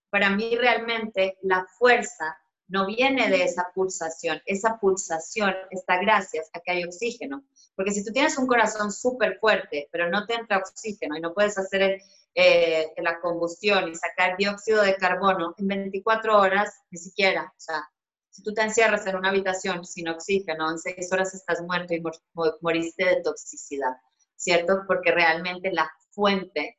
para 0.09 0.29
mí 0.29 0.55
realmente 0.55 1.37
la 1.43 1.65
fuerza 1.77 2.37
no 2.67 2.87
viene 2.87 3.29
de 3.29 3.43
esa 3.43 3.71
pulsación, 3.73 4.41
esa 4.45 4.77
pulsación 4.79 5.53
está 5.69 5.99
gracias 5.99 6.49
a 6.53 6.59
que 6.59 6.71
hay 6.71 6.83
oxígeno. 6.83 7.43
Porque 7.75 7.91
si 7.91 8.03
tú 8.03 8.11
tienes 8.11 8.37
un 8.37 8.47
corazón 8.47 8.91
súper 8.91 9.37
fuerte, 9.39 9.89
pero 9.91 10.09
no 10.09 10.25
te 10.25 10.33
entra 10.35 10.57
oxígeno 10.57 11.17
y 11.17 11.21
no 11.21 11.33
puedes 11.33 11.57
hacer 11.57 12.01
eh, 12.33 12.93
la 12.97 13.19
combustión 13.19 13.89
y 13.89 13.95
sacar 13.95 14.37
dióxido 14.37 14.81
de 14.81 14.95
carbono 14.95 15.53
en 15.57 15.67
24 15.67 16.39
horas, 16.39 16.73
ni 16.89 16.97
siquiera, 16.97 17.53
o 17.55 17.59
sea, 17.59 17.83
si 18.29 18.43
tú 18.43 18.53
te 18.53 18.63
encierras 18.63 19.07
en 19.07 19.15
una 19.15 19.29
habitación 19.29 19.85
sin 19.85 20.09
oxígeno, 20.09 20.69
en 20.69 20.77
seis 20.77 21.09
horas 21.13 21.33
estás 21.33 21.61
muerto 21.61 21.93
y 21.93 22.03
moriste 22.59 23.05
de 23.05 23.21
toxicidad, 23.21 23.93
¿cierto? 24.35 24.81
Porque 24.87 25.11
realmente 25.11 25.71
la 25.71 25.89
fuente 26.11 26.77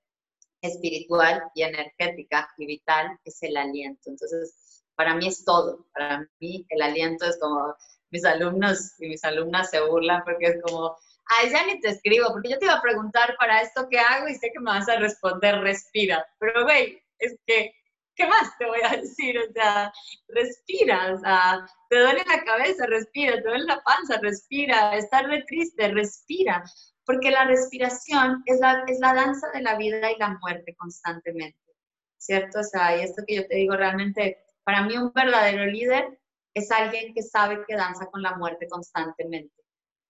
espiritual 0.61 1.45
y 1.55 1.62
energética 1.62 2.51
y 2.59 2.66
vital 2.66 3.18
es 3.24 3.43
el 3.43 3.57
aliento. 3.57 4.11
Entonces, 4.11 4.65
para 4.97 5.14
mí 5.14 5.28
es 5.28 5.44
todo. 5.44 5.86
Para 5.92 6.28
mí 6.40 6.66
el 6.68 6.82
aliento 6.82 7.26
es 7.26 7.38
como 7.40 7.74
mis 8.11 8.24
alumnos 8.24 8.92
y 8.99 9.09
mis 9.09 9.24
alumnas 9.24 9.70
se 9.70 9.80
burlan 9.80 10.22
porque 10.24 10.47
es 10.47 10.62
como, 10.62 10.97
ay, 11.26 11.51
ya 11.51 11.66
ni 11.66 11.80
te 11.80 11.90
escribo, 11.90 12.32
porque 12.32 12.51
yo 12.51 12.59
te 12.59 12.66
iba 12.66 12.74
a 12.74 12.82
preguntar 12.82 13.36
para 13.38 13.61
esto 13.61 13.86
qué 13.90 13.99
hago 13.99 14.28
y 14.28 14.34
sé 14.34 14.51
que 14.53 14.61
me 14.61 14.70
vas 14.70 14.88
a 14.88 14.97
responder, 14.97 15.61
respira. 15.61 16.26
Pero, 16.38 16.64
güey, 16.64 17.01
es 17.18 17.36
que 17.47 17.72
¿qué 18.16 18.26
más 18.26 18.57
te 18.59 18.66
voy 18.66 18.80
a 18.82 18.97
decir? 18.97 19.38
O 19.38 19.53
sea, 19.53 19.92
respira, 20.28 21.14
o 21.14 21.18
sea, 21.18 21.66
te 21.88 22.01
duele 22.01 22.24
la 22.26 22.42
cabeza, 22.42 22.86
respira, 22.86 23.36
te 23.36 23.49
duele 23.49 23.64
la 23.64 23.82
panza, 23.82 24.18
respira, 24.20 24.97
estás 24.97 25.22
re 25.24 25.44
triste, 25.47 25.88
respira, 25.88 26.64
porque 27.05 27.30
la 27.30 27.44
respiración 27.44 28.42
es 28.47 28.59
la, 28.59 28.82
es 28.88 28.99
la 28.99 29.14
danza 29.14 29.49
de 29.53 29.62
la 29.62 29.76
vida 29.76 30.11
y 30.11 30.18
la 30.18 30.36
muerte 30.40 30.74
constantemente, 30.76 31.59
¿cierto? 32.16 32.61
O 32.61 32.64
sea, 32.64 32.97
y 32.97 33.03
esto 33.03 33.22
que 33.26 33.36
yo 33.36 33.47
te 33.47 33.57
digo 33.57 33.76
realmente, 33.76 34.38
para 34.66 34.82
mí 34.82 34.96
un 34.96 35.12
verdadero 35.12 35.64
líder 35.66 36.18
es 36.52 36.72
alguien 36.72 37.14
que 37.14 37.22
sabe 37.22 37.64
que 37.68 37.76
danza 37.76 38.06
con 38.06 38.20
la 38.20 38.34
muerte 38.34 38.66
constantemente 38.68 39.54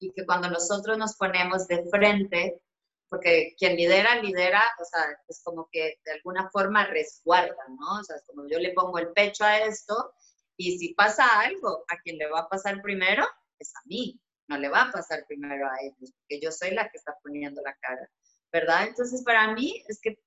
y 0.00 0.12
que 0.12 0.24
cuando 0.24 0.48
nosotros 0.48 0.96
nos 0.96 1.14
ponemos 1.16 1.66
de 1.66 1.84
frente 1.90 2.62
porque 3.10 3.54
quien 3.58 3.76
lidera, 3.76 4.20
lidera, 4.22 4.62
o 4.80 4.84
sea, 4.84 5.06
es 5.28 5.42
como 5.44 5.68
que 5.70 6.00
de 6.04 6.12
alguna 6.12 6.48
forma 6.50 6.86
resguarda, 6.86 7.62
¿no? 7.68 8.00
O 8.00 8.02
sea, 8.02 8.16
es 8.16 8.24
como 8.26 8.48
yo 8.48 8.58
le 8.58 8.72
pongo 8.72 8.98
el 8.98 9.12
pecho 9.12 9.44
a 9.44 9.58
esto 9.58 10.14
y 10.56 10.78
si 10.78 10.94
pasa 10.94 11.40
algo, 11.40 11.84
a 11.88 11.98
quien 11.98 12.16
le 12.16 12.30
va 12.30 12.40
a 12.40 12.48
pasar 12.48 12.80
primero 12.80 13.26
es 13.58 13.76
a 13.76 13.80
mí, 13.84 14.18
no 14.48 14.56
le 14.56 14.70
va 14.70 14.84
a 14.84 14.90
pasar 14.90 15.26
primero 15.28 15.66
a 15.66 15.82
ellos, 15.82 16.14
porque 16.18 16.40
yo 16.40 16.50
soy 16.50 16.70
la 16.70 16.88
que 16.88 16.96
está 16.96 17.14
poniendo 17.22 17.60
la 17.60 17.76
cara, 17.76 18.10
¿verdad? 18.50 18.86
Entonces, 18.86 19.22
para 19.22 19.52
mí 19.52 19.84
es 19.86 20.00
que 20.00 20.18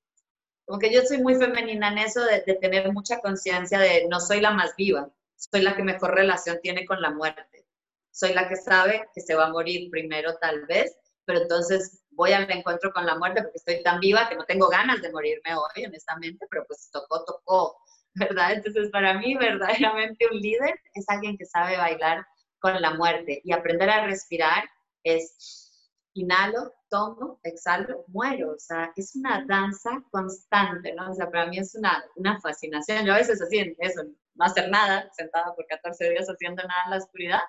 como 0.69 0.77
que 0.77 0.93
yo 0.93 1.01
soy 1.01 1.17
muy 1.17 1.33
femenina 1.33 1.87
en 1.87 1.97
eso 1.97 2.23
de, 2.23 2.43
de 2.45 2.53
tener 2.53 2.93
mucha 2.93 3.19
conciencia 3.21 3.79
de 3.79 4.07
no 4.07 4.19
soy 4.19 4.39
la 4.39 4.51
más 4.51 4.75
viva, 4.75 5.09
soy 5.35 5.63
la 5.63 5.75
que 5.75 5.81
mejor 5.81 6.13
relación 6.13 6.59
tiene 6.61 6.85
con 6.85 7.01
la 7.01 7.09
muerte, 7.09 7.65
soy 8.11 8.33
la 8.33 8.47
que 8.47 8.55
sabe 8.55 9.07
que 9.15 9.19
se 9.19 9.33
va 9.33 9.47
a 9.47 9.51
morir 9.51 9.89
primero 9.89 10.37
tal 10.37 10.67
vez, 10.67 10.95
pero 11.25 11.41
entonces 11.41 12.03
voy 12.11 12.33
al 12.33 12.51
encuentro 12.51 12.93
con 12.93 13.07
la 13.07 13.17
muerte 13.17 13.41
porque 13.41 13.57
estoy 13.57 13.81
tan 13.81 13.99
viva 13.99 14.29
que 14.29 14.35
no 14.35 14.45
tengo 14.45 14.69
ganas 14.69 15.01
de 15.01 15.11
morirme 15.11 15.55
hoy, 15.55 15.87
honestamente, 15.87 16.45
pero 16.51 16.63
pues 16.67 16.87
tocó, 16.91 17.25
tocó, 17.25 17.75
¿verdad? 18.13 18.51
Entonces, 18.51 18.91
para 18.91 19.15
mí, 19.15 19.33
verdaderamente 19.35 20.27
un 20.31 20.37
líder 20.37 20.75
es 20.93 21.09
alguien 21.09 21.35
que 21.35 21.47
sabe 21.47 21.77
bailar 21.77 22.23
con 22.59 22.79
la 22.79 22.93
muerte 22.93 23.41
y 23.43 23.53
aprender 23.53 23.89
a 23.89 24.05
respirar 24.05 24.69
es 25.03 25.68
inhalo, 26.13 26.73
tomo, 26.89 27.39
exhalo, 27.43 28.05
muero. 28.07 28.51
O 28.51 28.59
sea, 28.59 28.91
es 28.95 29.15
una 29.15 29.45
danza 29.47 30.03
constante, 30.11 30.93
¿no? 30.93 31.11
O 31.11 31.13
sea, 31.13 31.29
para 31.29 31.47
mí 31.47 31.57
es 31.59 31.75
una, 31.75 32.03
una 32.15 32.39
fascinación. 32.41 33.05
Yo 33.05 33.13
a 33.13 33.17
veces 33.17 33.41
así, 33.41 33.75
eso, 33.79 34.03
no 34.35 34.45
hacer 34.45 34.69
nada, 34.69 35.09
sentada 35.13 35.53
por 35.55 35.65
14 35.67 36.09
días 36.09 36.27
haciendo 36.27 36.63
nada 36.63 36.81
en 36.85 36.91
la 36.91 36.97
oscuridad, 36.97 37.41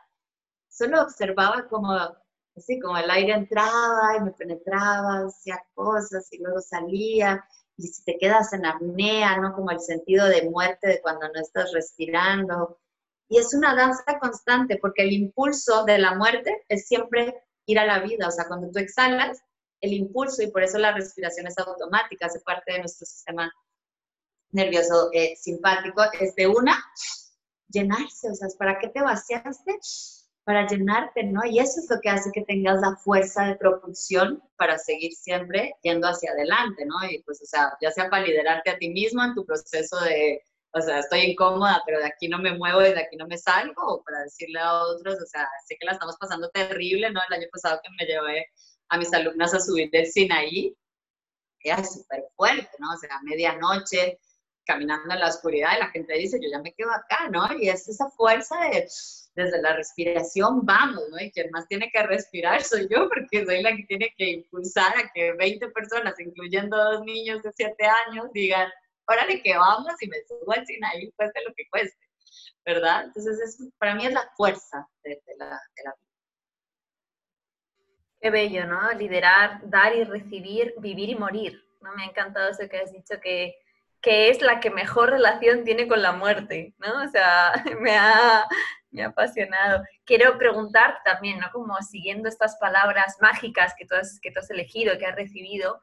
solo 0.68 1.02
observaba 1.02 1.68
como 1.68 1.92
así 2.56 2.80
como 2.80 2.98
el 2.98 3.10
aire 3.10 3.32
entraba 3.32 4.16
y 4.18 4.22
me 4.22 4.32
penetraba, 4.32 5.26
hacía 5.26 5.62
cosas 5.74 6.28
y 6.32 6.38
luego 6.38 6.60
salía, 6.60 7.44
y 7.76 7.86
si 7.88 8.04
te 8.04 8.18
quedas 8.18 8.52
en 8.52 8.66
apnea, 8.66 9.38
¿no? 9.38 9.54
Como 9.54 9.70
el 9.70 9.80
sentido 9.80 10.26
de 10.26 10.48
muerte 10.50 10.88
de 10.88 11.00
cuando 11.00 11.28
no 11.28 11.40
estás 11.40 11.72
respirando. 11.72 12.78
Y 13.28 13.38
es 13.38 13.54
una 13.54 13.74
danza 13.74 14.18
constante, 14.20 14.78
porque 14.80 15.02
el 15.02 15.12
impulso 15.12 15.84
de 15.84 15.98
la 15.98 16.14
muerte 16.14 16.64
es 16.68 16.86
siempre 16.86 17.42
ir 17.70 17.78
a 17.78 17.86
la 17.86 18.00
vida, 18.00 18.28
o 18.28 18.30
sea, 18.30 18.46
cuando 18.46 18.70
tú 18.70 18.78
exhalas, 18.78 19.42
el 19.80 19.92
impulso, 19.92 20.42
y 20.42 20.50
por 20.50 20.62
eso 20.62 20.78
la 20.78 20.92
respiración 20.92 21.46
es 21.46 21.58
automática, 21.58 22.26
hace 22.26 22.40
parte 22.40 22.72
de 22.72 22.80
nuestro 22.80 23.06
sistema 23.06 23.52
nervioso 24.52 25.10
eh, 25.12 25.36
simpático, 25.36 26.02
es 26.20 26.34
de 26.34 26.46
una, 26.46 26.84
llenarse, 27.68 28.30
o 28.30 28.34
sea, 28.34 28.48
¿para 28.58 28.78
qué 28.78 28.88
te 28.88 29.00
vaciaste? 29.00 29.78
para 30.44 30.66
llenarte, 30.66 31.22
¿no? 31.22 31.42
Y 31.44 31.60
eso 31.60 31.80
es 31.80 31.88
lo 31.88 32.00
que 32.00 32.08
hace 32.08 32.32
que 32.32 32.42
tengas 32.42 32.80
la 32.80 32.96
fuerza 32.96 33.44
de 33.44 33.56
propulsión 33.56 34.42
para 34.56 34.78
seguir 34.78 35.12
siempre 35.12 35.74
yendo 35.82 36.08
hacia 36.08 36.32
adelante, 36.32 36.84
¿no? 36.86 36.96
Y 37.08 37.22
pues, 37.22 37.40
o 37.42 37.46
sea, 37.46 37.72
ya 37.80 37.92
sea 37.92 38.10
para 38.10 38.24
liderarte 38.24 38.70
a 38.70 38.78
ti 38.78 38.88
mismo 38.88 39.22
en 39.22 39.34
tu 39.34 39.44
proceso 39.44 40.00
de, 40.00 40.42
o 40.72 40.80
sea, 40.80 41.00
estoy 41.00 41.20
incómoda, 41.20 41.82
pero 41.84 41.98
de 41.98 42.06
aquí 42.06 42.28
no 42.28 42.38
me 42.38 42.56
muevo 42.56 42.80
y 42.82 42.92
de 42.92 43.00
aquí 43.00 43.16
no 43.16 43.26
me 43.26 43.38
salgo, 43.38 44.02
para 44.04 44.22
decirle 44.22 44.60
a 44.60 44.82
otros, 44.84 45.16
o 45.20 45.26
sea, 45.26 45.48
sé 45.66 45.76
que 45.78 45.86
la 45.86 45.92
estamos 45.92 46.16
pasando 46.18 46.48
terrible, 46.50 47.10
¿no? 47.10 47.20
El 47.28 47.38
año 47.38 47.48
pasado 47.52 47.80
que 47.82 47.90
me 47.98 48.06
llevé 48.10 48.46
a 48.88 48.98
mis 48.98 49.12
alumnas 49.12 49.54
a 49.54 49.60
subir 49.60 49.90
del 49.90 50.06
Sinaí, 50.06 50.76
era 51.62 51.84
súper 51.84 52.24
fuerte, 52.36 52.70
¿no? 52.78 52.92
O 52.92 52.96
sea, 52.98 53.20
medianoche, 53.22 54.18
caminando 54.64 55.12
en 55.12 55.20
la 55.20 55.28
oscuridad 55.28 55.76
y 55.76 55.80
la 55.80 55.90
gente 55.90 56.14
dice, 56.14 56.38
yo 56.40 56.48
ya 56.50 56.60
me 56.60 56.72
quedo 56.74 56.90
acá, 56.90 57.28
¿no? 57.30 57.48
Y 57.58 57.68
es 57.68 57.88
esa 57.88 58.08
fuerza 58.10 58.56
de, 58.60 58.86
desde 59.34 59.62
la 59.62 59.74
respiración, 59.74 60.64
vamos, 60.64 61.02
¿no? 61.10 61.20
Y 61.20 61.30
quien 61.32 61.50
más 61.50 61.66
tiene 61.68 61.90
que 61.92 62.02
respirar 62.02 62.62
soy 62.62 62.88
yo, 62.88 63.08
porque 63.08 63.44
soy 63.44 63.62
la 63.62 63.74
que 63.76 63.84
tiene 63.84 64.14
que 64.16 64.30
impulsar 64.30 64.96
a 64.96 65.10
que 65.12 65.32
20 65.32 65.68
personas, 65.70 66.18
incluyendo 66.20 66.76
dos 66.76 67.04
niños 67.04 67.42
de 67.42 67.52
7 67.52 67.74
años, 68.06 68.26
digan, 68.32 68.68
órale 69.06 69.42
que 69.42 69.56
vamos 69.56 69.94
y 70.00 70.08
me 70.08 70.18
subo 70.26 70.52
al 70.52 70.66
Sinaí, 70.66 71.10
cueste 71.12 71.42
lo 71.46 71.54
que 71.54 71.68
cueste, 71.70 72.06
¿verdad? 72.64 73.04
Entonces, 73.04 73.40
es, 73.40 73.68
para 73.78 73.94
mí 73.94 74.06
es 74.06 74.12
la 74.12 74.30
fuerza 74.36 74.88
de, 75.02 75.20
la, 75.38 75.46
de 75.46 75.84
la 75.84 75.90
vida. 75.90 76.10
Qué 78.20 78.30
bello, 78.30 78.66
¿no? 78.66 78.92
Liderar, 78.92 79.60
dar 79.62 79.94
y 79.94 80.04
recibir, 80.04 80.74
vivir 80.78 81.08
y 81.08 81.14
morir. 81.14 81.64
¿no? 81.80 81.94
Me 81.94 82.04
ha 82.04 82.06
encantado 82.06 82.50
eso 82.50 82.68
que 82.68 82.78
has 82.78 82.92
dicho, 82.92 83.18
que, 83.22 83.56
que 84.00 84.30
es 84.30 84.42
la 84.42 84.60
que 84.60 84.70
mejor 84.70 85.10
relación 85.10 85.64
tiene 85.64 85.88
con 85.88 86.02
la 86.02 86.12
muerte, 86.12 86.74
¿no? 86.78 87.02
O 87.02 87.08
sea, 87.08 87.52
me 87.80 87.96
ha, 87.96 88.46
me 88.90 89.02
ha 89.02 89.08
apasionado. 89.08 89.82
Quiero 90.04 90.36
preguntarte 90.38 91.00
también, 91.04 91.38
¿no? 91.38 91.50
Como 91.50 91.76
siguiendo 91.82 92.28
estas 92.28 92.56
palabras 92.58 93.16
mágicas 93.20 93.74
que 93.78 93.86
tú 93.86 93.94
has, 93.94 94.20
que 94.20 94.30
tú 94.30 94.40
has 94.40 94.50
elegido, 94.50 94.98
que 94.98 95.06
has 95.06 95.16
recibido, 95.16 95.80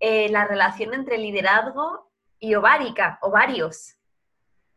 eh, 0.00 0.28
la 0.30 0.44
relación 0.46 0.94
entre 0.94 1.18
liderazgo 1.18 2.11
y 2.42 2.54
ovárica, 2.54 3.18
ovarios. 3.22 3.94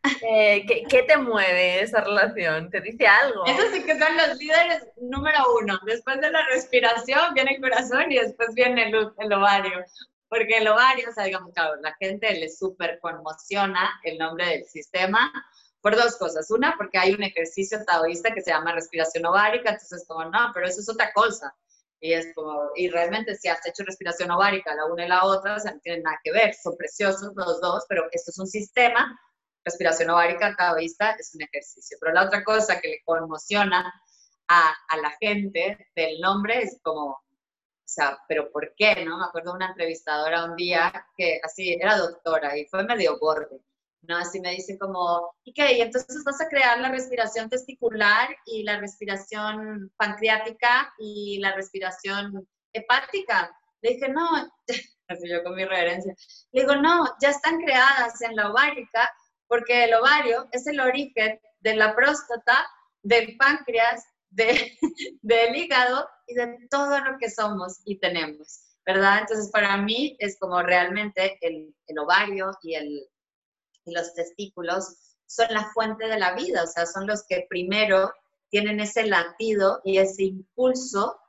Eh, 0.21 0.67
¿qué, 0.87 1.01
te 1.01 1.17
mueve 1.17 1.81
esa 1.81 1.99
relación? 2.01 2.69
¿Te 2.69 2.79
dice 2.79 3.07
algo? 3.07 3.43
Eso 3.47 3.63
sí 3.73 3.83
que 3.83 3.97
son 3.97 4.15
los 4.15 4.37
líderes 4.37 4.87
número 4.97 5.39
uno. 5.59 5.79
Después 5.83 6.21
de 6.21 6.29
la 6.29 6.45
respiración 6.45 7.33
viene 7.33 7.55
el 7.55 7.61
corazón 7.61 8.11
y 8.11 8.19
después 8.19 8.53
viene 8.53 8.89
el, 8.89 9.11
el 9.17 9.33
ovario. 9.33 9.83
Porque 10.29 10.57
el 10.57 10.67
ovario, 10.67 11.09
o 11.09 11.11
sea, 11.11 11.23
digamos, 11.23 11.51
claro, 11.55 11.81
la 11.81 11.95
gente 11.95 12.31
le 12.35 12.51
súper 12.51 12.99
conmociona 12.99 13.99
el 14.03 14.19
nombre 14.19 14.45
del 14.45 14.65
sistema 14.65 15.33
por 15.81 15.95
dos 15.95 16.17
cosas. 16.17 16.51
Una, 16.51 16.75
porque 16.77 16.99
hay 16.99 17.15
un 17.15 17.23
ejercicio 17.23 17.83
taoísta 17.83 18.31
que 18.31 18.41
se 18.41 18.51
llama 18.51 18.73
respiración 18.73 19.25
ovárica, 19.25 19.71
entonces 19.71 20.05
como, 20.07 20.25
no, 20.25 20.51
pero 20.53 20.67
eso 20.67 20.81
es 20.81 20.89
otra 20.89 21.11
cosa. 21.13 21.55
Y 22.05 22.13
es 22.13 22.35
como, 22.35 22.69
y 22.75 22.87
realmente 22.87 23.33
si 23.33 23.47
has 23.47 23.65
hecho 23.65 23.83
respiración 23.83 24.29
ovárica 24.29 24.75
la 24.75 24.85
una 24.85 25.05
y 25.05 25.09
la 25.09 25.25
otra, 25.25 25.55
o 25.55 25.59
sea, 25.59 25.73
no 25.73 25.79
tienen 25.79 26.03
nada 26.03 26.19
que 26.23 26.31
ver, 26.31 26.53
son 26.53 26.77
preciosos 26.77 27.31
los 27.35 27.59
dos, 27.59 27.83
pero 27.89 28.03
esto 28.11 28.29
es 28.29 28.37
un 28.37 28.45
sistema, 28.45 29.19
respiración 29.63 30.11
ovárica 30.11 30.55
taoísta 30.55 31.15
es 31.17 31.33
un 31.33 31.41
ejercicio. 31.41 31.97
Pero 31.99 32.13
la 32.13 32.25
otra 32.25 32.43
cosa 32.43 32.79
que 32.79 32.89
le 32.89 33.01
conmociona 33.03 33.91
a, 34.47 34.75
a 34.87 34.97
la 34.97 35.17
gente 35.19 35.87
del 35.95 36.21
nombre 36.21 36.61
es 36.61 36.79
como, 36.83 37.05
o 37.05 37.23
sea, 37.83 38.19
pero 38.27 38.51
¿por 38.51 38.75
qué? 38.75 39.03
¿No? 39.03 39.17
Me 39.17 39.25
acuerdo 39.25 39.53
de 39.53 39.55
una 39.55 39.69
entrevistadora 39.69 40.45
un 40.45 40.55
día 40.55 41.07
que 41.17 41.39
así 41.43 41.73
era 41.73 41.97
doctora 41.97 42.55
y 42.55 42.67
fue 42.67 42.83
medio 42.83 43.17
borde 43.19 43.59
¿no? 44.07 44.17
Así 44.17 44.39
me 44.39 44.51
dice 44.51 44.77
como, 44.77 45.31
¿y 45.43 45.53
qué? 45.53 45.77
Y 45.77 45.81
entonces 45.81 46.23
vas 46.25 46.39
a 46.41 46.47
crear 46.47 46.79
la 46.79 46.89
respiración 46.89 47.49
testicular 47.49 48.29
y 48.45 48.63
la 48.63 48.79
respiración 48.79 49.91
pancreática 49.97 50.93
y 50.99 51.39
la 51.39 51.53
respiración 51.55 52.47
hepática. 52.73 53.55
Le 53.81 53.91
dije, 53.91 54.09
no, 54.09 54.29
así 55.07 55.29
yo 55.29 55.43
con 55.43 55.55
mi 55.55 55.65
reverencia, 55.65 56.13
le 56.51 56.61
digo, 56.61 56.75
no, 56.75 57.05
ya 57.21 57.29
están 57.29 57.59
creadas 57.59 58.21
en 58.21 58.35
la 58.35 58.51
ovárica 58.51 59.11
porque 59.47 59.85
el 59.85 59.93
ovario 59.93 60.47
es 60.51 60.65
el 60.67 60.79
origen 60.79 61.39
de 61.59 61.75
la 61.75 61.95
próstata, 61.95 62.65
del 63.03 63.37
páncreas, 63.37 64.03
de, 64.29 64.77
del 65.21 65.55
hígado 65.55 66.07
y 66.27 66.35
de 66.35 66.57
todo 66.69 66.99
lo 66.99 67.17
que 67.19 67.29
somos 67.29 67.81
y 67.85 67.99
tenemos, 67.99 68.61
¿verdad? 68.85 69.19
Entonces, 69.19 69.49
para 69.51 69.77
mí 69.77 70.15
es 70.19 70.37
como 70.39 70.61
realmente 70.61 71.37
el, 71.41 71.75
el 71.87 71.99
ovario 71.99 72.51
y 72.63 72.75
el, 72.75 73.07
y 73.85 73.91
los 73.93 74.13
testículos 74.13 75.15
son 75.25 75.47
la 75.49 75.69
fuente 75.73 76.07
de 76.07 76.19
la 76.19 76.33
vida, 76.33 76.63
o 76.63 76.67
sea, 76.67 76.85
son 76.85 77.07
los 77.07 77.23
que 77.27 77.45
primero 77.49 78.13
tienen 78.49 78.79
ese 78.79 79.05
latido 79.05 79.81
y 79.83 79.97
ese 79.97 80.23
impulso 80.23 81.19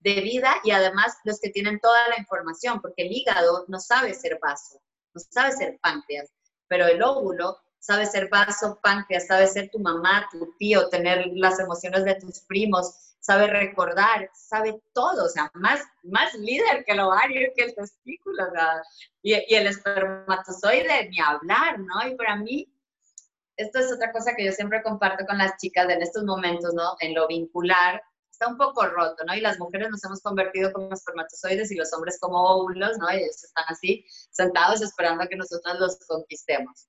de 0.00 0.20
vida 0.20 0.56
y 0.64 0.70
además 0.70 1.14
los 1.24 1.40
que 1.40 1.50
tienen 1.50 1.80
toda 1.80 2.08
la 2.08 2.18
información, 2.18 2.80
porque 2.80 3.02
el 3.02 3.12
hígado 3.12 3.64
no 3.68 3.80
sabe 3.80 4.14
ser 4.14 4.38
vaso, 4.40 4.80
no 5.14 5.20
sabe 5.20 5.52
ser 5.52 5.78
páncreas, 5.80 6.30
pero 6.68 6.86
el 6.86 7.02
óvulo 7.02 7.58
sabe 7.78 8.06
ser 8.06 8.28
vaso, 8.28 8.78
páncreas, 8.82 9.26
sabe 9.26 9.46
ser 9.46 9.70
tu 9.70 9.78
mamá, 9.78 10.26
tu 10.30 10.54
tío, 10.58 10.88
tener 10.88 11.26
las 11.34 11.58
emociones 11.58 12.04
de 12.04 12.14
tus 12.16 12.40
primos, 12.40 13.13
sabe 13.24 13.46
recordar, 13.46 14.30
sabe 14.34 14.82
todo, 14.92 15.24
o 15.24 15.28
sea, 15.28 15.50
más, 15.54 15.82
más 16.02 16.34
líder 16.34 16.84
que 16.84 16.92
el 16.92 17.00
ovario, 17.00 17.50
que 17.56 17.64
el 17.64 17.74
testículo, 17.74 18.44
o 18.46 18.50
sea, 18.50 18.82
y, 19.22 19.32
y, 19.32 19.54
el 19.54 19.66
espermatozoide, 19.66 21.08
ni 21.08 21.18
hablar, 21.20 21.78
¿no? 21.78 22.06
Y 22.06 22.16
para 22.16 22.36
mí, 22.36 22.70
esto 23.56 23.78
es 23.78 23.90
otra 23.90 24.12
cosa 24.12 24.34
que 24.36 24.44
yo 24.44 24.52
siempre 24.52 24.82
comparto 24.82 25.24
con 25.24 25.38
las 25.38 25.56
chicas 25.56 25.88
en 25.88 26.02
estos 26.02 26.24
momentos, 26.24 26.74
¿no? 26.74 26.96
En 27.00 27.14
lo 27.14 27.26
vincular, 27.26 28.02
está 28.30 28.46
un 28.46 28.58
poco 28.58 28.84
roto, 28.84 29.24
¿no? 29.24 29.34
Y 29.34 29.40
las 29.40 29.58
mujeres 29.58 29.88
nos 29.88 30.04
hemos 30.04 30.20
convertido 30.20 30.70
como 30.70 30.92
espermatozoides 30.92 31.72
y 31.72 31.76
los 31.76 31.94
hombres 31.94 32.18
como 32.20 32.42
óvulos, 32.42 32.98
¿no? 32.98 33.10
Y 33.10 33.22
ellos 33.22 33.42
están 33.42 33.64
así, 33.68 34.04
sentados 34.32 34.82
esperando 34.82 35.24
a 35.24 35.28
que 35.28 35.36
nosotros 35.36 35.78
los 35.80 35.96
conquistemos. 36.06 36.88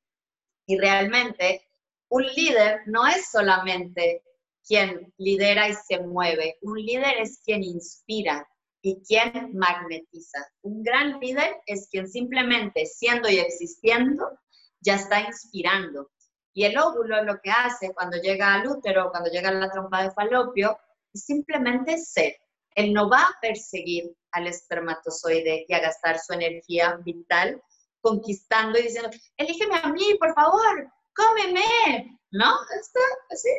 Y 0.65 0.77
realmente, 0.77 1.65
un 2.09 2.23
líder 2.23 2.81
no 2.87 3.07
es 3.07 3.31
solamente 3.31 4.21
quien 4.65 5.13
lidera 5.17 5.69
y 5.69 5.73
se 5.73 5.99
mueve. 5.99 6.57
Un 6.61 6.77
líder 6.77 7.17
es 7.19 7.41
quien 7.43 7.63
inspira 7.63 8.47
y 8.81 9.01
quien 9.03 9.51
magnetiza. 9.53 10.39
Un 10.61 10.83
gran 10.83 11.19
líder 11.19 11.57
es 11.65 11.87
quien 11.89 12.07
simplemente 12.07 12.85
siendo 12.85 13.29
y 13.29 13.39
existiendo 13.39 14.39
ya 14.81 14.95
está 14.95 15.21
inspirando. 15.21 16.11
Y 16.53 16.63
el 16.63 16.77
óvulo 16.77 17.23
lo 17.23 17.39
que 17.41 17.51
hace 17.51 17.93
cuando 17.93 18.17
llega 18.17 18.53
al 18.53 18.67
útero, 18.67 19.09
cuando 19.11 19.29
llega 19.29 19.49
a 19.49 19.53
la 19.53 19.71
trompa 19.71 20.03
de 20.03 20.11
falopio, 20.11 20.77
es 21.13 21.25
simplemente 21.25 21.97
ser. 21.97 22.35
Él 22.75 22.93
no 22.93 23.09
va 23.09 23.21
a 23.21 23.35
perseguir 23.41 24.15
al 24.31 24.47
espermatozoide 24.47 25.65
y 25.67 25.73
a 25.73 25.79
gastar 25.79 26.19
su 26.19 26.33
energía 26.33 26.97
vital 27.03 27.61
conquistando 28.01 28.77
y 28.77 28.83
diciendo, 28.83 29.09
elígeme 29.37 29.79
a 29.81 29.87
mí, 29.87 30.15
por 30.19 30.33
favor, 30.33 30.91
cómeme. 31.15 32.19
¿No? 32.31 32.53
Está 32.79 32.99
así, 33.31 33.49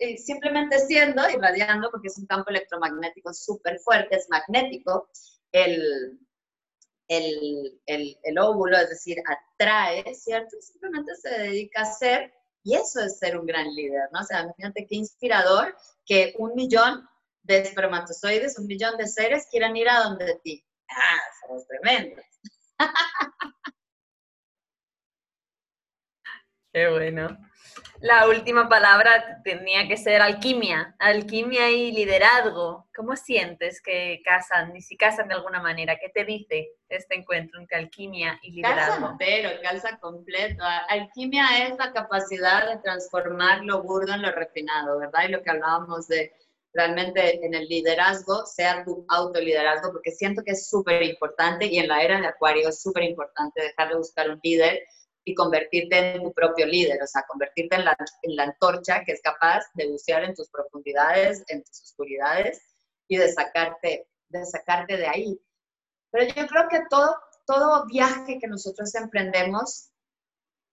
eh, 0.00 0.16
simplemente 0.16 0.78
siendo, 0.78 1.28
irradiando, 1.28 1.90
porque 1.90 2.08
es 2.08 2.16
un 2.18 2.26
campo 2.26 2.48
electromagnético 2.48 3.34
súper 3.34 3.78
fuerte, 3.80 4.16
es 4.16 4.28
magnético, 4.30 5.10
el, 5.52 6.18
el, 7.06 7.80
el, 7.86 8.38
óvulo, 8.38 8.78
es 8.78 8.88
decir, 8.88 9.18
atrae, 9.26 10.14
¿cierto? 10.14 10.56
Simplemente 10.60 11.14
se 11.16 11.28
dedica 11.28 11.82
a 11.82 11.92
ser, 11.92 12.32
y 12.62 12.76
eso 12.76 13.00
es 13.00 13.18
ser 13.18 13.38
un 13.38 13.44
gran 13.44 13.74
líder, 13.74 14.08
¿no? 14.12 14.20
O 14.20 14.24
sea, 14.24 14.40
imagínate 14.40 14.86
qué 14.88 14.96
inspirador 14.96 15.76
que 16.06 16.34
un 16.38 16.54
millón 16.54 17.06
de 17.42 17.58
espermatozoides, 17.58 18.58
un 18.58 18.66
millón 18.66 18.96
de 18.96 19.06
seres 19.06 19.48
quieran 19.50 19.76
ir 19.76 19.88
a 19.90 20.00
donde 20.00 20.40
ti. 20.42 20.64
Ah, 20.88 21.20
somos 21.42 21.66
tremendos. 21.66 22.24
Qué 26.72 26.88
bueno. 26.88 27.36
La 28.00 28.28
última 28.28 28.68
palabra 28.68 29.42
tenía 29.44 29.86
que 29.86 29.96
ser 29.96 30.22
alquimia, 30.22 30.94
alquimia 30.98 31.70
y 31.70 31.92
liderazgo. 31.92 32.88
¿Cómo 32.96 33.14
sientes 33.14 33.82
que 33.82 34.22
casan 34.24 34.74
y 34.74 34.80
si 34.80 34.96
casan 34.96 35.28
de 35.28 35.34
alguna 35.34 35.60
manera? 35.60 35.98
¿Qué 36.00 36.08
te 36.08 36.24
dice 36.24 36.70
este 36.88 37.16
encuentro 37.16 37.60
entre 37.60 37.76
alquimia 37.76 38.38
y 38.42 38.52
liderazgo? 38.52 38.94
Calza 38.94 39.10
entero, 39.10 39.50
calza 39.62 39.98
completo. 39.98 40.64
Alquimia 40.88 41.66
es 41.66 41.76
la 41.76 41.92
capacidad 41.92 42.70
de 42.70 42.78
transformar 42.78 43.64
lo 43.64 43.82
burdo 43.82 44.14
en 44.14 44.22
lo 44.22 44.32
refinado, 44.32 44.98
¿verdad? 44.98 45.24
Y 45.28 45.32
lo 45.32 45.42
que 45.42 45.50
hablábamos 45.50 46.08
de 46.08 46.32
realmente 46.72 47.44
en 47.44 47.52
el 47.52 47.68
liderazgo, 47.68 48.46
sea 48.46 48.84
tu 48.84 49.04
autoliderazgo, 49.08 49.92
porque 49.92 50.12
siento 50.12 50.42
que 50.42 50.52
es 50.52 50.68
súper 50.70 51.02
importante 51.02 51.66
y 51.66 51.78
en 51.78 51.88
la 51.88 52.02
era 52.02 52.20
de 52.20 52.28
Acuario 52.28 52.68
es 52.68 52.80
súper 52.80 53.02
importante 53.02 53.60
dejar 53.60 53.88
de 53.88 53.96
buscar 53.96 54.30
un 54.30 54.40
líder 54.42 54.84
y 55.24 55.34
convertirte 55.34 56.14
en 56.14 56.22
tu 56.22 56.32
propio 56.32 56.66
líder, 56.66 57.02
o 57.02 57.06
sea, 57.06 57.24
convertirte 57.28 57.76
en 57.76 57.84
la, 57.84 57.96
en 58.22 58.36
la 58.36 58.44
antorcha 58.44 59.04
que 59.04 59.12
es 59.12 59.20
capaz 59.22 59.64
de 59.74 59.88
bucear 59.88 60.24
en 60.24 60.34
tus 60.34 60.48
profundidades, 60.48 61.44
en 61.48 61.62
tus 61.62 61.82
oscuridades 61.82 62.62
y 63.08 63.16
de 63.16 63.30
sacarte, 63.32 64.08
de 64.28 64.46
sacarte 64.46 64.96
de 64.96 65.06
ahí. 65.06 65.40
Pero 66.10 66.32
yo 66.34 66.46
creo 66.46 66.68
que 66.68 66.80
todo, 66.88 67.16
todo 67.46 67.86
viaje 67.86 68.38
que 68.38 68.48
nosotros 68.48 68.94
emprendemos 68.94 69.90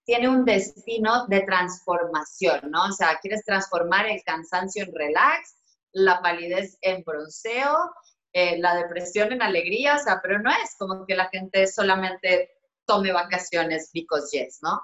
tiene 0.06 0.30
un 0.30 0.46
destino 0.46 1.28
de 1.28 1.42
transformación, 1.42 2.72
¿no? 2.72 2.86
O 2.86 2.92
sea, 2.94 3.20
quieres 3.22 3.44
transformar 3.44 4.08
el 4.08 4.24
cansancio 4.24 4.84
en 4.84 4.96
relax, 4.96 5.58
la 5.92 6.22
palidez 6.22 6.78
en 6.82 7.04
bronceo, 7.04 7.92
eh, 8.32 8.58
la 8.58 8.76
depresión 8.76 9.34
en 9.34 9.42
alegría, 9.42 9.96
o 9.96 10.00
sea, 10.00 10.22
pero 10.22 10.40
no 10.40 10.50
es 10.50 10.76
como 10.78 11.06
que 11.06 11.16
la 11.16 11.28
gente 11.28 11.68
solamente 11.68 12.52
tome 12.88 13.12
vacaciones 13.12 13.92
because 13.94 14.32
yes, 14.32 14.60
¿no? 14.64 14.82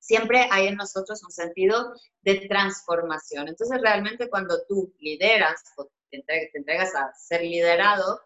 Siempre 0.00 0.48
hay 0.50 0.68
en 0.68 0.76
nosotros 0.76 1.22
un 1.22 1.30
sentido 1.30 1.92
de 2.22 2.46
transformación. 2.48 3.48
Entonces, 3.48 3.80
realmente 3.80 4.28
cuando 4.30 4.64
tú 4.66 4.94
lideras 4.98 5.62
o 5.76 5.88
te 6.10 6.24
entregas, 6.54 6.94
a 6.94 7.12
ser 7.14 7.42
liderado, 7.42 8.20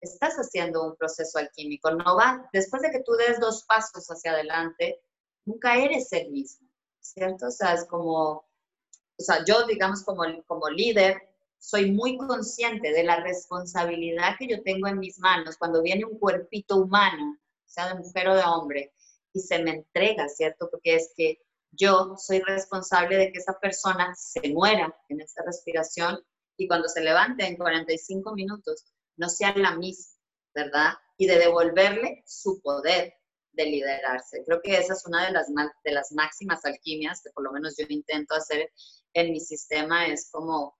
estás 0.00 0.34
haciendo 0.34 0.84
un 0.84 0.96
proceso 0.96 1.38
alquímico. 1.38 1.90
No 1.92 2.16
va, 2.16 2.48
después 2.52 2.82
de 2.82 2.90
que 2.90 3.02
tú 3.04 3.12
des 3.12 3.38
dos 3.38 3.64
pasos 3.64 4.06
hacia 4.08 4.32
adelante, 4.32 5.00
nunca 5.44 5.76
eres 5.76 6.12
el 6.12 6.30
mismo, 6.30 6.68
¿cierto? 7.00 7.46
O 7.46 7.50
sea, 7.50 7.74
es 7.74 7.86
como, 7.86 8.30
o 8.32 9.22
sea, 9.22 9.44
yo, 9.44 9.66
digamos, 9.66 10.02
como, 10.02 10.24
como 10.46 10.68
líder, 10.68 11.22
soy 11.58 11.92
muy 11.92 12.16
consciente 12.16 12.92
de 12.92 13.04
la 13.04 13.20
responsabilidad 13.20 14.36
que 14.38 14.48
yo 14.48 14.62
tengo 14.62 14.88
en 14.88 14.98
mis 14.98 15.18
manos 15.18 15.56
cuando 15.56 15.82
viene 15.82 16.04
un 16.04 16.18
cuerpito 16.18 16.76
humano 16.76 17.38
sea 17.68 17.88
de 17.88 18.00
mujer 18.00 18.28
o 18.28 18.34
de 18.34 18.42
hombre, 18.42 18.92
y 19.32 19.40
se 19.40 19.58
me 19.60 19.70
entrega, 19.70 20.28
¿cierto? 20.28 20.68
Porque 20.70 20.96
es 20.96 21.12
que 21.16 21.38
yo 21.70 22.14
soy 22.16 22.40
responsable 22.40 23.16
de 23.16 23.32
que 23.32 23.38
esa 23.38 23.58
persona 23.60 24.14
se 24.16 24.52
muera 24.52 24.94
en 25.08 25.20
esa 25.20 25.42
respiración 25.44 26.18
y 26.56 26.66
cuando 26.66 26.88
se 26.88 27.02
levante 27.02 27.46
en 27.46 27.56
45 27.56 28.34
minutos 28.34 28.84
no 29.16 29.28
sea 29.28 29.54
la 29.56 29.76
misma, 29.76 30.16
¿verdad? 30.54 30.94
Y 31.18 31.26
de 31.26 31.38
devolverle 31.38 32.22
su 32.26 32.60
poder 32.62 33.14
de 33.52 33.66
liderarse. 33.66 34.42
Creo 34.44 34.60
que 34.62 34.76
esa 34.76 34.94
es 34.94 35.04
una 35.06 35.26
de 35.26 35.32
las, 35.32 35.48
de 35.84 35.92
las 35.92 36.12
máximas 36.12 36.64
alquimias 36.64 37.20
que 37.22 37.30
por 37.30 37.44
lo 37.44 37.52
menos 37.52 37.74
yo 37.76 37.84
intento 37.88 38.34
hacer 38.34 38.70
en 39.14 39.32
mi 39.32 39.40
sistema, 39.40 40.06
es 40.06 40.30
como 40.30 40.77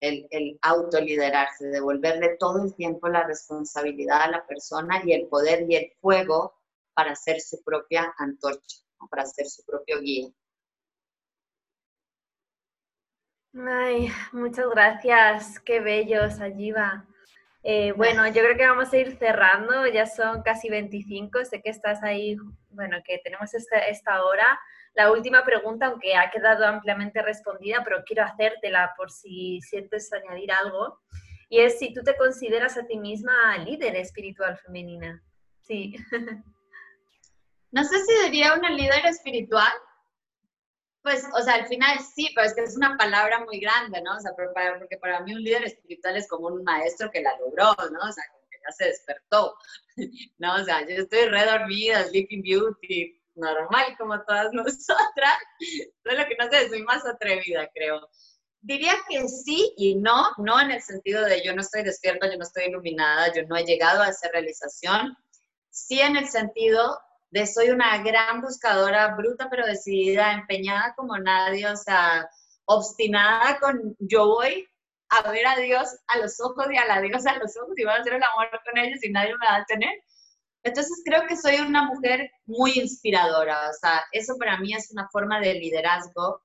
el, 0.00 0.26
el 0.30 0.58
autoliderarse, 0.62 1.66
devolverle 1.68 2.36
todo 2.38 2.64
el 2.64 2.74
tiempo 2.74 3.08
la 3.08 3.26
responsabilidad 3.26 4.22
a 4.22 4.30
la 4.30 4.46
persona 4.46 5.02
y 5.04 5.12
el 5.12 5.26
poder 5.28 5.64
y 5.68 5.76
el 5.76 5.92
fuego 6.00 6.54
para 6.94 7.12
hacer 7.12 7.40
su 7.40 7.62
propia 7.62 8.14
antorcha, 8.18 8.78
para 9.10 9.22
hacer 9.22 9.46
su 9.46 9.64
propio 9.64 10.00
guía. 10.00 10.28
Ay, 13.54 14.08
muchas 14.32 14.68
gracias, 14.68 15.60
qué 15.60 15.80
bellos, 15.80 16.40
allí 16.40 16.72
va. 16.72 17.06
Eh, 17.62 17.92
bueno, 17.92 18.26
yo 18.28 18.42
creo 18.42 18.56
que 18.56 18.66
vamos 18.66 18.92
a 18.92 18.96
ir 18.96 19.16
cerrando, 19.18 19.86
ya 19.86 20.06
son 20.06 20.42
casi 20.42 20.68
25, 20.68 21.44
sé 21.46 21.62
que 21.62 21.70
estás 21.70 22.02
ahí, 22.02 22.36
bueno, 22.70 22.98
que 23.04 23.18
tenemos 23.24 23.52
esta, 23.54 23.78
esta 23.78 24.24
hora. 24.24 24.60
La 24.96 25.12
última 25.12 25.44
pregunta, 25.44 25.86
aunque 25.86 26.16
ha 26.16 26.30
quedado 26.30 26.64
ampliamente 26.64 27.20
respondida, 27.20 27.84
pero 27.84 28.02
quiero 28.04 28.24
hacértela 28.24 28.94
por 28.96 29.10
si 29.10 29.60
sientes 29.60 30.10
añadir 30.12 30.50
algo, 30.50 30.98
y 31.50 31.60
es 31.60 31.78
si 31.78 31.92
tú 31.92 32.02
te 32.02 32.16
consideras 32.16 32.78
a 32.78 32.86
ti 32.86 32.98
misma 32.98 33.58
líder 33.58 33.94
espiritual 33.96 34.56
femenina. 34.56 35.22
Sí. 35.60 35.94
No 37.72 37.84
sé 37.84 37.96
si 38.06 38.24
diría 38.24 38.54
una 38.54 38.70
líder 38.70 39.04
espiritual, 39.04 39.72
pues, 41.02 41.26
o 41.34 41.42
sea, 41.42 41.54
al 41.54 41.66
final 41.66 41.98
sí, 42.00 42.30
pero 42.34 42.46
es 42.46 42.54
que 42.54 42.62
es 42.62 42.76
una 42.76 42.96
palabra 42.96 43.44
muy 43.44 43.60
grande, 43.60 44.00
¿no? 44.00 44.16
O 44.16 44.20
sea, 44.20 44.32
porque 44.34 44.96
para 44.96 45.20
mí 45.20 45.34
un 45.34 45.42
líder 45.42 45.64
espiritual 45.64 46.16
es 46.16 46.26
como 46.26 46.46
un 46.46 46.64
maestro 46.64 47.10
que 47.10 47.20
la 47.20 47.36
logró, 47.38 47.74
¿no? 47.92 48.08
O 48.08 48.12
sea, 48.12 48.24
que 48.50 48.56
ya 48.64 48.72
se 48.72 48.86
despertó, 48.86 49.56
¿no? 50.38 50.54
O 50.54 50.64
sea, 50.64 50.80
yo 50.88 51.02
estoy 51.02 51.26
re 51.26 51.44
dormida, 51.44 52.04
sleeping 52.04 52.42
beauty, 52.42 53.15
normal 53.36 53.96
como 53.98 54.22
todas 54.24 54.48
nosotras, 54.52 55.38
solo 56.04 56.26
que 56.28 56.36
no 56.38 56.50
sé, 56.50 56.68
soy 56.68 56.82
más 56.82 57.04
atrevida, 57.06 57.68
creo. 57.74 58.08
Diría 58.60 58.94
que 59.08 59.28
sí 59.28 59.72
y 59.76 59.94
no, 59.94 60.32
no 60.38 60.60
en 60.60 60.72
el 60.72 60.82
sentido 60.82 61.24
de 61.24 61.44
yo 61.44 61.54
no 61.54 61.60
estoy 61.60 61.82
despierta, 61.84 62.30
yo 62.30 62.36
no 62.36 62.42
estoy 62.42 62.64
iluminada, 62.64 63.32
yo 63.32 63.42
no 63.44 63.56
he 63.56 63.64
llegado 63.64 64.02
a 64.02 64.08
esa 64.08 64.28
realización, 64.32 65.16
sí 65.70 66.00
en 66.00 66.16
el 66.16 66.26
sentido 66.26 66.98
de 67.30 67.46
soy 67.46 67.70
una 67.70 68.02
gran 68.02 68.40
buscadora, 68.40 69.14
bruta 69.14 69.48
pero 69.50 69.66
decidida, 69.66 70.32
empeñada 70.32 70.94
como 70.96 71.16
nadie, 71.18 71.66
o 71.68 71.76
sea, 71.76 72.28
obstinada 72.64 73.58
con 73.60 73.96
yo 73.98 74.26
voy 74.26 74.66
a 75.08 75.30
ver 75.30 75.46
a 75.46 75.56
Dios 75.56 75.88
a 76.08 76.18
los 76.18 76.40
ojos 76.40 76.66
y 76.70 76.76
a 76.76 76.86
la 76.86 77.00
diosa 77.00 77.30
a 77.30 77.38
los 77.38 77.56
ojos 77.56 77.74
y 77.76 77.84
voy 77.84 77.92
a 77.92 77.96
hacer 77.96 78.14
el 78.14 78.22
amor 78.22 78.48
con 78.64 78.76
ellos 78.78 79.02
y 79.02 79.10
nadie 79.10 79.34
me 79.38 79.46
va 79.46 79.56
a 79.56 79.64
tener. 79.64 80.02
Entonces 80.66 81.00
creo 81.04 81.26
que 81.28 81.36
soy 81.36 81.60
una 81.60 81.84
mujer 81.84 82.28
muy 82.44 82.72
inspiradora, 82.72 83.70
o 83.70 83.72
sea, 83.72 84.02
eso 84.10 84.36
para 84.36 84.58
mí 84.58 84.74
es 84.74 84.90
una 84.90 85.08
forma 85.10 85.38
de 85.40 85.54
liderazgo, 85.54 86.42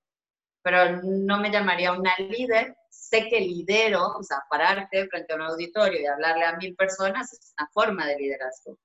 pero 0.62 1.02
no 1.02 1.40
me 1.40 1.52
llamaría 1.52 1.92
una 1.92 2.14
líder. 2.18 2.76
Sé 2.92 3.28
que 3.30 3.40
lidero, 3.40 4.06
o 4.10 4.24
sea, 4.24 4.44
pararte 4.48 5.08
frente 5.08 5.34
a 5.34 5.38
un 5.38 5.42
auditorio 5.42 6.00
y 6.00 6.06
hablarle 6.06 6.46
a 6.46 6.56
mil 6.58 6.76
personas 6.76 7.34
es 7.34 7.54
una 7.58 7.68
forma 7.74 8.06
de 8.06 8.18
liderazgo. 8.18 8.78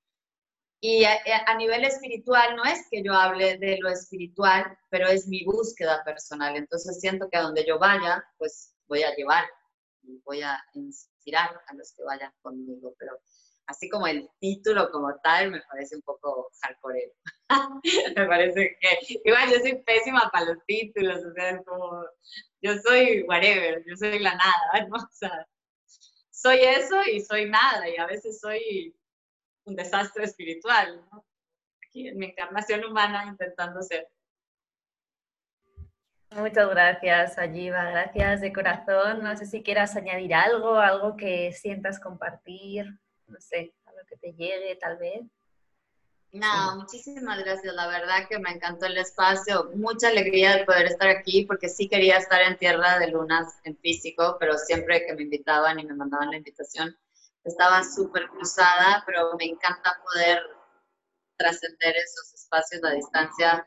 Y 0.80 1.05
a, 1.05 1.55
nivel 1.59 1.84
espiritual 1.84 2.57
no 2.57 2.64
es 2.64 2.87
que 2.91 3.03
yo 3.03 3.12
hable 3.12 3.59
de 3.59 3.78
lo 3.78 3.91
espiritual, 3.91 4.78
pero 4.89 5.07
es 5.09 5.26
mi 5.28 5.45
búsqueda 5.45 6.03
personal. 6.03 6.57
Entonces 6.57 6.99
siento 6.99 7.28
que 7.28 7.37
a 7.37 7.43
donde 7.43 7.66
yo 7.66 7.78
vaya, 7.78 8.24
pues 8.39 8.74
voy 8.87 9.03
a 9.03 9.14
llevar, 9.14 9.45
voy 10.24 10.41
a 10.41 10.59
inspirar 10.74 11.61
a 11.66 11.74
los 11.74 11.93
que 11.93 12.05
vayan 12.05 12.32
conmigo. 12.41 12.95
Pero 12.99 13.18
así 13.67 13.89
como 13.89 14.07
el 14.07 14.29
título 14.39 14.91
como 14.91 15.14
tal 15.21 15.51
me 15.51 15.61
parece 15.62 15.97
un 15.97 16.03
poco 16.03 16.51
hardcore. 16.61 17.12
me 18.17 18.27
parece 18.27 18.77
que, 18.81 19.21
igual 19.25 19.51
yo 19.51 19.61
soy 19.61 19.83
pésima 19.83 20.31
para 20.33 20.47
los 20.47 20.64
títulos, 20.67 21.25
o 21.25 21.33
sea, 21.33 21.51
es 21.51 21.64
como, 21.64 22.05
yo 22.61 22.79
soy 22.79 23.23
whatever, 23.23 23.83
yo 23.87 23.97
soy 23.97 24.19
la 24.19 24.35
nada, 24.35 24.87
¿no? 24.89 24.97
O 24.97 25.09
sea, 25.12 25.47
soy 26.31 26.59
eso 26.61 27.03
y 27.05 27.21
soy 27.21 27.49
nada, 27.49 27.89
y 27.89 27.97
a 27.97 28.07
veces 28.07 28.41
soy 28.41 28.97
un 29.64 29.77
desastre 29.77 30.25
espiritual, 30.25 31.05
¿no? 31.11 31.25
Aquí 31.85 32.09
en 32.09 32.19
mi 32.19 32.27
encarnación 32.27 32.85
humana 32.85 33.27
intentando 33.27 33.83
ser. 33.83 34.09
Muchas 36.31 36.69
gracias, 36.69 37.39
Ayiva. 37.39 37.91
Gracias 37.91 38.41
de 38.43 38.53
corazón. 38.53 39.23
No 39.23 39.37
sé 39.37 39.47
si 39.47 39.62
quieras 39.62 39.97
añadir 39.97 40.35
algo, 40.35 40.75
algo 40.75 41.17
que 41.17 41.53
sientas 41.53 41.99
compartir, 41.99 42.99
no 43.29 43.41
sé, 43.41 43.74
algo 43.85 44.01
que 44.09 44.16
te 44.16 44.33
llegue 44.33 44.77
tal 44.77 44.99
vez. 44.99 45.22
No, 46.33 46.77
muchísimas 46.77 47.39
gracias. 47.39 47.74
La 47.74 47.87
verdad 47.87 48.29
que 48.29 48.39
me 48.39 48.51
encantó 48.51 48.87
el 48.87 48.99
espacio. 48.99 49.70
Mucha 49.74 50.09
alegría 50.09 50.57
de 50.57 50.64
poder 50.64 50.87
estar 50.87 51.09
aquí 51.09 51.47
porque 51.47 51.68
sí 51.68 51.89
quería 51.89 52.18
estar 52.18 52.43
en 52.43 52.59
Tierra 52.59 52.99
de 52.99 53.09
Lunas 53.09 53.55
en 53.64 53.77
físico, 53.79 54.37
pero 54.39 54.59
siempre 54.59 55.07
que 55.07 55.14
me 55.14 55.22
invitaban 55.22 55.79
y 55.79 55.87
me 55.87 55.95
mandaban 55.95 56.31
la 56.31 56.37
invitación, 56.37 56.97
estaba 57.45 57.83
súper 57.85 58.29
cruzada, 58.29 59.03
pero 59.07 59.35
me 59.39 59.47
encanta 59.47 59.99
poder 60.05 60.43
trascender 61.37 61.97
esos 61.97 62.35
espacios 62.35 62.83
a 62.85 62.91
distancia 62.91 63.66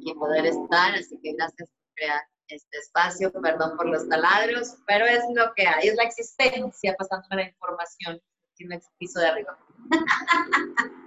y 0.00 0.14
poder 0.14 0.46
estar. 0.46 0.94
Así 0.94 1.18
que 1.20 1.32
gracias 1.32 1.68
por 1.68 1.94
crear 1.94 2.22
este 2.48 2.78
espacio. 2.78 3.32
Perdón 3.32 3.76
por 3.76 3.88
los 3.88 4.08
taladros, 4.08 4.76
pero 4.86 5.06
es 5.06 5.24
lo 5.34 5.52
que 5.54 5.66
hay, 5.66 5.88
es 5.88 5.96
la 5.96 6.04
existencia 6.04 6.94
pasando 6.96 7.26
la 7.30 7.48
información 7.48 8.22
en 8.64 8.72
el 8.72 8.80
piso 8.98 9.20
de 9.20 9.28
arriba. 9.28 9.58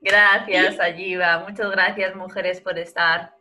Gracias, 0.00 0.78
Ayiva. 0.80 1.38
Muchas 1.48 1.70
gracias, 1.70 2.14
mujeres, 2.14 2.60
por 2.60 2.78
estar. 2.78 3.34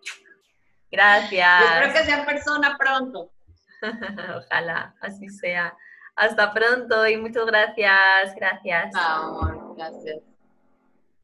Gracias. 0.90 1.62
espero 1.62 1.94
que 1.94 2.04
sea 2.06 2.26
persona 2.26 2.78
pronto. 2.78 3.34
Ojalá, 4.38 4.96
así 5.02 5.28
sea. 5.28 5.76
Hasta 6.16 6.54
pronto 6.54 7.06
y 7.08 7.18
muchas 7.18 7.46
gracias. 7.48 8.34
Gracias. 8.36 8.96
Amor, 8.96 9.76
gracias. 9.76 10.33